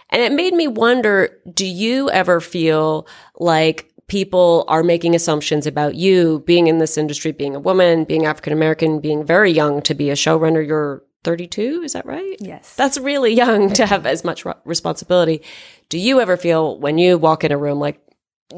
And 0.08 0.22
it 0.22 0.32
made 0.32 0.54
me 0.54 0.68
wonder, 0.68 1.38
do 1.52 1.66
you 1.66 2.08
ever 2.10 2.40
feel 2.40 3.06
like 3.38 3.92
people 4.06 4.64
are 4.68 4.82
making 4.82 5.14
assumptions 5.14 5.66
about 5.66 5.96
you 5.96 6.42
being 6.46 6.66
in 6.66 6.78
this 6.78 6.96
industry, 6.96 7.30
being 7.30 7.54
a 7.54 7.60
woman, 7.60 8.04
being 8.04 8.24
African 8.24 8.54
American, 8.54 8.98
being 8.98 9.22
very 9.22 9.50
young 9.50 9.82
to 9.82 9.92
be 9.92 10.08
a 10.08 10.14
showrunner? 10.14 10.66
You're 10.66 11.04
32, 11.24 11.82
is 11.84 11.92
that 11.92 12.06
right? 12.06 12.36
Yes. 12.40 12.74
That's 12.74 12.96
really 12.96 13.34
young 13.34 13.70
to 13.74 13.84
have 13.84 14.06
as 14.06 14.24
much 14.24 14.46
responsibility. 14.64 15.42
Do 15.90 15.98
you 15.98 16.22
ever 16.22 16.38
feel 16.38 16.80
when 16.80 16.96
you 16.96 17.18
walk 17.18 17.44
in 17.44 17.52
a 17.52 17.58
room 17.58 17.78
like 17.78 18.00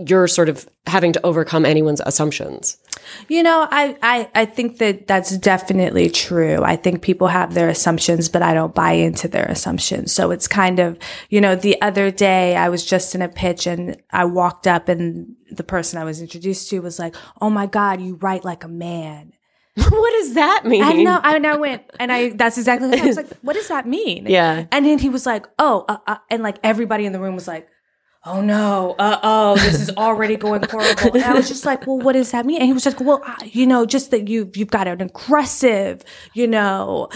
you're 0.06 0.28
sort 0.28 0.48
of 0.48 0.68
having 0.86 1.12
to 1.12 1.24
overcome 1.24 1.64
anyone's 1.64 2.00
assumptions? 2.04 2.76
You 3.28 3.42
know, 3.42 3.66
I, 3.70 3.96
I, 4.02 4.30
I 4.34 4.44
think 4.44 4.78
that 4.78 5.06
that's 5.06 5.36
definitely 5.38 6.10
true. 6.10 6.62
I 6.62 6.76
think 6.76 7.02
people 7.02 7.28
have 7.28 7.54
their 7.54 7.68
assumptions, 7.68 8.28
but 8.28 8.42
I 8.42 8.54
don't 8.54 8.74
buy 8.74 8.92
into 8.92 9.28
their 9.28 9.46
assumptions. 9.46 10.12
So 10.12 10.30
it's 10.30 10.48
kind 10.48 10.78
of, 10.78 10.98
you 11.28 11.40
know, 11.40 11.54
the 11.54 11.80
other 11.82 12.10
day 12.10 12.56
I 12.56 12.68
was 12.68 12.84
just 12.84 13.14
in 13.14 13.22
a 13.22 13.28
pitch 13.28 13.66
and 13.66 13.96
I 14.10 14.24
walked 14.24 14.66
up 14.66 14.88
and 14.88 15.34
the 15.50 15.64
person 15.64 15.98
I 16.00 16.04
was 16.04 16.20
introduced 16.20 16.70
to 16.70 16.80
was 16.80 16.98
like, 16.98 17.14
Oh 17.40 17.50
my 17.50 17.66
God, 17.66 18.00
you 18.00 18.16
write 18.16 18.44
like 18.44 18.64
a 18.64 18.68
man. 18.68 19.32
what 19.76 20.12
does 20.20 20.34
that 20.34 20.66
mean? 20.66 20.82
I 20.82 20.92
know. 20.92 21.18
I, 21.22 21.36
and 21.36 21.46
I 21.46 21.56
went, 21.56 21.82
and 21.98 22.12
I, 22.12 22.30
that's 22.30 22.58
exactly 22.58 22.88
what 22.88 23.00
I 23.00 23.06
was 23.06 23.16
like, 23.16 23.32
what 23.40 23.54
does 23.54 23.68
that 23.68 23.86
mean? 23.86 24.26
Yeah. 24.32 24.66
And 24.70 24.84
then 24.84 24.98
he 24.98 25.08
was 25.08 25.26
like, 25.26 25.46
oh, 25.58 25.84
uh, 25.88 25.98
uh, 26.06 26.16
and 26.30 26.42
like 26.42 26.58
everybody 26.62 27.06
in 27.06 27.12
the 27.12 27.20
room 27.20 27.34
was 27.34 27.48
like, 27.48 27.68
oh 28.24 28.40
no, 28.40 28.94
uh 28.98 29.18
oh, 29.22 29.56
this 29.56 29.80
is 29.80 29.90
already 29.96 30.36
going 30.36 30.62
horrible. 30.62 31.14
And 31.14 31.24
I 31.24 31.34
was 31.34 31.48
just 31.48 31.64
like, 31.64 31.86
well, 31.86 31.98
what 31.98 32.12
does 32.12 32.30
that 32.32 32.46
mean? 32.46 32.58
And 32.58 32.66
he 32.66 32.72
was 32.72 32.84
just, 32.84 33.00
like, 33.00 33.06
well, 33.06 33.36
you 33.44 33.66
know, 33.66 33.86
just 33.86 34.10
that 34.10 34.28
you 34.28 34.50
you've 34.54 34.70
got 34.70 34.86
an 34.86 35.00
aggressive, 35.00 36.02
you 36.34 36.46
know. 36.46 37.08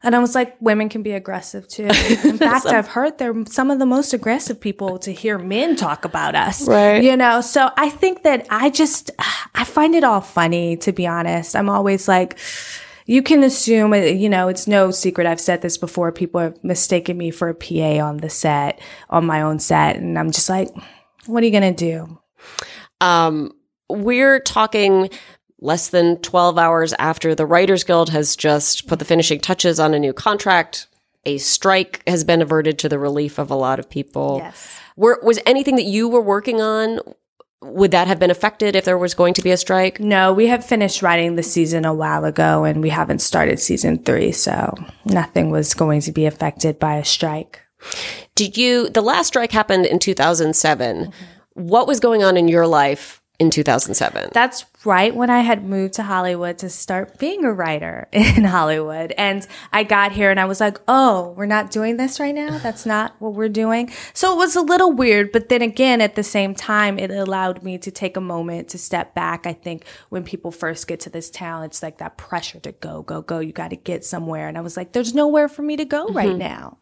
And 0.00 0.14
I 0.14 0.20
was 0.20 0.34
like, 0.34 0.56
women 0.60 0.88
can 0.88 1.02
be 1.02 1.10
aggressive 1.10 1.66
too. 1.66 1.82
In 2.24 2.38
fact, 2.38 2.66
I've 2.66 2.86
heard 2.86 3.18
they're 3.18 3.34
some 3.46 3.70
of 3.70 3.80
the 3.80 3.86
most 3.86 4.14
aggressive 4.14 4.60
people 4.60 4.98
to 5.00 5.12
hear 5.12 5.38
men 5.38 5.74
talk 5.74 6.04
about 6.04 6.36
us. 6.36 6.68
Right. 6.68 7.02
You 7.02 7.16
know, 7.16 7.40
so 7.40 7.70
I 7.76 7.90
think 7.90 8.22
that 8.22 8.46
I 8.48 8.70
just, 8.70 9.10
I 9.56 9.64
find 9.64 9.96
it 9.96 10.04
all 10.04 10.20
funny, 10.20 10.76
to 10.78 10.92
be 10.92 11.04
honest. 11.04 11.56
I'm 11.56 11.68
always 11.68 12.06
like, 12.06 12.38
you 13.08 13.22
can 13.22 13.42
assume, 13.42 13.94
uh, 13.94 13.96
you 13.96 14.28
know, 14.28 14.48
it's 14.48 14.68
no 14.68 14.90
secret. 14.90 15.26
I've 15.26 15.40
said 15.40 15.62
this 15.62 15.78
before. 15.78 16.12
People 16.12 16.40
have 16.40 16.62
mistaken 16.62 17.16
me 17.16 17.30
for 17.30 17.48
a 17.48 17.54
PA 17.54 18.04
on 18.06 18.18
the 18.18 18.28
set, 18.28 18.80
on 19.08 19.24
my 19.24 19.40
own 19.40 19.58
set. 19.58 19.96
And 19.96 20.18
I'm 20.18 20.30
just 20.30 20.50
like, 20.50 20.68
what 21.24 21.42
are 21.42 21.46
you 21.46 21.50
going 21.50 21.74
to 21.74 21.90
do? 22.06 22.18
Um, 23.00 23.52
we're 23.88 24.40
talking 24.40 25.08
less 25.58 25.88
than 25.88 26.18
12 26.18 26.58
hours 26.58 26.92
after 26.98 27.34
the 27.34 27.46
Writers 27.46 27.82
Guild 27.82 28.10
has 28.10 28.36
just 28.36 28.86
put 28.86 28.98
the 28.98 29.06
finishing 29.06 29.40
touches 29.40 29.80
on 29.80 29.94
a 29.94 29.98
new 29.98 30.12
contract. 30.12 30.86
A 31.24 31.38
strike 31.38 32.02
has 32.06 32.24
been 32.24 32.42
averted 32.42 32.78
to 32.80 32.90
the 32.90 32.98
relief 32.98 33.38
of 33.38 33.50
a 33.50 33.56
lot 33.56 33.78
of 33.78 33.88
people. 33.88 34.40
Yes. 34.42 34.78
Were, 34.96 35.18
was 35.22 35.40
anything 35.46 35.76
that 35.76 35.84
you 35.84 36.10
were 36.10 36.20
working 36.20 36.60
on 36.60 37.00
would 37.60 37.90
that 37.90 38.06
have 38.06 38.18
been 38.18 38.30
affected 38.30 38.76
if 38.76 38.84
there 38.84 38.98
was 38.98 39.14
going 39.14 39.34
to 39.34 39.42
be 39.42 39.50
a 39.50 39.56
strike? 39.56 39.98
No, 39.98 40.32
we 40.32 40.46
have 40.46 40.64
finished 40.64 41.02
writing 41.02 41.34
the 41.34 41.42
season 41.42 41.84
a 41.84 41.94
while 41.94 42.24
ago 42.24 42.64
and 42.64 42.80
we 42.80 42.88
haven't 42.88 43.20
started 43.20 43.58
season 43.58 44.02
three. 44.02 44.32
So 44.32 44.74
nothing 45.04 45.50
was 45.50 45.74
going 45.74 46.00
to 46.02 46.12
be 46.12 46.26
affected 46.26 46.78
by 46.78 46.96
a 46.96 47.04
strike. 47.04 47.62
Did 48.34 48.56
you, 48.56 48.88
the 48.88 49.02
last 49.02 49.28
strike 49.28 49.52
happened 49.52 49.86
in 49.86 49.98
2007. 49.98 50.96
Mm-hmm. 50.96 51.12
What 51.54 51.88
was 51.88 51.98
going 51.98 52.22
on 52.22 52.36
in 52.36 52.46
your 52.46 52.66
life 52.66 53.17
in 53.38 53.50
2007. 53.50 54.30
That's 54.32 54.64
right 54.84 55.14
when 55.14 55.30
I 55.30 55.40
had 55.40 55.64
moved 55.64 55.94
to 55.94 56.02
Hollywood 56.02 56.58
to 56.58 56.68
start 56.68 57.18
being 57.18 57.44
a 57.44 57.52
writer 57.52 58.08
in 58.12 58.42
Hollywood. 58.42 59.12
And 59.16 59.46
I 59.72 59.84
got 59.84 60.10
here 60.10 60.30
and 60.30 60.40
I 60.40 60.44
was 60.44 60.60
like, 60.60 60.80
oh, 60.88 61.34
we're 61.36 61.46
not 61.46 61.70
doing 61.70 61.98
this 61.98 62.18
right 62.18 62.34
now. 62.34 62.58
That's 62.58 62.84
not 62.84 63.14
what 63.20 63.34
we're 63.34 63.48
doing. 63.48 63.92
So 64.12 64.32
it 64.32 64.36
was 64.36 64.56
a 64.56 64.60
little 64.60 64.92
weird. 64.92 65.30
But 65.30 65.48
then 65.50 65.62
again, 65.62 66.00
at 66.00 66.16
the 66.16 66.24
same 66.24 66.52
time, 66.54 66.98
it 66.98 67.12
allowed 67.12 67.62
me 67.62 67.78
to 67.78 67.92
take 67.92 68.16
a 68.16 68.20
moment 68.20 68.68
to 68.70 68.78
step 68.78 69.14
back. 69.14 69.46
I 69.46 69.52
think 69.52 69.84
when 70.08 70.24
people 70.24 70.50
first 70.50 70.88
get 70.88 70.98
to 71.00 71.10
this 71.10 71.30
town, 71.30 71.62
it's 71.62 71.82
like 71.82 71.98
that 71.98 72.16
pressure 72.16 72.58
to 72.60 72.72
go, 72.72 73.02
go, 73.02 73.22
go. 73.22 73.38
You 73.38 73.52
got 73.52 73.70
to 73.70 73.76
get 73.76 74.04
somewhere. 74.04 74.48
And 74.48 74.58
I 74.58 74.62
was 74.62 74.76
like, 74.76 74.92
there's 74.92 75.14
nowhere 75.14 75.48
for 75.48 75.62
me 75.62 75.76
to 75.76 75.84
go 75.84 76.06
mm-hmm. 76.06 76.16
right 76.16 76.36
now. 76.36 76.78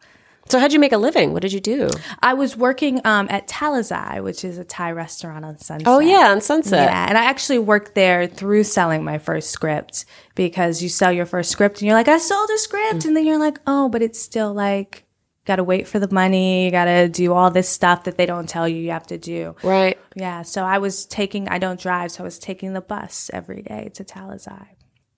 So 0.49 0.59
how'd 0.59 0.73
you 0.73 0.79
make 0.79 0.93
a 0.93 0.97
living? 0.97 1.33
What 1.33 1.41
did 1.41 1.53
you 1.53 1.59
do? 1.59 1.89
I 2.21 2.33
was 2.33 2.55
working 2.55 3.01
um, 3.05 3.27
at 3.29 3.47
Talesai, 3.47 4.23
which 4.23 4.45
is 4.45 4.57
a 4.57 4.63
Thai 4.63 4.91
restaurant 4.91 5.43
on 5.43 5.57
Sunset. 5.57 5.87
Oh 5.87 5.99
yeah, 5.99 6.31
on 6.31 6.41
Sunset. 6.41 6.89
Yeah, 6.89 7.05
and 7.09 7.17
I 7.17 7.25
actually 7.25 7.59
worked 7.59 7.95
there 7.95 8.27
through 8.27 8.63
selling 8.63 9.03
my 9.03 9.17
first 9.17 9.51
script 9.51 10.05
because 10.35 10.81
you 10.81 10.89
sell 10.89 11.11
your 11.11 11.25
first 11.25 11.51
script 11.51 11.81
and 11.81 11.87
you're 11.87 11.95
like, 11.95 12.07
I 12.07 12.17
sold 12.17 12.49
a 12.49 12.57
script, 12.57 13.05
and 13.05 13.15
then 13.15 13.25
you're 13.25 13.39
like, 13.39 13.59
oh, 13.67 13.89
but 13.89 14.01
it's 14.01 14.21
still 14.21 14.53
like, 14.53 15.03
got 15.45 15.55
to 15.57 15.63
wait 15.63 15.87
for 15.87 15.97
the 15.99 16.13
money, 16.13 16.65
you 16.65 16.71
got 16.71 16.85
to 16.85 17.07
do 17.07 17.33
all 17.33 17.49
this 17.49 17.69
stuff 17.69 18.03
that 18.03 18.17
they 18.17 18.25
don't 18.25 18.49
tell 18.49 18.67
you 18.67 18.77
you 18.77 18.91
have 18.91 19.07
to 19.07 19.17
do. 19.17 19.55
Right. 19.63 19.97
Yeah. 20.15 20.41
So 20.41 20.63
I 20.63 20.77
was 20.77 21.05
taking, 21.05 21.47
I 21.47 21.57
don't 21.57 21.79
drive, 21.79 22.11
so 22.11 22.23
I 22.23 22.25
was 22.25 22.37
taking 22.37 22.73
the 22.73 22.81
bus 22.81 23.31
every 23.33 23.61
day 23.61 23.89
to 23.95 24.03
Talesai. 24.03 24.67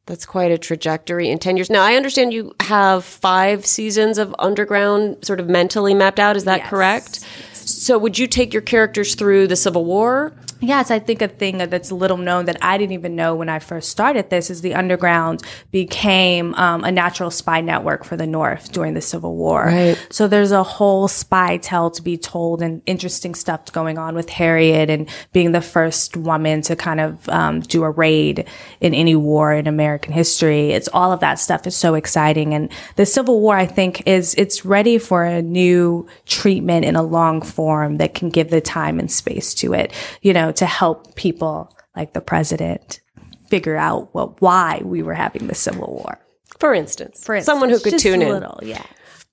That's 0.10 0.26
quite 0.26 0.52
a 0.52 0.58
trajectory 0.58 1.30
in 1.30 1.38
10 1.38 1.56
years. 1.56 1.70
Now, 1.70 1.84
I 1.84 1.94
understand 1.94 2.34
you 2.34 2.56
have 2.62 3.06
five 3.06 3.64
seasons 3.64 4.18
of 4.18 4.36
underground 4.40 5.24
sort 5.24 5.40
of 5.40 5.48
mentally 5.48 5.94
mapped 5.94 6.20
out. 6.20 6.36
Is 6.36 6.46
that 6.46 6.62
yes. 6.62 6.70
correct? 6.70 7.20
So, 7.54 7.96
would 8.00 8.18
you 8.18 8.26
take 8.26 8.52
your 8.52 8.64
characters 8.64 9.14
through 9.14 9.46
the 9.46 9.56
Civil 9.56 9.86
War? 9.86 10.34
Yes, 10.62 10.92
I 10.92 11.00
think 11.00 11.22
a 11.22 11.28
thing 11.28 11.58
that's 11.58 11.92
little 11.92 12.18
known 12.18 12.46
that 12.46 12.58
I 12.62 12.78
didn't 12.78 12.94
even 12.94 13.16
know 13.16 13.36
when 13.36 13.50
I 13.50 13.60
first 13.60 13.90
started 13.90 14.30
this 14.30 14.50
is 14.50 14.62
the 14.62 14.76
Underground 14.76 15.42
became 15.72 16.54
um, 16.56 16.84
a 16.84 16.92
natural 16.92 17.32
spy 17.32 17.62
network 17.62 18.04
for 18.04 18.18
the 18.18 18.28
North 18.28 18.72
during 18.72 18.94
the 18.94 19.02
Civil 19.02 19.36
War. 19.36 19.66
Right. 19.66 20.08
So 20.10 20.28
there's 20.28 20.52
a 20.52 20.64
whole 20.64 21.08
spy 21.08 21.58
tale 21.58 21.90
to 21.92 22.02
be 22.02 22.18
told 22.18 22.62
and 22.62 22.82
interesting 22.86 23.36
stuff 23.36 23.72
going 23.72 23.98
on 23.98 24.16
with 24.16 24.30
Harriet 24.30 24.90
and 24.90 25.10
being 25.32 25.54
the 25.54 25.62
first 25.62 26.18
woman 26.18 26.62
to 26.64 26.76
kind 26.76 27.00
of 27.00 27.30
um, 27.30 27.62
do 27.62 27.84
a 27.84 27.90
raid 27.90 28.48
in 28.82 28.94
any 28.94 29.16
war 29.16 29.54
in 29.54 29.68
American 29.68 30.12
history. 30.12 30.72
It's 30.72 30.90
all 30.92 31.14
of 31.14 31.22
that 31.22 31.40
stuff 31.40 31.68
is 31.68 31.76
so 31.76 31.96
exciting. 31.96 32.54
And 32.54 32.70
the 32.98 33.06
Civil 33.06 33.40
War, 33.40 33.56
I 33.56 33.66
think, 33.66 34.06
is 34.08 34.36
it's 34.36 34.66
ready 34.66 34.98
for 34.98 35.24
a 35.24 35.42
new 35.42 36.08
treatment 36.26 36.86
in 36.86 36.96
a 36.96 37.04
long 37.04 37.42
form 37.42 37.98
that 37.98 38.14
can 38.14 38.30
give 38.30 38.50
the 38.50 38.62
time 38.62 39.00
and 39.00 39.10
space 39.10 39.54
to 39.56 39.74
it. 39.74 39.94
You 40.22 40.34
know, 40.34 40.49
to 40.54 40.66
help 40.66 41.16
people 41.16 41.76
like 41.96 42.14
the 42.14 42.22
president 42.22 43.02
figure 43.50 43.76
out 43.76 44.14
well, 44.14 44.36
why 44.40 44.82
we 44.84 45.02
were 45.02 45.14
having 45.14 45.48
the 45.48 45.56
Civil 45.56 45.88
War. 45.88 46.20
For 46.60 46.74
instance, 46.74 47.24
For 47.24 47.36
instance, 47.36 47.46
someone 47.46 47.70
who 47.70 47.80
could 47.80 47.94
just 47.94 48.04
tune 48.04 48.22
a 48.22 48.26
in. 48.26 48.32
Little, 48.32 48.60
yeah. 48.64 48.84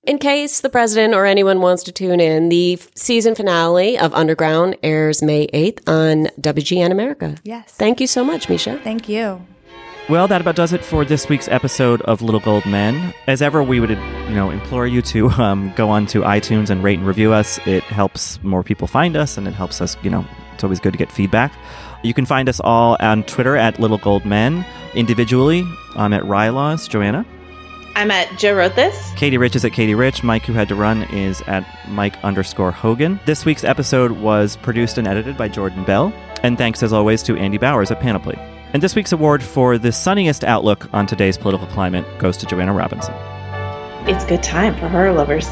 In 0.03 0.19
case 0.19 0.61
the 0.61 0.69
president 0.69 1.13
or 1.13 1.25
anyone 1.25 1.59
wants 1.59 1.83
to 1.83 1.91
tune 1.91 2.21
in, 2.21 2.47
the 2.47 2.79
season 2.95 3.35
finale 3.35 3.99
of 3.99 4.13
Underground 4.13 4.77
airs 4.81 5.21
May 5.21 5.47
8th 5.47 5.87
on 5.87 6.27
WGN 6.39 6.91
America. 6.91 7.35
Yes. 7.43 7.73
Thank 7.73 7.99
you 7.99 8.07
so 8.07 8.23
much, 8.23 8.47
Misha. 8.47 8.79
Thank 8.83 9.09
you. 9.09 9.45
Well, 10.07 10.29
that 10.29 10.39
about 10.39 10.55
does 10.55 10.71
it 10.71 10.85
for 10.85 11.03
this 11.03 11.27
week's 11.27 11.49
episode 11.49 12.01
of 12.03 12.21
Little 12.21 12.39
Gold 12.39 12.65
Men. 12.65 13.13
As 13.27 13.41
ever, 13.41 13.61
we 13.61 13.81
would, 13.81 13.89
you 13.89 13.95
know, 14.29 14.49
implore 14.49 14.87
you 14.87 15.01
to 15.01 15.29
um, 15.31 15.73
go 15.75 15.89
on 15.89 16.05
to 16.07 16.21
iTunes 16.21 16.69
and 16.69 16.81
rate 16.81 16.99
and 16.99 17.05
review 17.07 17.33
us. 17.33 17.59
It 17.67 17.83
helps 17.83 18.41
more 18.41 18.63
people 18.63 18.87
find 18.87 19.17
us, 19.17 19.37
and 19.37 19.45
it 19.45 19.53
helps 19.53 19.81
us, 19.81 19.97
you 20.03 20.09
know, 20.09 20.25
it's 20.57 20.63
always 20.63 20.79
good 20.79 20.91
to 20.91 20.97
get 20.97 21.11
feedback. 21.11 21.53
You 22.03 22.13
can 22.13 22.25
find 22.25 22.49
us 22.49 22.59
all 22.59 22.97
on 22.99 23.23
Twitter 23.23 23.55
at 23.55 23.79
Little 23.79 23.99
Gold 23.99 24.25
Men. 24.25 24.65
Individually, 24.95 25.63
I'm 25.95 26.13
at 26.13 26.23
Rylaws. 26.23 26.89
Joanna? 26.89 27.25
I'm 27.95 28.09
at 28.11 28.37
Joe 28.39 28.55
wrote 28.55 28.75
this. 28.75 28.95
Katey 29.11 29.39
Rich 29.39 29.55
is 29.55 29.65
at 29.65 29.71
Katey 29.71 29.97
Rich. 29.97 30.23
Mike, 30.23 30.43
who 30.45 30.53
had 30.53 30.67
to 30.69 30.75
run, 30.75 31.03
is 31.03 31.41
at 31.43 31.63
Mike 31.89 32.15
underscore 32.23 32.71
Hogan. 32.71 33.19
This 33.25 33.45
week's 33.45 33.63
episode 33.63 34.11
was 34.11 34.55
produced 34.57 34.97
and 34.97 35.07
edited 35.07 35.37
by 35.37 35.47
Jordan 35.47 35.83
Bell. 35.83 36.13
And 36.43 36.57
thanks, 36.57 36.81
as 36.83 36.93
always, 36.93 37.23
to 37.23 37.35
Andy 37.37 37.57
Bowers 37.57 37.91
at 37.91 37.99
Panoply. 37.99 38.35
And 38.73 38.83
this 38.83 38.95
week's 38.95 39.11
award 39.11 39.41
for 39.41 39.77
the 39.77 39.91
sunniest 39.91 40.43
outlook 40.43 40.91
on 40.93 41.07
today's 41.07 41.37
political 41.37 41.67
climate 41.67 42.05
goes 42.19 42.37
to 42.37 42.45
Joanna 42.45 42.73
Robinson. 42.73 43.13
It's 44.07 44.25
good 44.25 44.43
time 44.43 44.75
for 44.75 44.87
horror 44.87 45.13
lovers. 45.13 45.47